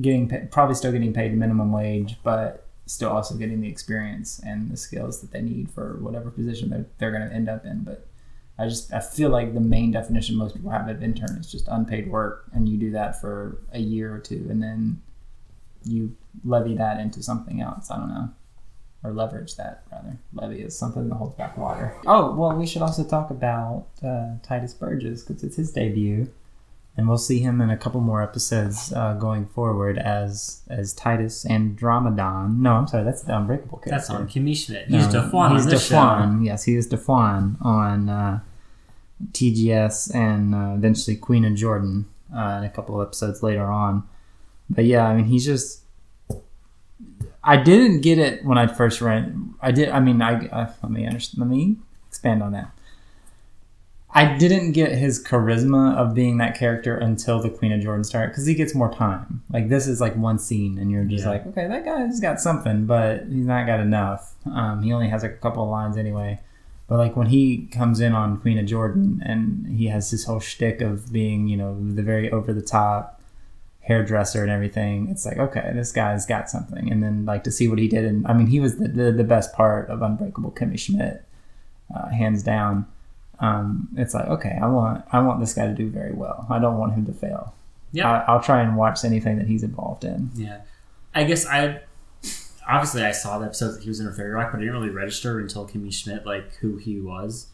getting 0.00 0.28
paid, 0.28 0.50
probably 0.50 0.74
still 0.74 0.92
getting 0.92 1.12
paid 1.12 1.36
minimum 1.36 1.72
wage, 1.72 2.16
but 2.22 2.66
still 2.86 3.10
also 3.10 3.34
getting 3.36 3.60
the 3.60 3.68
experience 3.68 4.40
and 4.46 4.70
the 4.70 4.76
skills 4.76 5.20
that 5.20 5.32
they 5.32 5.42
need 5.42 5.68
for 5.70 5.98
whatever 6.00 6.30
position 6.30 6.70
they're 6.70 6.86
they're 6.98 7.10
going 7.10 7.28
to 7.28 7.34
end 7.34 7.48
up 7.48 7.66
in. 7.66 7.80
But 7.82 8.06
I 8.60 8.68
just 8.68 8.92
I 8.92 9.00
feel 9.00 9.30
like 9.30 9.54
the 9.54 9.60
main 9.60 9.90
definition 9.90 10.36
most 10.36 10.54
people 10.54 10.70
have 10.70 10.86
of 10.86 11.02
intern 11.02 11.38
is 11.38 11.50
just 11.50 11.66
unpaid 11.68 12.10
work, 12.10 12.44
and 12.52 12.68
you 12.68 12.76
do 12.76 12.90
that 12.90 13.18
for 13.18 13.58
a 13.72 13.78
year 13.78 14.14
or 14.14 14.18
two, 14.18 14.46
and 14.50 14.62
then 14.62 15.00
you 15.84 16.14
levy 16.44 16.76
that 16.76 17.00
into 17.00 17.22
something 17.22 17.62
else. 17.62 17.90
I 17.90 17.96
don't 17.96 18.08
know, 18.08 18.28
or 19.02 19.12
leverage 19.12 19.56
that 19.56 19.84
rather. 19.90 20.18
Levy 20.34 20.60
is 20.60 20.78
something 20.78 21.08
that 21.08 21.14
holds 21.14 21.36
back 21.36 21.56
water. 21.56 21.96
Oh 22.06 22.34
well, 22.34 22.54
we 22.54 22.66
should 22.66 22.82
also 22.82 23.02
talk 23.02 23.30
about 23.30 23.86
uh, 24.02 24.36
Tituss 24.46 24.78
Burgess 24.78 25.22
because 25.22 25.42
it's 25.42 25.56
his 25.56 25.72
debut, 25.72 26.30
and 26.98 27.08
we'll 27.08 27.16
see 27.16 27.38
him 27.38 27.62
in 27.62 27.70
a 27.70 27.78
couple 27.78 28.02
more 28.02 28.22
episodes 28.22 28.92
uh, 28.92 29.14
going 29.14 29.46
forward 29.46 29.96
as 29.96 30.60
as 30.68 30.92
Titus 30.92 31.46
Andromedon. 31.46 32.58
No, 32.58 32.74
I'm 32.74 32.86
sorry, 32.86 33.04
that's 33.04 33.22
the 33.22 33.34
Unbreakable 33.38 33.78
character. 33.78 33.90
That's 33.90 34.10
on 34.10 34.28
Kimmy 34.28 34.54
Schmidt. 34.54 34.88
He's 34.88 35.06
D'Fwan 35.06 35.52
He's 35.52 35.64
on 35.64 35.70
this 35.70 35.88
D'Fwan. 35.88 36.44
Yes, 36.44 36.64
he 36.64 36.76
is 36.76 36.86
D'Fwan 36.88 37.56
on 37.62 38.10
uh, 38.10 38.40
TGS 39.32 40.14
and 40.14 40.54
uh, 40.54 40.74
eventually 40.76 41.16
Queen 41.16 41.44
of 41.44 41.54
Jordan 41.54 42.06
uh, 42.34 42.56
in 42.58 42.64
a 42.64 42.70
couple 42.70 43.00
of 43.00 43.06
episodes 43.08 43.42
later 43.42 43.64
on. 43.64 44.04
But 44.68 44.84
yeah, 44.84 45.06
I 45.06 45.14
mean, 45.16 45.26
he's 45.26 45.44
just. 45.44 45.82
I 47.42 47.56
didn't 47.56 48.02
get 48.02 48.18
it 48.18 48.44
when 48.44 48.58
I 48.58 48.66
first 48.66 49.00
read. 49.00 49.34
I 49.62 49.72
did. 49.72 49.88
I 49.88 50.00
mean, 50.00 50.20
I, 50.20 50.46
I 50.52 50.72
let 50.82 50.90
me 50.92 51.06
understand. 51.06 51.40
Let 51.40 51.48
me 51.56 51.76
expand 52.08 52.42
on 52.42 52.52
that. 52.52 52.70
I 54.12 54.36
didn't 54.36 54.72
get 54.72 54.90
his 54.92 55.22
charisma 55.24 55.94
of 55.94 56.14
being 56.14 56.38
that 56.38 56.58
character 56.58 56.96
until 56.96 57.40
the 57.40 57.48
Queen 57.48 57.70
of 57.72 57.80
Jordan 57.80 58.02
started 58.02 58.28
because 58.30 58.44
he 58.44 58.54
gets 58.54 58.74
more 58.74 58.92
time. 58.92 59.42
Like 59.50 59.68
this 59.68 59.86
is 59.86 60.00
like 60.00 60.16
one 60.16 60.38
scene, 60.38 60.78
and 60.78 60.90
you're 60.90 61.04
just 61.04 61.24
Yeah. 61.24 61.30
like, 61.30 61.46
okay, 61.46 61.68
that 61.68 61.84
guy's 61.84 62.18
got 62.20 62.40
something, 62.40 62.86
but 62.86 63.20
he's 63.28 63.46
not 63.46 63.66
got 63.66 63.78
enough. 63.80 64.34
Um, 64.52 64.82
he 64.82 64.92
only 64.92 65.08
has 65.08 65.22
like 65.22 65.32
a 65.32 65.36
couple 65.36 65.62
of 65.62 65.70
lines 65.70 65.96
anyway. 65.96 66.40
But 66.90 66.98
like 66.98 67.16
when 67.16 67.28
he 67.28 67.68
comes 67.72 68.00
in 68.00 68.12
on 68.12 68.38
Queen 68.38 68.58
of 68.58 68.66
Jordan, 68.66 69.22
and 69.24 69.66
he 69.78 69.86
has 69.86 70.10
this 70.10 70.24
whole 70.24 70.40
shtick 70.40 70.82
of 70.82 71.10
being, 71.10 71.48
you 71.48 71.56
know, 71.56 71.74
the 71.80 72.02
very 72.02 72.30
over 72.30 72.52
the 72.52 72.60
top 72.60 73.22
hairdresser 73.80 74.42
and 74.42 74.50
everything, 74.50 75.08
it's 75.08 75.24
like, 75.24 75.38
okay, 75.38 75.70
this 75.72 75.90
guy's 75.90 76.26
got 76.26 76.50
something. 76.50 76.92
And 76.92 77.02
then 77.02 77.24
like 77.24 77.44
to 77.44 77.50
see 77.50 77.66
what 77.66 77.78
he 77.78 77.88
did, 77.88 78.04
and 78.04 78.26
I 78.26 78.34
mean, 78.34 78.48
he 78.48 78.60
was 78.60 78.76
the 78.76 78.88
the, 78.88 79.10
the 79.10 79.24
best 79.24 79.54
part 79.54 79.88
of 79.88 80.02
Unbreakable 80.02 80.50
Kimmy 80.52 80.78
Schmidt, 80.78 81.24
uh, 81.96 82.08
hands 82.10 82.42
down 82.42 82.86
um, 83.40 83.88
it's 83.96 84.12
like 84.12 84.26
okay, 84.26 84.58
I 84.60 84.66
want 84.66 85.04
I 85.12 85.20
want 85.20 85.40
this 85.40 85.54
guy 85.54 85.66
to 85.66 85.74
do 85.74 85.88
very 85.88 86.12
well. 86.12 86.46
I 86.50 86.58
don't 86.58 86.76
want 86.76 86.92
him 86.92 87.06
to 87.06 87.12
fail. 87.12 87.54
Yeah. 87.92 88.10
I, 88.10 88.32
I'll 88.32 88.42
try 88.42 88.60
and 88.60 88.76
watch 88.76 89.04
anything 89.04 89.38
that 89.38 89.46
he's 89.46 89.62
involved 89.62 90.04
in. 90.04 90.30
Yeah, 90.34 90.60
I 91.14 91.24
guess 91.24 91.46
I 91.46 91.80
obviously 92.70 93.02
I 93.02 93.12
saw 93.12 93.38
the 93.38 93.46
episode 93.46 93.72
that 93.72 93.82
he 93.82 93.88
was 93.88 94.00
in 94.00 94.06
a 94.06 94.12
Thirty 94.12 94.30
Rock, 94.30 94.50
but 94.52 94.58
I 94.58 94.60
didn't 94.60 94.74
really 94.74 94.90
register 94.90 95.38
until 95.40 95.66
Kimmy 95.68 95.92
Schmidt 95.92 96.24
like 96.26 96.54
who 96.56 96.76
he 96.76 97.00
was. 97.00 97.48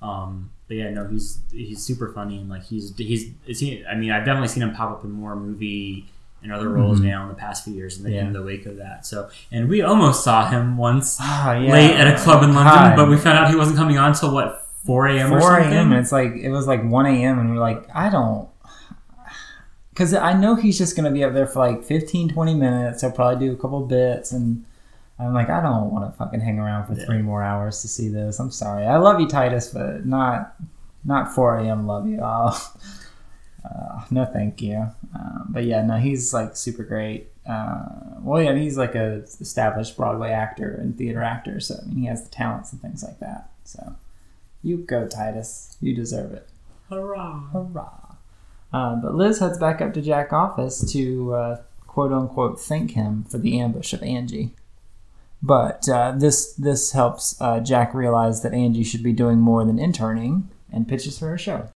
Um, 0.00 0.50
but 0.68 0.76
yeah, 0.78 0.90
no, 0.90 1.06
he's 1.06 1.38
he's 1.52 1.82
super 1.84 2.12
funny 2.12 2.38
and 2.38 2.48
like 2.48 2.64
he's 2.64 2.96
he's 2.96 3.30
is 3.46 3.60
he, 3.60 3.84
I 3.86 3.94
mean 3.94 4.10
I've 4.10 4.24
definitely 4.24 4.48
seen 4.48 4.62
him 4.62 4.72
pop 4.74 4.90
up 4.90 5.04
in 5.04 5.10
more 5.12 5.36
movie 5.36 6.08
and 6.42 6.52
other 6.52 6.68
roles 6.70 6.98
Mhm. 7.00 7.04
now 7.04 7.22
in 7.22 7.28
the 7.28 7.34
past 7.36 7.62
few 7.64 7.72
years 7.72 7.98
in 7.98 8.02
the, 8.04 8.10
Yeah. 8.10 8.22
in 8.26 8.32
the 8.32 8.42
wake 8.42 8.66
of 8.66 8.76
that. 8.78 9.06
So 9.06 9.28
and 9.52 9.68
we 9.68 9.80
almost 9.82 10.24
saw 10.24 10.48
him 10.48 10.76
once 10.76 11.18
Ah, 11.20 11.54
yeah. 11.56 11.72
late 11.72 11.94
at 11.94 12.08
a 12.08 12.16
club 12.20 12.42
in 12.42 12.52
London, 12.52 12.74
God. 12.74 12.96
but 12.96 13.08
we 13.08 13.16
found 13.16 13.38
out 13.38 13.48
he 13.50 13.54
wasn't 13.56 13.76
coming 13.76 13.96
on 13.96 14.12
till 14.12 14.34
what 14.34 14.66
four 14.84 15.06
a.m. 15.06 15.32
or 15.32 15.40
4 15.40 15.50
something. 15.60 15.72
a.m. 15.72 15.92
and 15.92 16.00
it's 16.00 16.10
like 16.10 16.32
it 16.32 16.50
was 16.50 16.66
like 16.66 16.82
1 16.82 17.06
a.m. 17.06 17.38
and 17.38 17.50
we're 17.54 17.60
like 17.60 17.86
I 17.94 18.08
don't 18.10 18.48
because 19.92 20.14
I 20.14 20.32
know 20.32 20.54
he's 20.54 20.78
just 20.78 20.96
gonna 20.96 21.10
be 21.10 21.24
up 21.24 21.32
there 21.32 21.46
for 21.46 21.60
like 21.60 21.84
15 21.84 22.30
20 22.30 22.54
minutes. 22.54 23.00
He'll 23.00 23.12
probably 23.12 23.46
do 23.46 23.52
a 23.52 23.56
couple 23.56 23.80
bits 23.86 24.32
and. 24.32 24.64
I'm 25.18 25.34
like, 25.34 25.50
I 25.50 25.60
don't 25.60 25.92
want 25.92 26.10
to 26.10 26.18
fucking 26.18 26.40
hang 26.40 26.58
around 26.58 26.86
for 26.88 26.96
three 26.96 27.22
more 27.22 27.44
hours 27.44 27.82
to 27.82 27.86
see 27.86 28.08
this. 28.08 28.40
I'm 28.40 28.50
sorry. 28.50 28.86
I 28.86 28.96
love 28.96 29.20
you, 29.20 29.28
Tituss, 29.28 29.72
but 29.72 30.04
not 30.04 30.56
not 31.04 31.34
4 31.34 31.58
a.m. 31.58 31.86
Love 31.86 32.08
you. 32.08 32.20
I'll, 32.20 32.74
uh, 33.64 34.04
no, 34.10 34.24
thank 34.24 34.62
you. 34.62 34.88
Um, 35.14 35.46
but 35.48 35.64
yeah, 35.64 35.82
no, 35.82 35.96
he's 35.96 36.32
like 36.32 36.56
super 36.56 36.82
great. 36.82 37.28
Uh, 37.48 37.84
well, 38.20 38.42
yeah, 38.42 38.54
he's 38.54 38.78
like 38.78 38.94
a 38.94 39.24
established 39.40 39.96
Broadway 39.96 40.30
actor 40.30 40.74
and 40.74 40.96
theater 40.96 41.22
actor, 41.22 41.58
so 41.60 41.76
I 41.80 41.86
mean, 41.86 41.98
he 41.98 42.06
has 42.06 42.22
the 42.24 42.30
talents 42.30 42.72
and 42.72 42.80
things 42.80 43.02
like 43.02 43.18
that. 43.20 43.50
So 43.64 43.96
you 44.62 44.78
go, 44.78 45.06
Tituss. 45.06 45.76
You 45.80 45.94
deserve 45.94 46.32
it. 46.32 46.48
Hurrah! 46.88 47.48
Hurrah! 47.52 48.01
Uh, 48.72 48.96
but 48.96 49.14
Liz 49.14 49.38
heads 49.38 49.58
back 49.58 49.80
up 49.80 49.92
to 49.94 50.02
Jack 50.02 50.32
office 50.32 50.92
to 50.92 51.34
uh, 51.34 51.62
quote 51.86 52.12
unquote 52.12 52.60
thank 52.60 52.92
him 52.92 53.24
for 53.24 53.38
the 53.38 53.60
ambush 53.60 53.92
of 53.92 54.02
Angie. 54.02 54.54
But 55.42 55.88
uh, 55.88 56.12
this 56.12 56.54
this 56.54 56.92
helps 56.92 57.40
uh, 57.40 57.60
Jack 57.60 57.94
realize 57.94 58.42
that 58.42 58.54
Angie 58.54 58.84
should 58.84 59.02
be 59.02 59.12
doing 59.12 59.40
more 59.40 59.64
than 59.64 59.78
interning 59.78 60.48
and 60.72 60.88
pitches 60.88 61.18
her 61.18 61.34
a 61.34 61.38
show. 61.38 61.68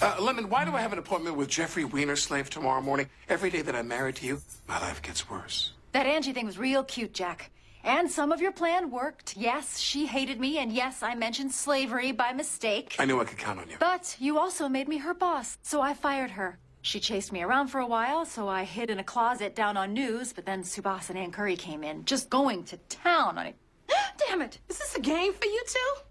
Uh, 0.00 0.14
Lemon, 0.20 0.50
why 0.50 0.66
do 0.66 0.72
I 0.74 0.82
have 0.82 0.92
an 0.92 0.98
appointment 0.98 1.36
with 1.36 1.48
Jeffrey 1.48 1.82
Weinerslave 1.82 2.50
tomorrow 2.50 2.82
morning? 2.82 3.08
Every 3.30 3.48
day 3.48 3.62
that 3.62 3.74
I'm 3.74 3.88
married 3.88 4.16
to 4.16 4.26
you, 4.26 4.42
my 4.68 4.78
life 4.78 5.00
gets 5.00 5.30
worse. 5.30 5.72
That 5.92 6.04
Angie 6.04 6.34
thing 6.34 6.44
was 6.44 6.58
real 6.58 6.84
cute, 6.84 7.14
Jack. 7.14 7.50
And 7.86 8.10
some 8.10 8.32
of 8.32 8.40
your 8.40 8.50
plan 8.50 8.90
worked. 8.90 9.36
Yes, 9.36 9.78
she 9.78 10.06
hated 10.06 10.40
me, 10.40 10.58
and 10.58 10.72
yes, 10.72 11.04
I 11.04 11.14
mentioned 11.14 11.52
slavery 11.52 12.10
by 12.10 12.32
mistake. 12.32 12.96
I 12.98 13.04
knew 13.04 13.20
I 13.20 13.24
could 13.24 13.38
count 13.38 13.60
on 13.60 13.70
you. 13.70 13.76
But 13.78 14.16
you 14.18 14.40
also 14.40 14.68
made 14.68 14.88
me 14.88 14.96
her 14.98 15.14
boss, 15.14 15.56
so 15.62 15.80
I 15.80 15.94
fired 15.94 16.32
her. 16.32 16.58
She 16.82 16.98
chased 16.98 17.32
me 17.32 17.44
around 17.44 17.68
for 17.68 17.78
a 17.78 17.86
while, 17.86 18.26
so 18.26 18.48
I 18.48 18.64
hid 18.64 18.90
in 18.90 18.98
a 18.98 19.04
closet 19.04 19.54
down 19.54 19.76
on 19.76 19.92
news, 19.92 20.32
but 20.32 20.44
then 20.44 20.64
Subas 20.64 21.10
and 21.10 21.18
Ann 21.18 21.30
Curry 21.30 21.54
came 21.54 21.84
in, 21.84 22.04
just 22.04 22.28
going 22.28 22.64
to 22.64 22.76
town 22.88 23.38
on 23.38 23.46
it. 23.46 23.54
Damn 24.26 24.42
it. 24.42 24.58
Is 24.68 24.78
this 24.78 24.96
a 24.96 25.00
game 25.00 25.32
for 25.32 25.46
you 25.46 25.62
two? 25.68 26.02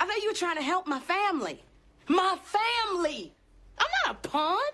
I 0.00 0.06
thought 0.06 0.22
you 0.22 0.30
were 0.30 0.34
trying 0.34 0.56
to 0.56 0.62
help 0.62 0.86
my 0.86 1.00
family. 1.00 1.62
My 2.08 2.38
family! 2.42 3.34
I'm 3.76 3.86
not 4.06 4.16
a 4.16 4.28
pawn. 4.28 4.72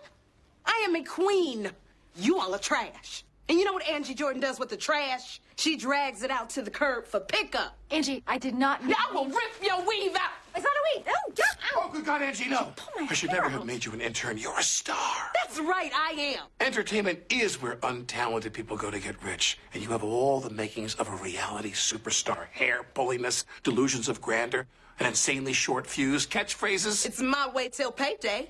I 0.65 0.85
am 0.87 0.95
a 0.95 1.03
queen. 1.03 1.69
You 2.15 2.39
all 2.39 2.55
are 2.55 2.61
trash. 2.61 3.25
And 3.49 3.59
you 3.59 3.65
know 3.65 3.73
what 3.73 3.89
Angie 3.89 4.15
Jordan 4.15 4.41
does 4.41 4.61
with 4.61 4.69
the 4.69 4.77
trash? 4.77 5.41
She 5.59 5.77
drags 5.77 6.23
it 6.23 6.31
out 6.31 6.51
to 6.51 6.63
the 6.63 6.71
curb 6.71 7.05
for 7.05 7.19
pickup. 7.19 7.77
Angie, 7.91 8.23
I 8.29 8.39
did 8.39 8.55
not. 8.55 8.85
Now 8.85 8.95
I 9.11 9.13
will 9.13 9.27
rip 9.27 9.61
your 9.61 9.85
weave 9.85 10.15
out. 10.15 10.31
It's 10.55 10.63
not 10.65 10.73
a 10.73 10.97
weave. 10.97 11.07
Oh, 11.09 11.33
yeah. 11.37 11.45
Oh, 11.75 11.91
good 11.93 12.05
God, 12.05 12.23
Angie, 12.23 12.49
no. 12.49 12.73
I 13.01 13.13
should 13.13 13.33
never 13.33 13.49
have 13.49 13.67
made 13.67 13.85
you 13.85 13.91
an 13.93 14.01
intern. 14.01 14.39
You're 14.39 14.57
a 14.57 14.63
star. 14.63 15.33
That's 15.35 15.59
right, 15.59 15.91
I 15.93 16.13
am. 16.39 16.45
Entertainment 16.61 17.19
is 17.29 17.61
where 17.61 17.75
untalented 17.79 18.53
people 18.53 18.77
go 18.77 18.89
to 18.89 19.01
get 19.01 19.21
rich, 19.25 19.59
and 19.75 19.83
you 19.83 19.89
have 19.89 20.05
all 20.05 20.39
the 20.39 20.51
makings 20.51 20.95
of 20.95 21.09
a 21.09 21.17
reality 21.17 21.73
superstar. 21.73 22.47
Hair, 22.53 22.87
bulliness, 22.95 23.45
delusions 23.65 24.09
of 24.09 24.21
grandeur, 24.21 24.65
an 25.01 25.07
insanely 25.07 25.53
short 25.53 25.89
fuse, 25.89 26.25
catchphrases. 26.25 27.05
It's 27.05 27.21
my 27.21 27.51
way 27.53 27.69
till 27.69 27.91
payday. 27.91 28.49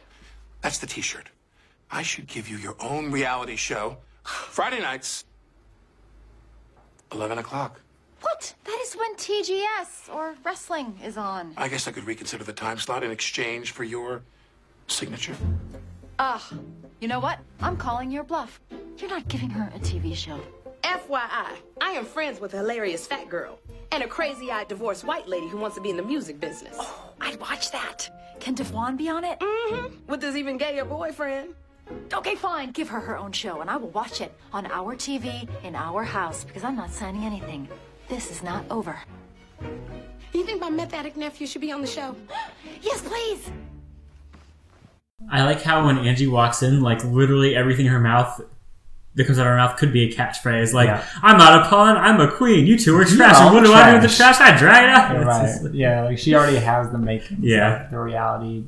That's 0.60 0.76
the 0.76 0.86
t-shirt. 0.86 1.30
I 1.90 2.02
should 2.02 2.26
give 2.26 2.50
you 2.50 2.58
your 2.58 2.76
own 2.80 3.10
reality 3.10 3.56
show. 3.56 3.96
Friday 4.24 4.80
nights, 4.80 5.24
11 7.12 7.38
o'clock. 7.38 7.80
What? 8.20 8.54
That 8.64 8.78
is 8.82 8.94
when 8.96 9.14
TGS 9.16 10.12
or 10.14 10.34
wrestling 10.44 10.98
is 11.04 11.16
on. 11.16 11.52
I 11.56 11.68
guess 11.68 11.86
I 11.86 11.92
could 11.92 12.04
reconsider 12.04 12.44
the 12.44 12.52
time 12.52 12.78
slot 12.78 13.04
in 13.04 13.10
exchange 13.10 13.70
for 13.72 13.84
your 13.84 14.22
signature. 14.88 15.36
Ugh. 16.18 16.40
You 17.00 17.06
know 17.08 17.20
what? 17.20 17.38
I'm 17.60 17.76
calling 17.76 18.10
your 18.10 18.24
bluff. 18.24 18.60
You're 18.98 19.10
not 19.10 19.28
giving 19.28 19.50
her 19.50 19.70
a 19.74 19.78
TV 19.78 20.14
show. 20.16 20.40
FYI, 20.82 21.56
I 21.80 21.90
am 21.92 22.04
friends 22.04 22.40
with 22.40 22.54
a 22.54 22.58
hilarious 22.58 23.06
fat 23.06 23.28
girl. 23.28 23.58
and 23.92 24.02
a 24.02 24.06
crazy-eyed 24.08 24.68
divorced 24.68 25.04
white 25.04 25.26
lady 25.28 25.48
who 25.48 25.56
wants 25.56 25.74
to 25.76 25.80
be 25.82 25.88
in 25.90 25.96
the 25.96 26.02
music 26.02 26.38
business. 26.40 26.76
Oh, 26.78 27.10
I'd 27.20 27.40
watch 27.40 27.70
that. 27.70 28.10
Can 28.38 28.54
D'Fwan 28.54 28.96
be 28.98 29.08
on 29.08 29.24
it? 29.24 29.38
Mm-hmm. 29.40 30.06
With 30.06 30.20
this 30.20 30.36
even 30.36 30.58
gayer 30.58 30.84
boyfriend. 30.84 31.54
Okay, 32.12 32.34
fine. 32.34 32.70
Give 32.72 32.88
her 32.88 33.00
her 33.00 33.16
own 33.16 33.32
show, 33.32 33.60
and 33.60 33.70
I 33.70 33.76
will 33.76 33.88
watch 33.90 34.20
it 34.20 34.32
on 34.52 34.66
our 34.66 34.94
TV 34.96 35.48
in 35.64 35.74
our 35.74 36.04
house 36.04 36.44
because 36.44 36.64
I'm 36.64 36.76
not 36.76 36.92
signing 36.92 37.24
anything. 37.24 37.68
This 38.08 38.30
is 38.30 38.42
not 38.42 38.64
over. 38.70 38.98
You 40.32 40.44
think 40.44 40.60
my 40.60 40.70
meth 40.70 40.92
addict 40.94 41.16
nephew 41.16 41.46
should 41.46 41.60
be 41.60 41.72
on 41.72 41.80
the 41.80 41.86
show? 41.86 42.14
yes, 42.82 43.00
please. 43.02 43.50
I 45.30 45.44
like 45.44 45.62
how 45.62 45.86
when 45.86 45.98
Angie 45.98 46.26
walks 46.26 46.62
in, 46.62 46.80
like 46.80 47.04
literally 47.04 47.54
everything 47.56 47.86
in 47.86 47.92
her 47.92 47.98
mouth 48.00 48.40
that 49.14 49.24
comes 49.26 49.38
out 49.38 49.46
of 49.46 49.50
her 49.50 49.56
mouth 49.56 49.76
could 49.76 49.92
be 49.92 50.04
a 50.04 50.14
catchphrase. 50.14 50.72
Like, 50.72 50.86
Yeah. 50.88 51.04
I'm 51.22 51.36
not 51.38 51.66
a 51.66 51.68
pawn, 51.68 51.96
I'm 51.96 52.20
a 52.20 52.30
queen. 52.30 52.66
You 52.66 52.78
two 52.78 52.96
are 52.96 53.04
trash. 53.04 53.34
And 53.40 53.52
what 53.54 53.64
do 53.64 53.72
I 53.72 53.88
do 53.90 53.92
with 54.00 54.10
the 54.10 54.16
trash. 54.16 54.36
trash? 54.36 54.54
I 54.54 54.56
drag 54.56 54.84
it 54.84 54.90
out. 54.90 55.26
Right. 55.26 55.42
just- 55.60 55.74
yeah, 55.74 56.04
like 56.04 56.18
she 56.18 56.34
already 56.34 56.56
has 56.58 56.90
the 56.92 56.98
makings. 56.98 57.40
Yeah. 57.42 57.84
of 57.86 57.90
the 57.90 57.98
reality, 57.98 58.64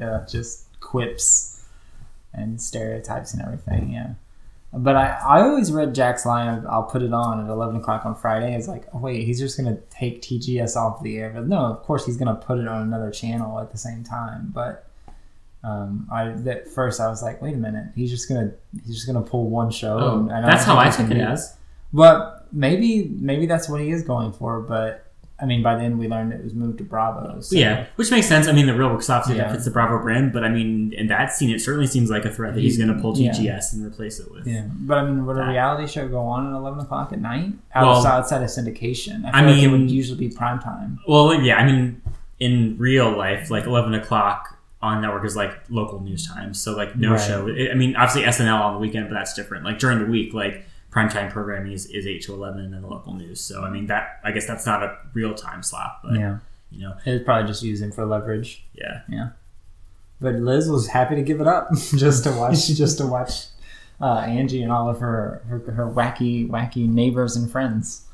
uh, 0.00 0.24
just 0.26 0.66
quips 0.80 1.51
and 2.34 2.60
stereotypes 2.60 3.34
and 3.34 3.42
everything. 3.42 3.92
Yeah. 3.92 4.14
But 4.74 4.96
I, 4.96 5.18
I 5.26 5.40
always 5.42 5.70
read 5.70 5.94
Jack's 5.94 6.24
line 6.24 6.58
of 6.58 6.66
"I'll 6.66 6.84
put 6.84 7.02
it 7.02 7.12
on 7.12 7.44
at 7.44 7.50
eleven 7.50 7.76
o'clock 7.76 8.06
on 8.06 8.14
Friday." 8.14 8.54
It's 8.54 8.68
like, 8.68 8.86
oh 8.94 8.98
wait, 8.98 9.24
he's 9.24 9.38
just 9.38 9.58
gonna 9.58 9.76
take 9.90 10.22
TGS 10.22 10.76
off 10.76 11.02
the 11.02 11.18
air. 11.18 11.30
But 11.34 11.46
no, 11.46 11.58
of 11.58 11.82
course 11.82 12.06
he's 12.06 12.16
gonna 12.16 12.36
put 12.36 12.58
it 12.58 12.66
on 12.66 12.82
another 12.82 13.10
channel 13.10 13.58
at 13.60 13.70
the 13.70 13.76
same 13.76 14.02
time. 14.02 14.50
But 14.54 14.88
um, 15.62 16.08
I 16.10 16.30
at 16.30 16.68
first 16.68 17.00
I 17.00 17.08
was 17.08 17.22
like, 17.22 17.42
wait 17.42 17.54
a 17.54 17.58
minute, 17.58 17.88
he's 17.94 18.10
just 18.10 18.28
gonna 18.28 18.52
he's 18.86 18.94
just 18.94 19.06
gonna 19.06 19.20
pull 19.20 19.50
one 19.50 19.70
show. 19.70 19.98
Oh, 19.98 20.18
and 20.20 20.32
I 20.32 20.40
don't 20.40 20.50
that's 20.50 20.64
how 20.64 20.78
I 20.78 20.88
took 20.88 21.10
it 21.10 21.18
as. 21.18 21.54
But 21.92 22.48
maybe 22.50 23.08
maybe 23.20 23.44
that's 23.44 23.68
what 23.68 23.82
he 23.82 23.90
is 23.90 24.02
going 24.02 24.32
for. 24.32 24.60
But 24.60 25.11
I 25.40 25.44
mean, 25.46 25.60
by 25.62 25.74
then 25.74 25.98
we 25.98 26.06
learned 26.06 26.32
it 26.32 26.44
was 26.44 26.54
moved 26.54 26.78
to 26.78 26.84
Bravo. 26.84 27.40
So. 27.40 27.56
Yeah, 27.56 27.86
which 27.96 28.10
makes 28.12 28.28
sense. 28.28 28.46
I 28.46 28.52
mean, 28.52 28.66
the 28.66 28.74
real 28.74 28.90
works 28.90 29.10
obviously 29.10 29.38
Yeah. 29.38 29.50
fits 29.50 29.64
the 29.64 29.72
Bravo 29.72 30.00
brand, 30.00 30.32
but 30.32 30.44
I 30.44 30.48
mean, 30.48 30.92
in 30.92 31.08
that 31.08 31.32
scene, 31.32 31.50
it 31.50 31.60
certainly 31.60 31.88
seems 31.88 32.10
like 32.10 32.24
a 32.24 32.30
threat 32.30 32.54
that 32.54 32.60
he's 32.60 32.78
going 32.78 32.94
to 32.94 33.00
pull 33.02 33.18
Yeah. 33.18 33.32
TGS 33.32 33.72
and 33.72 33.84
replace 33.84 34.20
it 34.20 34.30
with. 34.30 34.46
Yeah, 34.46 34.66
but 34.70 34.98
I 34.98 35.04
mean, 35.04 35.26
would 35.26 35.36
a 35.36 35.40
That. 35.40 35.48
reality 35.48 35.86
show 35.88 36.06
go 36.06 36.20
on 36.20 36.46
at 36.46 36.56
eleven 36.56 36.78
o'clock 36.80 37.12
at 37.12 37.20
night 37.20 37.52
Well, 37.74 37.96
outside, 37.96 38.18
outside 38.18 38.42
of 38.42 38.48
syndication? 38.50 39.24
I, 39.24 39.30
I 39.40 39.40
feel 39.44 39.50
like 39.54 39.62
it 39.64 39.68
would 39.68 39.90
usually 39.90 40.28
be 40.28 40.34
prime 40.34 40.60
time. 40.60 41.00
Well, 41.08 41.34
yeah, 41.34 41.56
I 41.56 41.64
mean, 41.66 42.00
in 42.38 42.76
real 42.78 43.10
life, 43.16 43.50
like 43.50 43.64
eleven 43.66 43.94
o'clock 43.94 44.58
on 44.80 45.00
network 45.00 45.24
is 45.24 45.34
like 45.36 45.54
local 45.70 46.00
news 46.00 46.26
time, 46.28 46.54
so 46.54 46.76
like 46.76 46.96
no 46.96 47.12
Right. 47.12 47.20
show. 47.20 47.48
I 47.48 47.74
mean, 47.74 47.96
obviously 47.96 48.22
SNL 48.24 48.60
on 48.60 48.74
the 48.74 48.80
weekend, 48.80 49.08
but 49.08 49.14
that's 49.14 49.34
different. 49.34 49.64
Like 49.64 49.78
during 49.78 49.98
the 49.98 50.06
week, 50.06 50.34
like 50.34 50.66
primetime 50.92 51.30
programming 51.30 51.72
is, 51.72 51.86
is 51.86 52.06
eight 52.06 52.22
to 52.22 52.34
eleven 52.34 52.60
in 52.72 52.82
the 52.82 52.86
local 52.86 53.14
news. 53.14 53.40
So 53.40 53.64
I 53.64 53.70
mean, 53.70 53.86
that 53.86 54.20
I 54.22 54.30
guess 54.30 54.46
that's 54.46 54.66
not 54.66 54.82
a 54.82 54.96
real 55.14 55.34
time 55.34 55.62
slot, 55.62 56.00
but 56.04 56.14
Yeah, 56.14 56.38
you 56.70 56.82
know, 56.82 56.94
it 57.04 57.12
was 57.12 57.22
probably 57.22 57.48
just 57.48 57.62
using 57.62 57.90
for 57.90 58.04
leverage. 58.06 58.64
yeah. 58.74 59.00
Yeah, 59.08 59.30
but 60.20 60.34
Liz 60.36 60.68
was 60.70 60.88
happy 60.88 61.14
to 61.16 61.22
give 61.22 61.40
it 61.40 61.46
up 61.48 61.68
just 61.96 62.24
to 62.24 62.30
watch 62.32 62.66
just 62.82 62.98
to 62.98 63.06
watch 63.06 63.46
uh, 64.00 64.18
Angie 64.26 64.62
and 64.62 64.70
all 64.72 64.88
of 64.90 65.00
her, 65.00 65.42
her 65.48 65.58
her 65.72 65.86
wacky 65.90 66.48
wacky 66.48 66.88
neighbors 66.88 67.36
and 67.36 67.50
friends. 67.50 68.06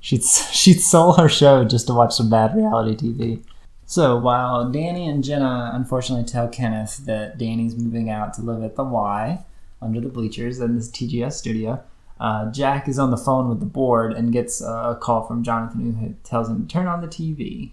She'd 0.00 0.24
she'd 0.52 0.80
sell 0.80 1.12
her 1.14 1.28
show 1.28 1.64
just 1.64 1.86
to 1.86 1.94
watch 1.94 2.14
some 2.14 2.28
bad 2.30 2.54
reality 2.56 2.96
TV. 2.96 3.42
So 3.86 4.18
while 4.18 4.70
Danny 4.70 5.08
and 5.08 5.24
Jenna 5.24 5.70
unfortunately 5.72 6.24
tell 6.26 6.46
Kenneth 6.48 7.06
that 7.06 7.38
Danny's 7.38 7.74
moving 7.76 8.10
out 8.10 8.34
to 8.34 8.42
live 8.42 8.62
at 8.62 8.76
the 8.76 8.84
Y 8.84 9.44
under 9.80 10.00
the 10.00 10.08
bleachers 10.08 10.60
in 10.60 10.74
this 10.76 10.90
TGS 10.90 11.32
studio, 11.32 11.82
uh, 12.20 12.50
Jack 12.50 12.88
is 12.88 12.98
on 12.98 13.10
the 13.10 13.16
phone 13.16 13.48
with 13.48 13.60
the 13.60 13.66
board 13.66 14.12
and 14.12 14.32
gets 14.32 14.60
a 14.60 14.98
call 15.00 15.26
from 15.26 15.42
Jonathan 15.42 15.94
who 15.94 16.14
tells 16.24 16.48
him 16.48 16.66
to 16.66 16.72
turn 16.72 16.86
on 16.86 17.00
the 17.00 17.08
TV. 17.08 17.72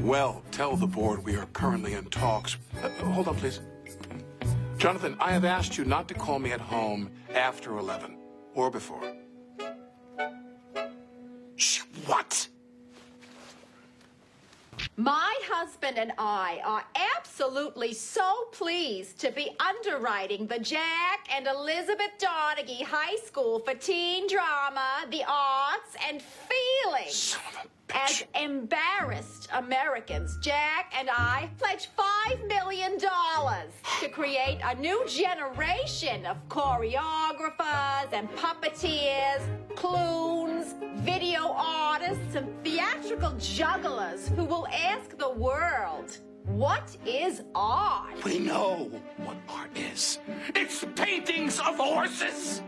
Well, 0.00 0.42
tell 0.52 0.76
the 0.76 0.86
board 0.86 1.24
we 1.24 1.36
are 1.36 1.46
currently 1.46 1.94
in 1.94 2.04
talks. 2.06 2.56
Uh, 2.82 2.88
hold 3.04 3.28
on, 3.28 3.36
please. 3.36 3.60
Jonathan, 4.78 5.16
I 5.18 5.32
have 5.32 5.44
asked 5.44 5.76
you 5.76 5.84
not 5.84 6.06
to 6.08 6.14
call 6.14 6.38
me 6.38 6.52
at 6.52 6.60
home 6.60 7.10
after 7.34 7.76
11 7.78 8.16
or 8.54 8.70
before. 8.70 9.02
Shh, 11.56 11.80
what? 12.06 12.48
My 14.98 15.32
husband 15.44 15.96
and 15.96 16.10
I 16.18 16.60
are 16.64 16.82
absolutely 17.16 17.94
so 17.94 18.48
pleased 18.50 19.20
to 19.20 19.30
be 19.30 19.54
underwriting 19.60 20.48
the 20.48 20.58
Jack 20.58 21.28
and 21.32 21.46
Elizabeth 21.46 22.18
Donaghy 22.18 22.82
High 22.82 23.14
School 23.24 23.60
for 23.60 23.74
Teen 23.74 24.26
Drama, 24.26 25.06
the 25.08 25.22
Arts, 25.22 25.94
and 26.08 26.20
Feelings. 26.20 27.38
As 27.94 28.24
embarrassed 28.40 29.48
Americans, 29.54 30.38
Jack 30.42 30.92
and 30.98 31.08
I 31.10 31.50
pledge 31.58 31.88
$5 32.26 32.46
million 32.46 32.98
to 32.98 34.08
create 34.10 34.58
a 34.62 34.74
new 34.74 35.06
generation 35.06 36.26
of 36.26 36.36
choreographers 36.48 38.12
and 38.12 38.28
puppeteers, 38.30 39.42
clowns, 39.74 40.74
video 40.96 41.54
artists, 41.56 42.34
and 42.34 42.48
theatrical 42.62 43.32
jugglers 43.38 44.28
who 44.28 44.44
will 44.44 44.66
ask 44.68 45.16
the 45.16 45.30
world, 45.30 46.18
what 46.44 46.96
is 47.06 47.42
art? 47.54 48.22
We 48.24 48.38
know 48.38 48.90
what 49.18 49.36
art 49.48 49.76
is. 49.76 50.18
It's 50.54 50.84
paintings 50.94 51.58
of 51.58 51.76
horses. 51.76 52.62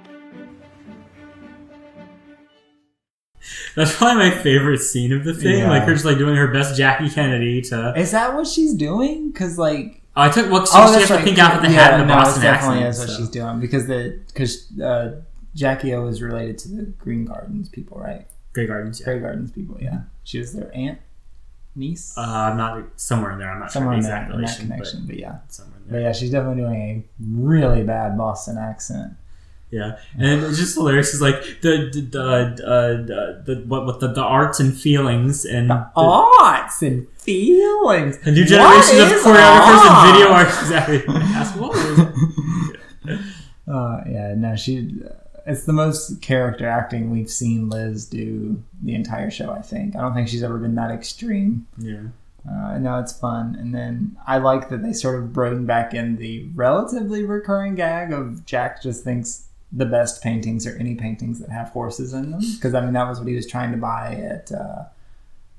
That's 3.75 3.97
probably 3.97 4.31
my 4.31 4.37
favorite 4.37 4.79
scene 4.81 5.13
of 5.13 5.25
the 5.25 5.35
thing. 5.35 5.61
Yeah. 5.61 5.71
Like 5.71 5.85
her 5.85 5.93
just 5.93 6.05
like 6.05 6.19
doing 6.19 6.37
her 6.37 6.49
best 6.49 6.77
Jackie 6.77 7.09
Kennedy 7.11 7.61
to. 7.63 7.95
Is 7.97 8.11
that 8.13 8.35
what 8.35 8.47
she's 8.47 8.75
doing? 8.75 9.31
Because 9.31 9.59
like 9.59 10.03
Oh, 10.17 10.23
I 10.23 10.29
took 10.29 10.51
well, 10.51 10.67
she, 10.67 10.73
Oh, 10.75 10.93
she 10.93 10.99
has 11.01 11.09
to 11.09 11.15
right. 11.15 11.25
think 11.25 11.39
out 11.39 11.55
with 11.55 11.69
the 11.69 11.75
yeah, 11.75 11.83
hat 11.83 11.93
and 11.95 12.03
the 12.03 12.07
no, 12.15 12.21
Boston 12.21 12.43
it 12.43 12.45
definitely 12.47 12.85
accent. 12.85 12.95
is 12.95 12.99
what 12.99 13.09
so. 13.11 13.17
she's 13.17 13.29
doing 13.31 13.61
because 13.61 13.87
the 13.87 14.21
because 14.27 14.81
uh, 14.81 15.21
Jackie 15.55 15.95
O 15.95 16.07
is 16.07 16.21
related 16.21 16.59
to 16.59 16.69
the 16.69 16.83
Green 16.83 17.25
Gardens 17.25 17.69
people, 17.69 17.99
right? 17.99 18.27
Grey 18.53 18.67
Gardens, 18.67 19.01
yeah. 19.01 19.05
Grey 19.05 19.21
Gardens 19.21 19.53
people, 19.53 19.79
yeah. 19.81 20.01
She 20.25 20.39
was 20.41 20.53
their 20.53 20.75
aunt, 20.75 20.99
niece, 21.77 22.15
Uh, 22.17 22.21
I'm 22.23 22.57
not 22.57 22.85
somewhere 22.97 23.31
in 23.33 23.39
there. 23.39 23.51
I'm 23.51 23.61
not 23.61 23.71
somewhere 23.73 23.95
sure 23.95 23.99
in 23.99 24.03
the 24.03 24.09
that, 24.09 24.23
exact 24.23 24.37
relation, 24.37 24.69
connection, 24.69 25.07
but, 25.07 25.17
yeah. 25.17 25.39
somewhere 25.49 25.79
in 25.87 25.93
But 25.93 25.99
yeah, 26.03 26.13
she's 26.13 26.31
definitely 26.31 26.63
doing 26.63 26.81
a 26.81 27.05
really 27.25 27.83
bad 27.85 28.19
Boston 28.19 28.59
accent. 28.59 29.13
Yeah, 29.71 29.99
and 30.19 30.43
it's 30.43 30.59
just 30.59 30.75
hilarious. 30.75 31.15
Is 31.15 31.21
like 31.21 31.41
the 31.61 31.91
the 31.93 32.01
the, 32.01 32.67
uh, 32.67 32.97
the, 33.07 33.43
the 33.47 33.65
what 33.67 33.87
what 33.87 34.01
the, 34.01 34.09
the 34.09 34.23
arts 34.23 34.59
and 34.59 34.77
feelings 34.77 35.45
and 35.45 35.71
the, 35.71 35.91
Arts 35.95 36.83
and 36.83 37.07
feelings. 37.11 38.19
the 38.19 38.33
new 38.33 38.45
generations 38.45 39.01
of 39.01 39.09
choreographers 39.21 39.87
and 39.87 40.13
video 40.13 40.33
artists. 40.33 40.63
Exactly. 40.63 41.03
Ask 41.09 41.55
what? 41.61 41.77
Uh, 43.69 44.03
yeah, 44.11 44.35
no, 44.37 44.57
she. 44.57 44.93
It's 45.47 45.65
the 45.65 45.73
most 45.73 46.21
character 46.21 46.69
acting 46.69 47.11
we've 47.11 47.31
seen 47.31 47.71
Liz 47.71 48.07
do 48.07 48.63
the 48.83 48.95
entire 48.97 49.31
show. 49.31 49.53
I 49.53 49.63
think. 49.63 49.95
I 49.95 50.01
don't 50.01 50.15
think 50.15 50.27
she's 50.27 50.43
ever 50.43 50.59
been 50.59 50.75
that 50.75 50.91
extreme. 50.91 51.69
Yeah. 51.79 52.09
Uh, 52.51 52.79
no, 52.79 52.99
it's 52.99 53.13
fun, 53.13 53.55
and 53.55 53.73
then 53.75 54.17
I 54.27 54.39
like 54.39 54.71
that 54.71 54.83
they 54.83 54.95
sort 54.95 55.23
of 55.23 55.33
bring 55.33 55.67
back 55.67 55.93
in 55.95 56.17
the 56.17 56.49
relatively 56.55 57.23
recurring 57.23 57.75
gag 57.77 58.13
of 58.13 58.47
Jack 58.47 58.83
just 58.83 59.05
thinks 59.05 59.47
the 59.73 59.87
best 59.87 60.23
paintings 60.23 60.67
or 60.67 60.77
any 60.79 60.95
paintings 60.95 61.39
that 61.41 61.51
have 61.51 61.69
horses 61.71 62.13
in 62.13 62.31
them. 62.33 62.41
Because 62.57 62.75
I 62.75 62.81
mean, 62.81 62.93
that 62.95 63.09
was 63.09 63.19
what 63.19 63.29
he 63.29 63.35
was 63.35 63.47
trying 63.47 63.71
to 63.73 63.77
buy 63.79 64.15
at 64.15 64.51
uh, 64.53 64.85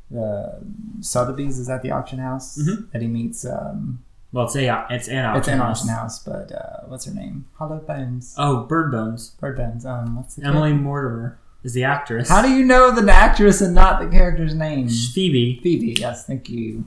the 0.09 0.59
Sotheby's. 1.01 1.59
Is 1.59 1.67
that 1.67 1.81
the 1.81 1.91
auction 1.91 2.19
house 2.19 2.57
Mhm. 2.57 2.91
that 2.91 3.01
he 3.01 3.07
meets? 3.07 3.45
Um, 3.45 4.03
Well, 4.33 4.45
it's 4.45 4.55
a 4.55 4.85
it's 4.89 5.07
an 5.09 5.25
auction 5.25 5.37
it's 5.39 5.47
an 5.49 5.57
house. 5.59 5.79
auction 5.81 5.89
house, 5.95 6.19
but 6.19 6.51
uh, 6.51 6.85
what's 6.87 7.05
her 7.05 7.13
name? 7.13 7.45
Hollow 7.55 7.79
Bones. 7.79 8.33
Oh, 8.37 8.63
Bird 8.65 8.91
Bones. 8.91 9.31
Bird 9.39 9.57
Bones. 9.57 9.85
Um, 9.85 10.15
what's 10.17 10.35
the 10.35 10.45
Emily 10.45 10.69
character? 10.69 10.83
Mortimer 10.83 11.39
is 11.63 11.73
the 11.73 11.83
actress. 11.83 12.29
How 12.29 12.41
do 12.41 12.49
you 12.49 12.65
know 12.65 12.91
the 12.91 13.11
actress 13.11 13.61
and 13.61 13.75
not 13.75 13.99
the 14.01 14.07
character's 14.07 14.55
name? 14.55 14.87
Phoebe. 14.89 15.59
Phoebe. 15.61 15.95
Yes, 15.99 16.25
thank 16.25 16.49
you. 16.49 16.85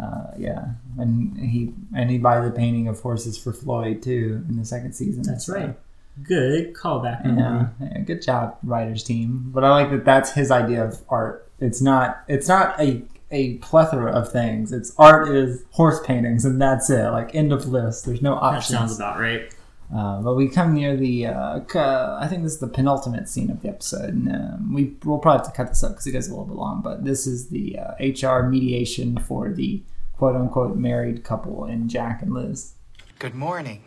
Uh, 0.00 0.26
yeah, 0.36 0.66
and 0.98 1.36
he 1.38 1.72
and 1.94 2.10
he 2.10 2.18
buy 2.18 2.40
the 2.40 2.50
painting 2.50 2.88
of 2.88 3.00
horses 3.00 3.38
for 3.38 3.52
Floyd 3.52 4.02
too 4.02 4.44
in 4.48 4.56
the 4.56 4.64
second 4.64 4.92
season. 4.94 5.22
That's 5.22 5.46
so- 5.46 5.54
right. 5.54 5.78
Good 6.22 6.74
callback. 6.74 7.24
Yeah, 7.24 7.68
yeah, 7.80 7.98
good 8.00 8.22
job, 8.22 8.56
writers 8.62 9.02
team. 9.02 9.50
But 9.52 9.64
I 9.64 9.70
like 9.70 9.90
that. 9.90 10.04
That's 10.04 10.32
his 10.32 10.50
idea 10.50 10.84
of 10.84 11.02
art. 11.08 11.50
It's 11.60 11.80
not. 11.82 12.22
It's 12.28 12.48
not 12.48 12.78
a 12.80 13.02
a 13.30 13.54
plethora 13.58 14.12
of 14.12 14.30
things. 14.30 14.72
It's 14.72 14.92
art 14.96 15.28
is 15.28 15.64
horse 15.72 15.98
paintings, 16.06 16.44
and 16.44 16.60
that's 16.62 16.88
it. 16.88 17.10
Like 17.10 17.34
end 17.34 17.52
of 17.52 17.66
list. 17.66 18.06
There's 18.06 18.22
no 18.22 18.34
That 18.36 18.42
options. 18.42 18.66
sounds 18.78 18.96
about 18.96 19.18
right. 19.18 19.52
Uh, 19.94 20.20
but 20.22 20.34
we 20.34 20.48
come 20.48 20.72
near 20.72 20.96
the. 20.96 21.26
Uh, 21.26 21.60
c- 21.70 21.78
I 21.78 22.26
think 22.28 22.42
this 22.44 22.52
is 22.54 22.58
the 22.60 22.68
penultimate 22.68 23.28
scene 23.28 23.50
of 23.50 23.60
the 23.62 23.68
episode, 23.68 24.14
and 24.14 24.28
um, 24.34 24.72
we 24.72 24.94
will 25.04 25.18
probably 25.18 25.38
have 25.44 25.46
to 25.52 25.56
cut 25.56 25.68
this 25.68 25.82
up 25.82 25.92
because 25.92 26.06
it 26.06 26.12
goes 26.12 26.26
a 26.28 26.30
little 26.30 26.46
bit 26.46 26.56
long. 26.56 26.80
But 26.80 27.04
this 27.04 27.26
is 27.26 27.48
the 27.48 27.78
uh, 27.78 27.94
HR 28.00 28.44
mediation 28.48 29.18
for 29.18 29.50
the 29.52 29.82
quote 30.16 30.36
unquote 30.36 30.76
married 30.76 31.24
couple 31.24 31.64
in 31.64 31.88
Jack 31.88 32.22
and 32.22 32.32
Liz. 32.32 32.74
Good 33.18 33.34
morning. 33.34 33.82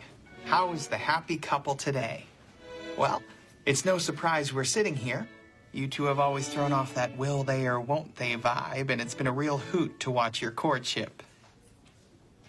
How 0.48 0.72
is 0.72 0.86
the 0.86 0.96
happy 0.96 1.36
couple 1.36 1.74
today? 1.74 2.24
Well, 2.96 3.22
it's 3.66 3.84
no 3.84 3.98
surprise 3.98 4.50
we're 4.50 4.64
sitting 4.64 4.96
here. 4.96 5.28
You 5.72 5.88
two 5.88 6.04
have 6.04 6.18
always 6.18 6.48
thrown 6.48 6.72
off 6.72 6.94
that 6.94 7.18
will 7.18 7.44
they 7.44 7.66
or 7.66 7.78
won't 7.78 8.16
they 8.16 8.34
vibe, 8.34 8.88
and 8.88 8.98
it's 8.98 9.14
been 9.14 9.26
a 9.26 9.32
real 9.32 9.58
hoot 9.58 10.00
to 10.00 10.10
watch 10.10 10.40
your 10.40 10.50
courtship. 10.50 11.22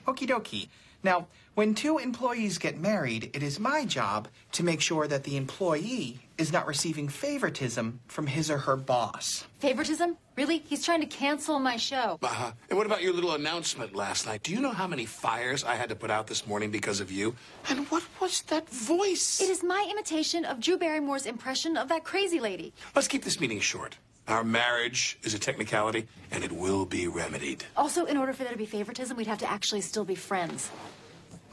Okie 0.08 0.30
dokie. 0.30 0.70
Now, 1.04 1.28
when 1.56 1.76
two 1.76 1.98
employees 1.98 2.58
get 2.58 2.80
married, 2.80 3.32
it 3.34 3.44
is 3.44 3.60
my 3.60 3.84
job 3.84 4.30
to 4.54 4.64
make 4.64 4.80
sure 4.80 5.06
that 5.06 5.26
the 5.26 5.36
employee 5.36 6.20
is 6.38 6.54
not 6.54 6.68
receiving 6.68 7.10
favoritism 7.10 8.00
from 8.08 8.28
his 8.28 8.50
or 8.50 8.60
her 8.60 8.78
boss. 8.78 9.46
Favoritism? 9.60 10.16
Really? 10.40 10.60
He's 10.60 10.86
trying 10.86 11.02
to 11.02 11.06
cancel 11.06 11.60
my 11.60 11.76
show. 11.76 12.18
Uh-huh. 12.24 12.54
And 12.70 12.78
what 12.78 12.86
about 12.86 13.02
your 13.02 13.12
little 13.12 13.34
announcement 13.34 13.94
last 13.94 14.26
night? 14.26 14.42
Do 14.42 14.54
you 14.54 14.62
know 14.62 14.72
how 14.72 14.88
many 14.88 15.06
fires 15.06 15.66
I 15.66 15.76
had 15.76 15.90
to 15.90 15.98
put 15.98 16.10
out 16.10 16.28
this 16.28 16.48
morning 16.48 16.72
because 16.72 17.02
of 17.02 17.12
you? 17.12 17.36
And 17.70 17.86
what 17.92 18.04
was 18.22 18.44
that 18.44 18.70
voice? 18.70 19.42
It 19.42 19.50
is 19.50 19.64
my 19.64 19.86
imitation 19.92 20.46
of 20.46 20.62
Drew 20.62 20.78
Barrymore's 20.78 21.26
impression 21.26 21.76
of 21.76 21.90
that 21.90 22.06
crazy 22.06 22.40
lady. 22.40 22.72
Let's 22.96 23.10
keep 23.10 23.26
this 23.26 23.42
meeting 23.42 23.60
short. 23.60 23.98
Our 24.30 24.46
marriage 24.46 25.20
is 25.24 25.34
a 25.34 25.40
technicality, 25.40 26.08
and 26.32 26.42
it 26.42 26.54
will 26.54 26.86
be 26.86 27.10
remedied. 27.10 27.66
Also, 27.76 28.06
in 28.06 28.16
order 28.16 28.32
for 28.32 28.44
there 28.44 28.54
to 28.54 28.58
be 28.58 28.66
favoritism, 28.66 29.18
we'd 29.18 29.28
have 29.28 29.40
to 29.40 29.52
actually 29.52 29.82
still 29.82 30.06
be 30.06 30.16
friends. 30.16 30.72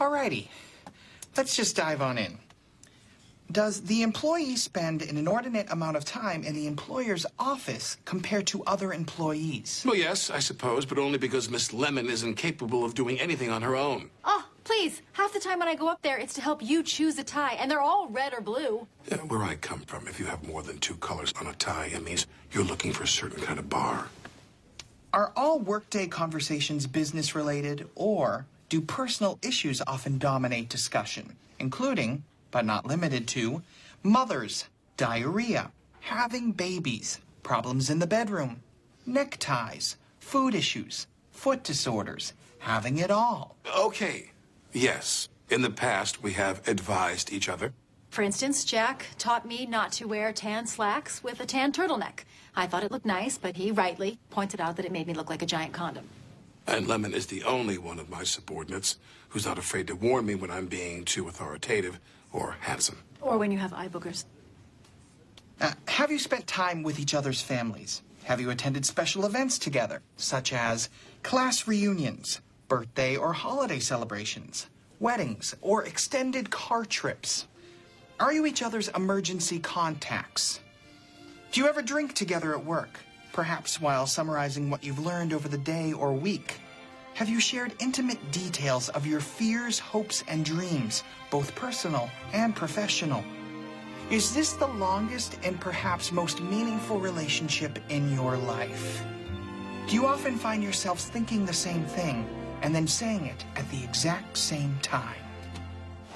Alrighty. 0.00 0.46
Let's 1.36 1.56
just 1.56 1.74
dive 1.74 2.00
on 2.00 2.18
in. 2.18 2.38
Does 3.52 3.82
the 3.82 4.02
employee 4.02 4.56
spend 4.56 5.02
an 5.02 5.16
inordinate 5.16 5.70
amount 5.70 5.96
of 5.96 6.04
time 6.04 6.42
in 6.42 6.54
the 6.54 6.66
employer's 6.66 7.24
office 7.38 7.96
compared 8.04 8.46
to 8.48 8.64
other 8.64 8.92
employees? 8.92 9.82
Well, 9.86 9.94
yes, 9.94 10.30
I 10.30 10.40
suppose, 10.40 10.84
but 10.84 10.98
only 10.98 11.16
because 11.16 11.48
Miss 11.48 11.72
Lemon 11.72 12.10
is 12.10 12.22
incapable 12.22 12.84
of 12.84 12.94
doing 12.94 13.20
anything 13.20 13.50
on 13.50 13.62
her 13.62 13.76
own. 13.76 14.10
Oh, 14.24 14.44
please. 14.64 15.00
Half 15.12 15.32
the 15.32 15.40
time 15.40 15.60
when 15.60 15.68
I 15.68 15.76
go 15.76 15.88
up 15.88 16.02
there, 16.02 16.18
it's 16.18 16.34
to 16.34 16.40
help 16.40 16.60
you 16.60 16.82
choose 16.82 17.18
a 17.18 17.24
tie, 17.24 17.54
and 17.54 17.70
they're 17.70 17.80
all 17.80 18.08
red 18.08 18.34
or 18.34 18.40
blue. 18.40 18.86
Uh, 19.10 19.16
where 19.18 19.42
I 19.42 19.54
come 19.54 19.80
from, 19.80 20.08
if 20.08 20.18
you 20.18 20.26
have 20.26 20.46
more 20.46 20.62
than 20.62 20.78
two 20.78 20.96
colors 20.96 21.32
on 21.40 21.46
a 21.46 21.54
tie, 21.54 21.86
it 21.94 22.02
means 22.04 22.26
you're 22.50 22.64
looking 22.64 22.92
for 22.92 23.04
a 23.04 23.08
certain 23.08 23.40
kind 23.40 23.58
of 23.58 23.70
bar. 23.70 24.08
Are 25.12 25.32
all 25.36 25.60
workday 25.60 26.08
conversations 26.08 26.86
business 26.86 27.34
related, 27.34 27.88
or 27.94 28.44
do 28.68 28.80
personal 28.80 29.38
issues 29.40 29.80
often 29.86 30.18
dominate 30.18 30.68
discussion, 30.68 31.36
including, 31.60 32.24
but 32.56 32.64
not 32.64 32.86
limited 32.86 33.28
to, 33.28 33.60
mothers, 34.02 34.64
diarrhea, 34.96 35.70
having 36.00 36.52
babies, 36.52 37.20
problems 37.42 37.90
in 37.90 37.98
the 37.98 38.06
bedroom, 38.06 38.62
neckties, 39.04 39.98
food 40.20 40.54
issues, 40.54 41.06
foot 41.30 41.62
disorders, 41.62 42.32
having 42.60 42.96
it 42.96 43.10
all? 43.10 43.56
Okay, 43.76 44.30
yes. 44.72 45.28
In 45.50 45.60
the 45.60 45.68
past, 45.68 46.22
we 46.22 46.32
have 46.32 46.66
advised 46.66 47.30
each 47.30 47.50
other. 47.50 47.74
For 48.08 48.22
instance, 48.22 48.64
Jack 48.64 49.04
taught 49.18 49.44
me 49.46 49.66
not 49.66 49.92
to 49.92 50.08
wear 50.08 50.32
tan 50.32 50.66
slacks 50.66 51.22
with 51.22 51.40
a 51.40 51.44
tan 51.44 51.72
turtleneck. 51.72 52.20
I 52.54 52.66
thought 52.66 52.84
it 52.84 52.90
looked 52.90 53.04
nice, 53.04 53.36
but 53.36 53.56
he 53.56 53.70
rightly 53.70 54.18
pointed 54.30 54.62
out 54.62 54.76
that 54.76 54.86
it 54.86 54.92
made 54.92 55.06
me 55.06 55.12
look 55.12 55.28
like 55.28 55.42
a 55.42 55.46
giant 55.46 55.74
condom. 55.74 56.08
And 56.66 56.88
Lemon 56.88 57.12
is 57.12 57.26
the 57.26 57.44
only 57.44 57.76
one 57.76 57.98
of 57.98 58.08
my 58.08 58.24
subordinates 58.24 58.96
who's 59.28 59.44
not 59.44 59.58
afraid 59.58 59.86
to 59.88 59.94
warn 59.94 60.24
me 60.24 60.34
when 60.34 60.50
I'm 60.50 60.66
being 60.66 61.04
too 61.04 61.28
authoritative 61.28 62.00
or 62.36 62.56
handsome. 62.60 62.98
Or 63.20 63.38
when 63.38 63.50
you 63.50 63.58
have 63.58 63.72
eye 63.72 63.88
boogers. 63.88 64.24
Uh, 65.60 65.72
have 65.88 66.10
you 66.10 66.18
spent 66.18 66.46
time 66.46 66.82
with 66.82 67.00
each 67.00 67.14
other's 67.14 67.40
families? 67.40 68.02
Have 68.24 68.40
you 68.40 68.50
attended 68.50 68.84
special 68.84 69.24
events 69.24 69.58
together, 69.58 70.02
such 70.16 70.52
as 70.52 70.90
class 71.22 71.66
reunions, 71.66 72.40
birthday 72.68 73.16
or 73.16 73.32
holiday 73.32 73.78
celebrations, 73.78 74.66
weddings, 75.00 75.54
or 75.62 75.84
extended 75.84 76.50
car 76.50 76.84
trips? 76.84 77.46
Are 78.20 78.32
you 78.32 78.44
each 78.44 78.62
other's 78.62 78.88
emergency 78.88 79.58
contacts? 79.58 80.60
Do 81.52 81.60
you 81.60 81.68
ever 81.68 81.80
drink 81.80 82.14
together 82.14 82.52
at 82.52 82.64
work, 82.64 82.98
perhaps 83.32 83.80
while 83.80 84.06
summarizing 84.06 84.68
what 84.68 84.84
you've 84.84 84.98
learned 84.98 85.32
over 85.32 85.48
the 85.48 85.58
day 85.58 85.92
or 85.92 86.12
week? 86.12 86.60
Have 87.16 87.30
you 87.30 87.40
shared 87.40 87.72
intimate 87.80 88.30
details 88.30 88.90
of 88.90 89.06
your 89.06 89.20
fears, 89.20 89.78
hopes, 89.78 90.22
and 90.28 90.44
dreams, 90.44 91.02
both 91.30 91.54
personal 91.54 92.10
and 92.34 92.54
professional? 92.54 93.24
Is 94.10 94.34
this 94.34 94.52
the 94.52 94.66
longest 94.66 95.38
and 95.42 95.58
perhaps 95.58 96.12
most 96.12 96.42
meaningful 96.42 97.00
relationship 97.00 97.78
in 97.88 98.12
your 98.12 98.36
life? 98.36 99.02
Do 99.86 99.94
you 99.94 100.04
often 100.04 100.36
find 100.36 100.62
yourselves 100.62 101.06
thinking 101.06 101.46
the 101.46 101.54
same 101.54 101.84
thing 101.84 102.28
and 102.60 102.74
then 102.74 102.86
saying 102.86 103.24
it 103.24 103.46
at 103.56 103.66
the 103.70 103.82
exact 103.82 104.36
same 104.36 104.78
time? 104.82 105.16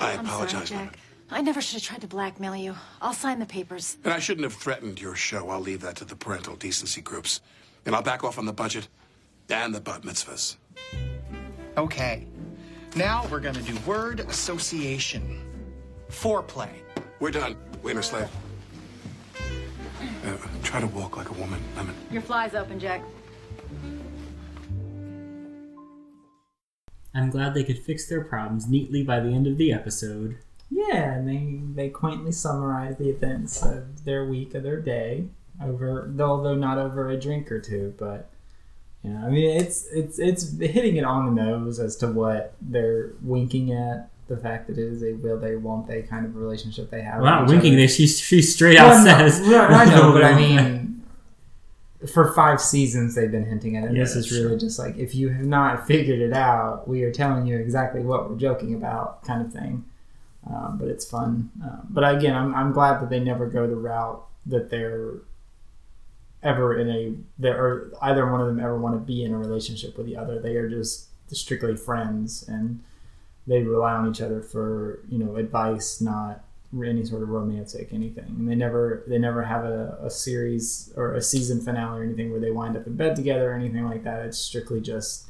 I 0.01 0.13
I'm 0.13 0.27
apologize, 0.27 0.69
sorry, 0.69 0.85
Jack. 0.85 0.99
I 1.31 1.41
never 1.41 1.63
should 1.63 1.81
have 1.81 1.83
tried 1.83 2.03
to 2.03 2.09
blackmail 2.09 2.57
you. 2.57 2.75
I'll 3.01 3.15
sign 3.15 3.39
the 3.39 3.47
papers. 3.47 3.97
And 4.05 4.13
I 4.13 4.19
shouldn't 4.19 4.45
have 4.45 4.53
threatened 4.53 5.01
your 5.01 5.15
show. 5.15 5.49
I'll 5.49 5.61
leave 5.61 5.81
that 5.81 5.97
to 5.97 6.05
the 6.05 6.15
parental 6.15 6.57
decency 6.57 7.01
groups. 7.01 7.41
And 7.87 7.95
I'll 7.95 8.03
back 8.03 8.23
off 8.23 8.37
on 8.37 8.45
the 8.45 8.53
budget 8.53 8.87
and 9.49 9.75
the 9.75 9.81
bat 9.81 10.03
mitzvahs. 10.03 10.57
Okay. 11.77 12.27
Now 12.97 13.27
we're 13.31 13.41
gonna 13.41 13.63
do 13.63 13.77
word 13.87 14.21
association. 14.21 15.41
Foreplay. 16.09 16.71
We're 17.21 17.31
done. 17.31 17.57
Wiener 17.83 18.03
slave. 18.03 18.29
Uh, 20.25 20.37
try 20.63 20.81
to 20.81 20.87
walk 20.89 21.17
like 21.17 21.31
a 21.31 21.35
woman, 21.35 21.61
Lemon. 21.77 21.95
Your 22.11 22.23
fly's 22.23 22.55
open, 22.55 22.79
Jack. 22.79 23.03
I'm 27.15 27.31
glad 27.31 27.55
they 27.55 27.65
could 27.65 27.79
fix 27.79 28.09
their 28.09 28.23
problems 28.23 28.69
neatly 28.69 29.03
by 29.03 29.21
the 29.21 29.31
end 29.31 29.47
of 29.47 29.57
the 29.57 29.73
episode. 29.73 30.39
Yeah, 30.71 31.15
and 31.15 31.29
they 31.29 31.61
they 31.75 31.89
quaintly 31.91 32.33
summarize 32.33 32.97
the 32.97 33.09
events 33.09 33.63
of 33.63 34.05
their 34.05 34.25
week 34.25 34.55
or 34.55 34.61
their 34.61 34.81
day 34.81 35.27
over, 35.63 36.13
although 36.21 36.55
not 36.55 36.79
over 36.79 37.11
a 37.11 37.19
drink 37.19 37.51
or 37.51 37.61
two, 37.61 37.95
but 37.99 38.31
yeah, 39.03 39.25
I 39.25 39.31
mean 39.31 39.57
it's 39.59 39.87
it's 39.93 40.19
it's 40.19 40.59
hitting 40.59 40.97
it 40.97 41.05
on 41.05 41.27
the 41.27 41.43
nose 41.43 41.81
as 41.81 41.97
to 41.97 42.09
what 42.09 42.55
they're 42.61 43.13
winking 43.23 43.73
at. 43.73 44.11
The 44.29 44.37
fact 44.37 44.69
that 44.69 44.79
it 44.79 44.85
is 44.85 45.03
a 45.03 45.15
will 45.15 45.39
they 45.39 45.57
won't 45.57 45.89
they 45.89 46.03
kind 46.03 46.25
of 46.25 46.37
relationship 46.37 46.91
they 46.91 47.03
have. 47.03 47.21
Well, 47.21 47.41
not 47.41 47.49
winking 47.49 47.73
other. 47.73 47.83
this. 47.83 47.97
She, 47.97 48.07
she 48.07 48.43
straight 48.43 48.77
out 48.77 49.05
no, 49.05 49.05
says. 49.05 49.41
right, 49.41 49.71
I 49.71 49.85
know, 49.87 50.13
but 50.13 50.23
I 50.23 50.37
mean, 50.37 51.03
for 52.13 52.33
five 52.33 52.61
seasons 52.61 53.15
they've 53.15 53.31
been 53.31 53.47
hinting 53.47 53.77
at 53.77 53.85
it. 53.85 53.97
Is 53.97 54.15
that's 54.15 54.31
really 54.31 54.59
just 54.59 54.79
like 54.79 54.97
if 54.97 55.15
you 55.15 55.31
have 55.31 55.47
not 55.47 55.87
figured 55.87 56.21
it 56.21 56.33
out, 56.33 56.87
we 56.87 57.03
are 57.03 57.13
telling 57.13 57.47
you 57.47 57.59
exactly 57.59 58.03
what 58.03 58.31
we're 58.31 58.37
joking 58.37 58.75
about, 58.75 59.25
kind 59.25 59.45
of 59.45 59.53
thing. 59.53 59.85
Um, 60.47 60.79
but 60.79 60.89
it's 60.89 61.09
fun. 61.09 61.51
Uh, 61.65 61.81
but 61.89 62.03
again, 62.17 62.35
I'm 62.35 62.55
I'm 62.55 62.73
glad 62.73 63.01
that 63.01 63.11
they 63.11 63.21
never 63.21 63.47
go 63.47 63.67
the 63.67 63.77
route 63.77 64.25
that 64.47 64.71
they're 64.71 65.15
ever 66.43 66.79
in 66.79 66.91
a 66.91 67.15
there 67.39 67.63
or 67.63 67.93
either 68.03 68.31
one 68.31 68.41
of 68.41 68.47
them 68.47 68.61
ever 68.61 68.79
want 68.79 68.95
to 68.95 69.01
be 69.01 69.25
in 69.25 69.33
a 69.33 69.39
relationship 69.39 69.97
with 69.97 70.07
the 70.07 70.17
other. 70.17 70.41
They 70.41 70.57
are 70.57 70.69
just 70.69 71.09
strictly 71.29 71.77
friends 71.77 72.49
and 72.49 72.81
they 73.47 73.63
rely 73.63 73.93
on 73.93 74.09
each 74.09 74.21
other 74.21 74.41
for 74.41 75.01
you 75.09 75.19
know 75.19 75.37
advice, 75.37 76.01
not 76.01 76.45
any 76.85 77.05
sort 77.05 77.23
of 77.23 77.29
romantic 77.29 77.93
anything. 77.93 78.25
And 78.39 78.49
they 78.49 78.55
never 78.55 79.05
they 79.07 79.19
never 79.19 79.43
have 79.43 79.65
a, 79.65 79.99
a 80.03 80.11
series 80.11 80.93
or 80.97 81.15
a 81.15 81.23
season 81.23 81.61
finale 81.61 82.01
or 82.01 82.03
anything 82.05 82.31
where 82.31 82.41
they 82.41 82.51
wind 82.51 82.77
up 82.77 82.87
in 82.87 82.97
bed 82.97 83.17
together 83.17 83.53
or 83.53 83.55
anything 83.55 83.85
like 83.85 84.05
that. 84.05 84.25
It's 84.25 84.39
strictly 84.39 84.81
just 84.81 85.27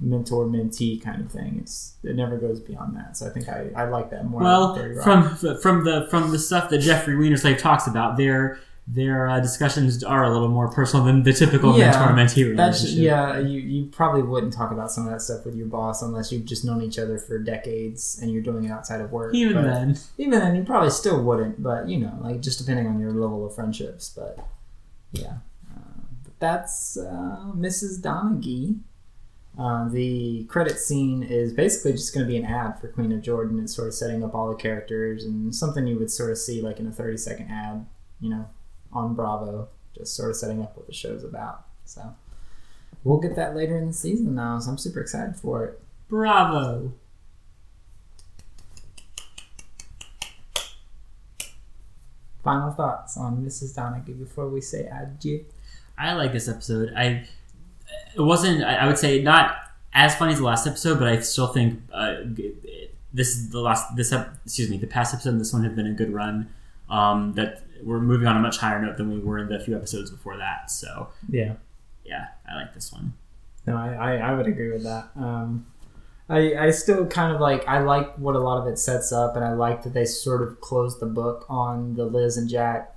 mentor 0.00 0.46
mentee 0.46 1.02
kind 1.02 1.20
of 1.22 1.30
thing. 1.30 1.58
It's 1.60 1.94
it 2.02 2.16
never 2.16 2.36
goes 2.36 2.60
beyond 2.60 2.96
that. 2.96 3.16
So 3.16 3.26
I 3.26 3.30
think 3.30 3.48
I, 3.48 3.70
I 3.76 3.84
like 3.84 4.10
that 4.10 4.26
more. 4.26 4.40
Well, 4.40 4.74
than 4.74 4.94
30 4.96 5.02
from 5.02 5.56
from 5.58 5.84
the 5.84 6.06
from 6.10 6.30
the 6.30 6.38
stuff 6.38 6.70
that 6.70 6.78
Jeffrey 6.78 7.14
Weinerslave 7.14 7.58
talks 7.58 7.86
about, 7.86 8.16
their 8.16 8.58
their 8.92 9.28
uh, 9.28 9.38
discussions 9.40 10.02
are 10.02 10.24
a 10.24 10.30
little 10.32 10.48
more 10.48 10.68
personal 10.68 11.04
than 11.04 11.22
the 11.22 11.32
typical 11.32 11.76
mentor 11.76 12.12
mentee 12.14 12.48
relationship. 12.48 12.98
yeah. 12.98 13.38
You 13.38 13.60
you 13.60 13.86
probably 13.86 14.22
wouldn't 14.22 14.52
talk 14.52 14.72
about 14.72 14.90
some 14.90 15.06
of 15.06 15.12
that 15.12 15.20
stuff 15.20 15.44
with 15.44 15.54
your 15.54 15.66
boss 15.66 16.02
unless 16.02 16.32
you've 16.32 16.44
just 16.44 16.64
known 16.64 16.82
each 16.82 16.98
other 16.98 17.18
for 17.18 17.38
decades 17.38 18.18
and 18.20 18.30
you're 18.32 18.42
doing 18.42 18.64
it 18.64 18.70
outside 18.70 19.00
of 19.00 19.12
work. 19.12 19.34
Even 19.34 19.54
But 19.56 19.62
then. 19.64 19.98
even 20.18 20.38
then, 20.40 20.56
you 20.56 20.64
probably 20.64 20.90
still 20.90 21.22
wouldn't. 21.22 21.62
But 21.62 21.88
you 21.88 21.98
know, 21.98 22.18
like 22.20 22.40
just 22.40 22.58
depending 22.58 22.86
on 22.86 22.98
your 22.98 23.12
level 23.12 23.46
of 23.46 23.54
friendships. 23.54 24.08
But 24.08 24.38
yeah, 25.12 25.34
uh, 25.76 26.00
but 26.24 26.38
that's 26.40 26.96
uh, 26.96 27.52
Mrs. 27.54 28.00
Donaghy. 28.00 28.80
Uh, 29.58 29.88
the 29.88 30.44
credit 30.44 30.78
scene 30.78 31.22
is 31.22 31.52
basically 31.52 31.92
just 31.92 32.14
going 32.14 32.24
to 32.24 32.30
be 32.30 32.36
an 32.38 32.44
ad 32.46 32.80
for 32.80 32.88
Queen 32.88 33.12
of 33.12 33.20
Jordan. 33.20 33.58
It's 33.62 33.74
sort 33.74 33.88
of 33.88 33.94
setting 33.94 34.24
up 34.24 34.34
all 34.34 34.48
the 34.48 34.54
characters 34.54 35.24
and 35.24 35.54
something 35.54 35.86
you 35.86 35.98
would 35.98 36.10
sort 36.10 36.30
of 36.30 36.38
see 36.38 36.62
like 36.62 36.78
in 36.78 36.86
a 36.86 36.92
30 36.92 37.16
second 37.18 37.48
ad, 37.50 37.84
you 38.20 38.30
know, 38.30 38.48
on 38.92 39.14
Bravo, 39.14 39.68
just 39.96 40.14
sort 40.16 40.30
of 40.30 40.36
setting 40.36 40.62
up 40.62 40.76
what 40.76 40.86
the 40.86 40.92
show's 40.92 41.24
about. 41.24 41.64
So 41.84 42.14
we'll 43.04 43.18
get 43.20 43.36
that 43.36 43.54
later 43.56 43.76
in 43.78 43.88
the 43.88 43.92
season 43.92 44.34
now, 44.34 44.58
so 44.58 44.70
I'm 44.70 44.78
super 44.78 45.00
excited 45.00 45.36
for 45.36 45.64
it. 45.64 45.80
Bravo. 46.08 46.92
Final 52.42 52.72
thoughts 52.72 53.18
on 53.18 53.44
Mrs. 53.44 53.76
Donaghy 53.76 54.18
before 54.18 54.48
we 54.48 54.62
say 54.62 54.88
adieu. 54.90 55.44
I 55.98 56.14
like 56.14 56.32
this 56.32 56.48
episode. 56.48 56.90
I 56.96 57.26
it 58.14 58.20
wasn't. 58.20 58.64
I 58.64 58.76
I 58.76 58.86
would 58.86 58.96
say 58.96 59.20
not 59.22 59.56
as 59.92 60.14
funny 60.16 60.32
as 60.32 60.38
the 60.38 60.44
last 60.44 60.66
episode, 60.66 60.98
but 60.98 61.06
I 61.08 61.20
still 61.20 61.48
think 61.48 61.82
uh, 61.92 62.14
this 63.12 63.28
is 63.36 63.50
the 63.50 63.60
last. 63.60 63.94
This 63.94 64.10
ep- 64.12 64.38
excuse 64.46 64.70
me, 64.70 64.78
the 64.78 64.86
past 64.86 65.12
episode 65.12 65.30
and 65.30 65.40
this 65.40 65.52
one 65.52 65.64
have 65.64 65.76
been 65.76 65.86
a 65.86 65.92
good 65.92 66.14
run 66.14 66.48
Um, 66.88 67.34
that 67.34 67.62
we're 67.84 68.00
moving 68.00 68.26
on 68.26 68.36
a 68.36 68.40
much 68.40 68.58
higher 68.58 68.80
note 68.80 68.96
than 68.96 69.10
we 69.12 69.18
were 69.18 69.38
in 69.38 69.48
the 69.48 69.58
few 69.60 69.76
episodes 69.76 70.10
before 70.10 70.36
that. 70.36 70.70
So 70.70 71.08
Yeah. 71.28 71.54
yeah, 72.04 72.28
I 72.50 72.54
like 72.56 72.74
this 72.74 72.92
one. 72.92 73.12
No, 73.66 73.76
I, 73.76 73.92
I, 73.92 74.16
I 74.30 74.34
would 74.34 74.46
agree 74.46 74.70
with 74.72 74.84
that. 74.84 75.10
Um, 75.16 75.66
I, 76.28 76.54
I 76.56 76.70
still 76.70 77.06
kind 77.06 77.34
of 77.34 77.40
like 77.40 77.66
I 77.66 77.80
like 77.80 78.14
what 78.16 78.36
a 78.36 78.38
lot 78.38 78.60
of 78.60 78.72
it 78.72 78.78
sets 78.78 79.12
up, 79.12 79.34
and 79.36 79.44
I 79.44 79.52
like 79.52 79.82
that 79.82 79.94
they 79.94 80.04
sort 80.04 80.42
of 80.42 80.60
close 80.60 80.98
the 81.00 81.06
book 81.06 81.44
on 81.48 81.94
the 81.94 82.04
Liz 82.06 82.36
and 82.36 82.48
Jack. 82.48 82.96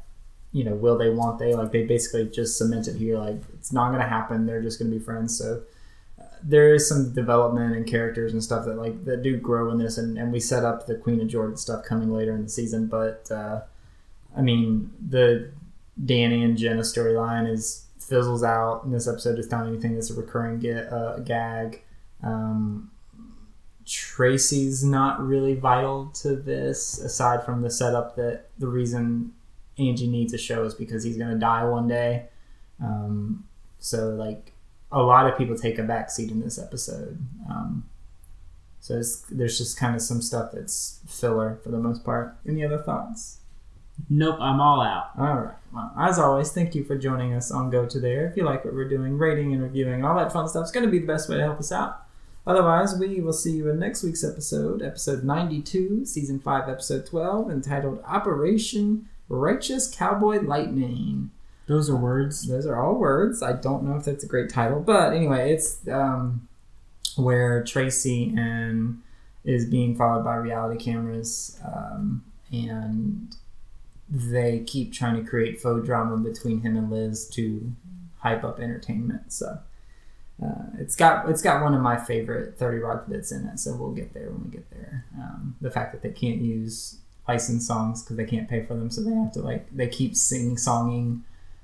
You 0.51 0.63
know, 0.63 0.75
will 0.75 0.99
they, 0.99 1.09
want 1.09 1.39
they? 1.39 1.55
Like 1.55 1.71
they 1.71 1.83
basically 1.83 2.29
just 2.29 2.59
cemented 2.59 2.95
here, 2.95 3.17
like 3.17 3.41
it's 3.55 3.73
not 3.73 3.89
going 3.89 4.01
to 4.01 4.07
happen. 4.07 4.45
They're 4.45 4.61
just 4.61 4.77
going 4.77 4.91
to 4.91 4.97
be 4.99 5.03
friends. 5.03 5.35
So 5.35 5.63
uh, 6.21 6.25
there 6.43 6.75
is 6.75 6.87
some 6.87 7.11
development 7.11 7.75
and 7.75 7.87
characters 7.87 8.33
and 8.33 8.43
stuff 8.43 8.65
that 8.65 8.75
like 8.77 9.03
that 9.05 9.23
do 9.23 9.35
grow 9.37 9.71
in 9.71 9.79
this, 9.79 9.97
and, 9.97 10.15
and 10.17 10.31
we 10.31 10.39
set 10.39 10.63
up 10.63 10.85
the 10.85 10.95
Queen 10.95 11.19
of 11.19 11.27
Jordan 11.27 11.57
stuff 11.57 11.83
coming 11.83 12.13
later 12.13 12.35
in 12.35 12.43
the 12.43 12.49
season. 12.49 12.85
But 12.85 13.31
uh, 13.31 13.61
I 14.35 14.41
mean, 14.41 14.91
the 15.09 15.51
Danny 16.03 16.43
and 16.43 16.57
Jenna 16.57 16.81
storyline 16.81 17.49
is 17.49 17.85
fizzles 17.99 18.43
out 18.43 18.83
in 18.83 18.91
this 18.91 19.07
episode. 19.07 19.39
It's 19.39 19.51
not 19.51 19.67
anything 19.67 19.93
that's 19.93 20.09
a 20.09 20.15
recurring 20.15 20.59
get, 20.59 20.91
uh, 20.91 21.19
gag. 21.19 21.83
Um, 22.23 22.91
Tracy's 23.85 24.83
not 24.83 25.25
really 25.25 25.55
vital 25.55 26.07
to 26.21 26.35
this, 26.35 26.99
aside 26.99 27.43
from 27.43 27.61
the 27.61 27.69
setup 27.69 28.15
that 28.15 28.49
the 28.57 28.67
reason 28.67 29.33
Angie 29.77 30.07
needs 30.07 30.33
a 30.33 30.37
show 30.37 30.63
is 30.63 30.73
because 30.73 31.03
he's 31.03 31.17
going 31.17 31.31
to 31.31 31.39
die 31.39 31.63
one 31.65 31.87
day. 31.87 32.27
Um, 32.81 33.45
so, 33.79 34.09
like, 34.09 34.53
a 34.91 35.01
lot 35.01 35.27
of 35.27 35.37
people 35.37 35.57
take 35.57 35.79
a 35.79 35.81
backseat 35.81 36.31
in 36.31 36.39
this 36.41 36.57
episode. 36.59 37.19
Um, 37.49 37.85
so 38.79 39.01
there's 39.31 39.57
just 39.57 39.77
kind 39.77 39.95
of 39.95 40.01
some 40.01 40.21
stuff 40.21 40.51
that's 40.53 40.99
filler 41.07 41.59
for 41.63 41.69
the 41.69 41.79
most 41.79 42.03
part. 42.03 42.35
Any 42.47 42.63
other 42.63 42.77
thoughts? 42.77 43.39
Nope, 44.09 44.37
I'm 44.39 44.59
all 44.59 44.81
out. 44.81 45.09
All 45.17 45.35
right. 45.35 45.55
Well, 45.73 45.91
as 45.97 46.19
always, 46.19 46.51
thank 46.51 46.75
you 46.75 46.83
for 46.83 46.97
joining 46.97 47.33
us 47.33 47.51
on 47.51 47.69
Go 47.69 47.85
to 47.85 47.99
There. 47.99 48.27
If 48.27 48.37
you 48.37 48.43
like 48.43 48.63
what 48.63 48.73
we're 48.73 48.89
doing, 48.89 49.17
rating 49.17 49.53
and 49.53 49.63
reviewing 49.63 49.95
and 49.95 50.05
all 50.05 50.15
that 50.17 50.31
fun 50.31 50.47
stuff 50.47 50.65
is 50.65 50.71
going 50.71 50.85
to 50.85 50.91
be 50.91 50.99
the 50.99 51.07
best 51.07 51.29
way 51.29 51.37
to 51.37 51.43
help 51.43 51.59
us 51.59 51.71
out. 51.71 52.03
Otherwise, 52.45 52.95
we 52.99 53.21
will 53.21 53.33
see 53.33 53.53
you 53.53 53.69
in 53.69 53.79
next 53.79 54.03
week's 54.03 54.23
episode, 54.23 54.81
episode 54.81 55.23
92, 55.23 56.05
season 56.05 56.39
5, 56.39 56.69
episode 56.69 57.05
12, 57.05 57.49
entitled 57.49 58.03
Operation 58.05 59.07
Righteous 59.29 59.87
Cowboy 59.87 60.41
Lightning. 60.41 61.31
Those 61.67 61.89
are 61.89 61.95
words. 61.95 62.47
Those 62.47 62.65
are 62.65 62.83
all 62.83 62.95
words. 62.95 63.41
I 63.41 63.53
don't 63.53 63.83
know 63.83 63.95
if 63.95 64.03
that's 64.03 64.25
a 64.25 64.27
great 64.27 64.49
title, 64.49 64.81
but 64.81 65.13
anyway, 65.13 65.53
it's 65.53 65.87
um, 65.87 66.47
where 67.15 67.63
Tracy 67.63 68.33
and 68.37 69.01
is 69.45 69.65
being 69.65 69.95
followed 69.95 70.25
by 70.25 70.35
reality 70.35 70.83
cameras, 70.83 71.57
um, 71.65 72.23
and 72.51 73.35
they 74.09 74.59
keep 74.59 74.93
trying 74.93 75.15
to 75.21 75.29
create 75.29 75.61
faux 75.61 75.85
drama 75.85 76.17
between 76.17 76.61
him 76.61 76.77
and 76.77 76.91
Liz 76.91 77.27
to 77.29 77.71
hype 78.19 78.43
up 78.43 78.59
entertainment. 78.59 79.33
So 79.33 79.59
uh, 80.43 80.65
it's 80.79 80.95
got 80.95 81.29
it's 81.29 81.41
got 81.41 81.63
one 81.63 81.73
of 81.73 81.81
my 81.81 81.97
favorite 81.97 82.57
Thirty 82.57 82.77
Rock 82.77 83.07
bits 83.07 83.31
in 83.31 83.45
it. 83.47 83.59
So 83.59 83.75
we'll 83.75 83.91
get 83.91 84.13
there 84.13 84.29
when 84.29 84.43
we 84.45 84.51
get 84.51 84.69
there. 84.71 85.05
Um, 85.17 85.55
the 85.61 85.71
fact 85.71 85.91
that 85.93 86.01
they 86.01 86.11
can't 86.11 86.41
use 86.41 86.97
licensed 87.27 87.67
songs 87.67 88.03
because 88.03 88.17
they 88.17 88.25
can't 88.25 88.49
pay 88.49 88.65
for 88.65 88.75
them, 88.75 88.89
so 88.89 89.01
they 89.01 89.13
have 89.13 89.31
to 89.33 89.39
like 89.39 89.67
they 89.75 89.87
keep 89.87 90.15
sing 90.15 90.55
songing 90.55 91.21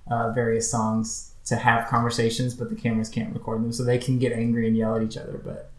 uh, 0.09 0.31
various 0.31 0.69
songs 0.71 1.33
to 1.45 1.55
have 1.55 1.87
conversations, 1.87 2.53
but 2.53 2.69
the 2.69 2.75
cameras 2.75 3.09
can't 3.09 3.33
record 3.33 3.61
them, 3.61 3.71
so 3.71 3.83
they 3.83 3.97
can 3.97 4.19
get 4.19 4.31
angry 4.31 4.67
and 4.67 4.77
yell 4.77 4.95
at 4.95 5.01
each 5.01 5.17
other, 5.17 5.41
but 5.43 5.71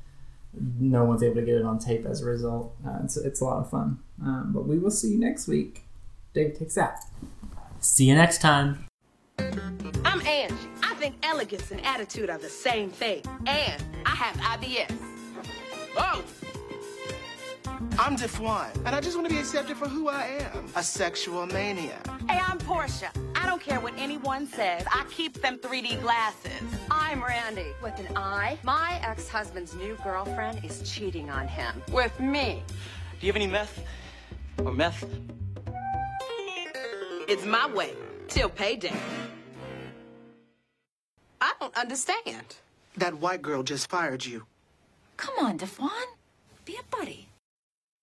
no 0.81 1.05
one's 1.05 1.23
able 1.23 1.37
to 1.37 1.43
get 1.43 1.55
it 1.55 1.65
on 1.65 1.79
tape 1.79 2.05
as 2.05 2.23
a 2.23 2.25
result. 2.25 2.75
Uh, 2.85 2.99
it's, 3.05 3.17
it's 3.17 3.41
a 3.41 3.45
lot 3.45 3.61
of 3.61 3.71
fun. 3.71 4.01
Um, 4.21 4.51
but 4.53 4.67
we 4.67 4.79
will 4.79 4.91
see 4.91 5.13
you 5.13 5.19
next 5.19 5.47
week. 5.47 5.85
Dave 6.33 6.57
takes 6.59 6.75
that. 6.77 7.05
See 7.81 8.05
you 8.05 8.15
next 8.15 8.41
time. 8.41 8.87
I'm 10.05 10.21
Angie. 10.23 10.55
I 10.83 10.95
think 10.95 11.17
elegance 11.25 11.71
and 11.73 11.85
attitude 11.85 12.31
are 12.31 12.39
the 12.39 12.49
same 12.49 12.91
thing. 12.91 13.23
And 13.47 13.83
I 14.07 14.11
have 14.11 14.37
IBS. 14.37 14.97
Oh! 15.97 16.23
I'm 17.99 18.15
D'Fwan, 18.15 18.71
and 18.85 18.95
I 18.95 19.01
just 19.01 19.17
want 19.17 19.29
to 19.29 19.35
be 19.35 19.41
accepted 19.41 19.77
for 19.77 19.89
who 19.89 20.09
I 20.09 20.27
am 20.55 20.67
a 20.77 20.83
sexual 20.83 21.47
maniac. 21.47 22.07
Hey, 22.29 22.39
I'm 22.39 22.59
Portia. 22.59 23.11
I 23.35 23.47
don't 23.47 23.61
care 23.61 23.81
what 23.81 23.95
anyone 23.97 24.47
says. 24.47 24.85
I 24.87 25.05
keep 25.11 25.41
them 25.43 25.59
3D 25.59 26.01
glasses. 26.01 26.63
I'm 26.91 27.23
Randi 27.23 27.67
with 27.83 27.99
an 27.99 28.17
I. 28.17 28.59
My 28.63 29.01
ex 29.03 29.29
husband's 29.29 29.75
new 29.75 29.99
girlfriend 30.05 30.65
is 30.65 30.89
cheating 30.91 31.31
on 31.31 31.49
him 31.49 31.83
with 31.91 32.19
me. 32.21 32.63
Do 33.19 33.27
you 33.27 33.33
have 33.33 33.37
any 33.37 33.47
meth? 33.47 33.83
Or 34.65 34.73
meth? 34.73 35.05
It's 37.31 37.47
my 37.47 37.73
way 37.73 37.93
till 38.27 38.49
payday. 38.49 38.93
I 41.41 41.53
don't 41.61 41.77
understand. 41.77 42.57
That 42.97 43.15
white 43.21 43.41
girl 43.41 43.63
just 43.63 43.89
fired 43.89 44.27
you. 44.27 44.47
Come 45.17 45.37
on, 45.39 45.57
D'Fwan. 45.57 46.09
Be 46.65 46.75
a 46.75 46.83
buddy. 46.97 47.30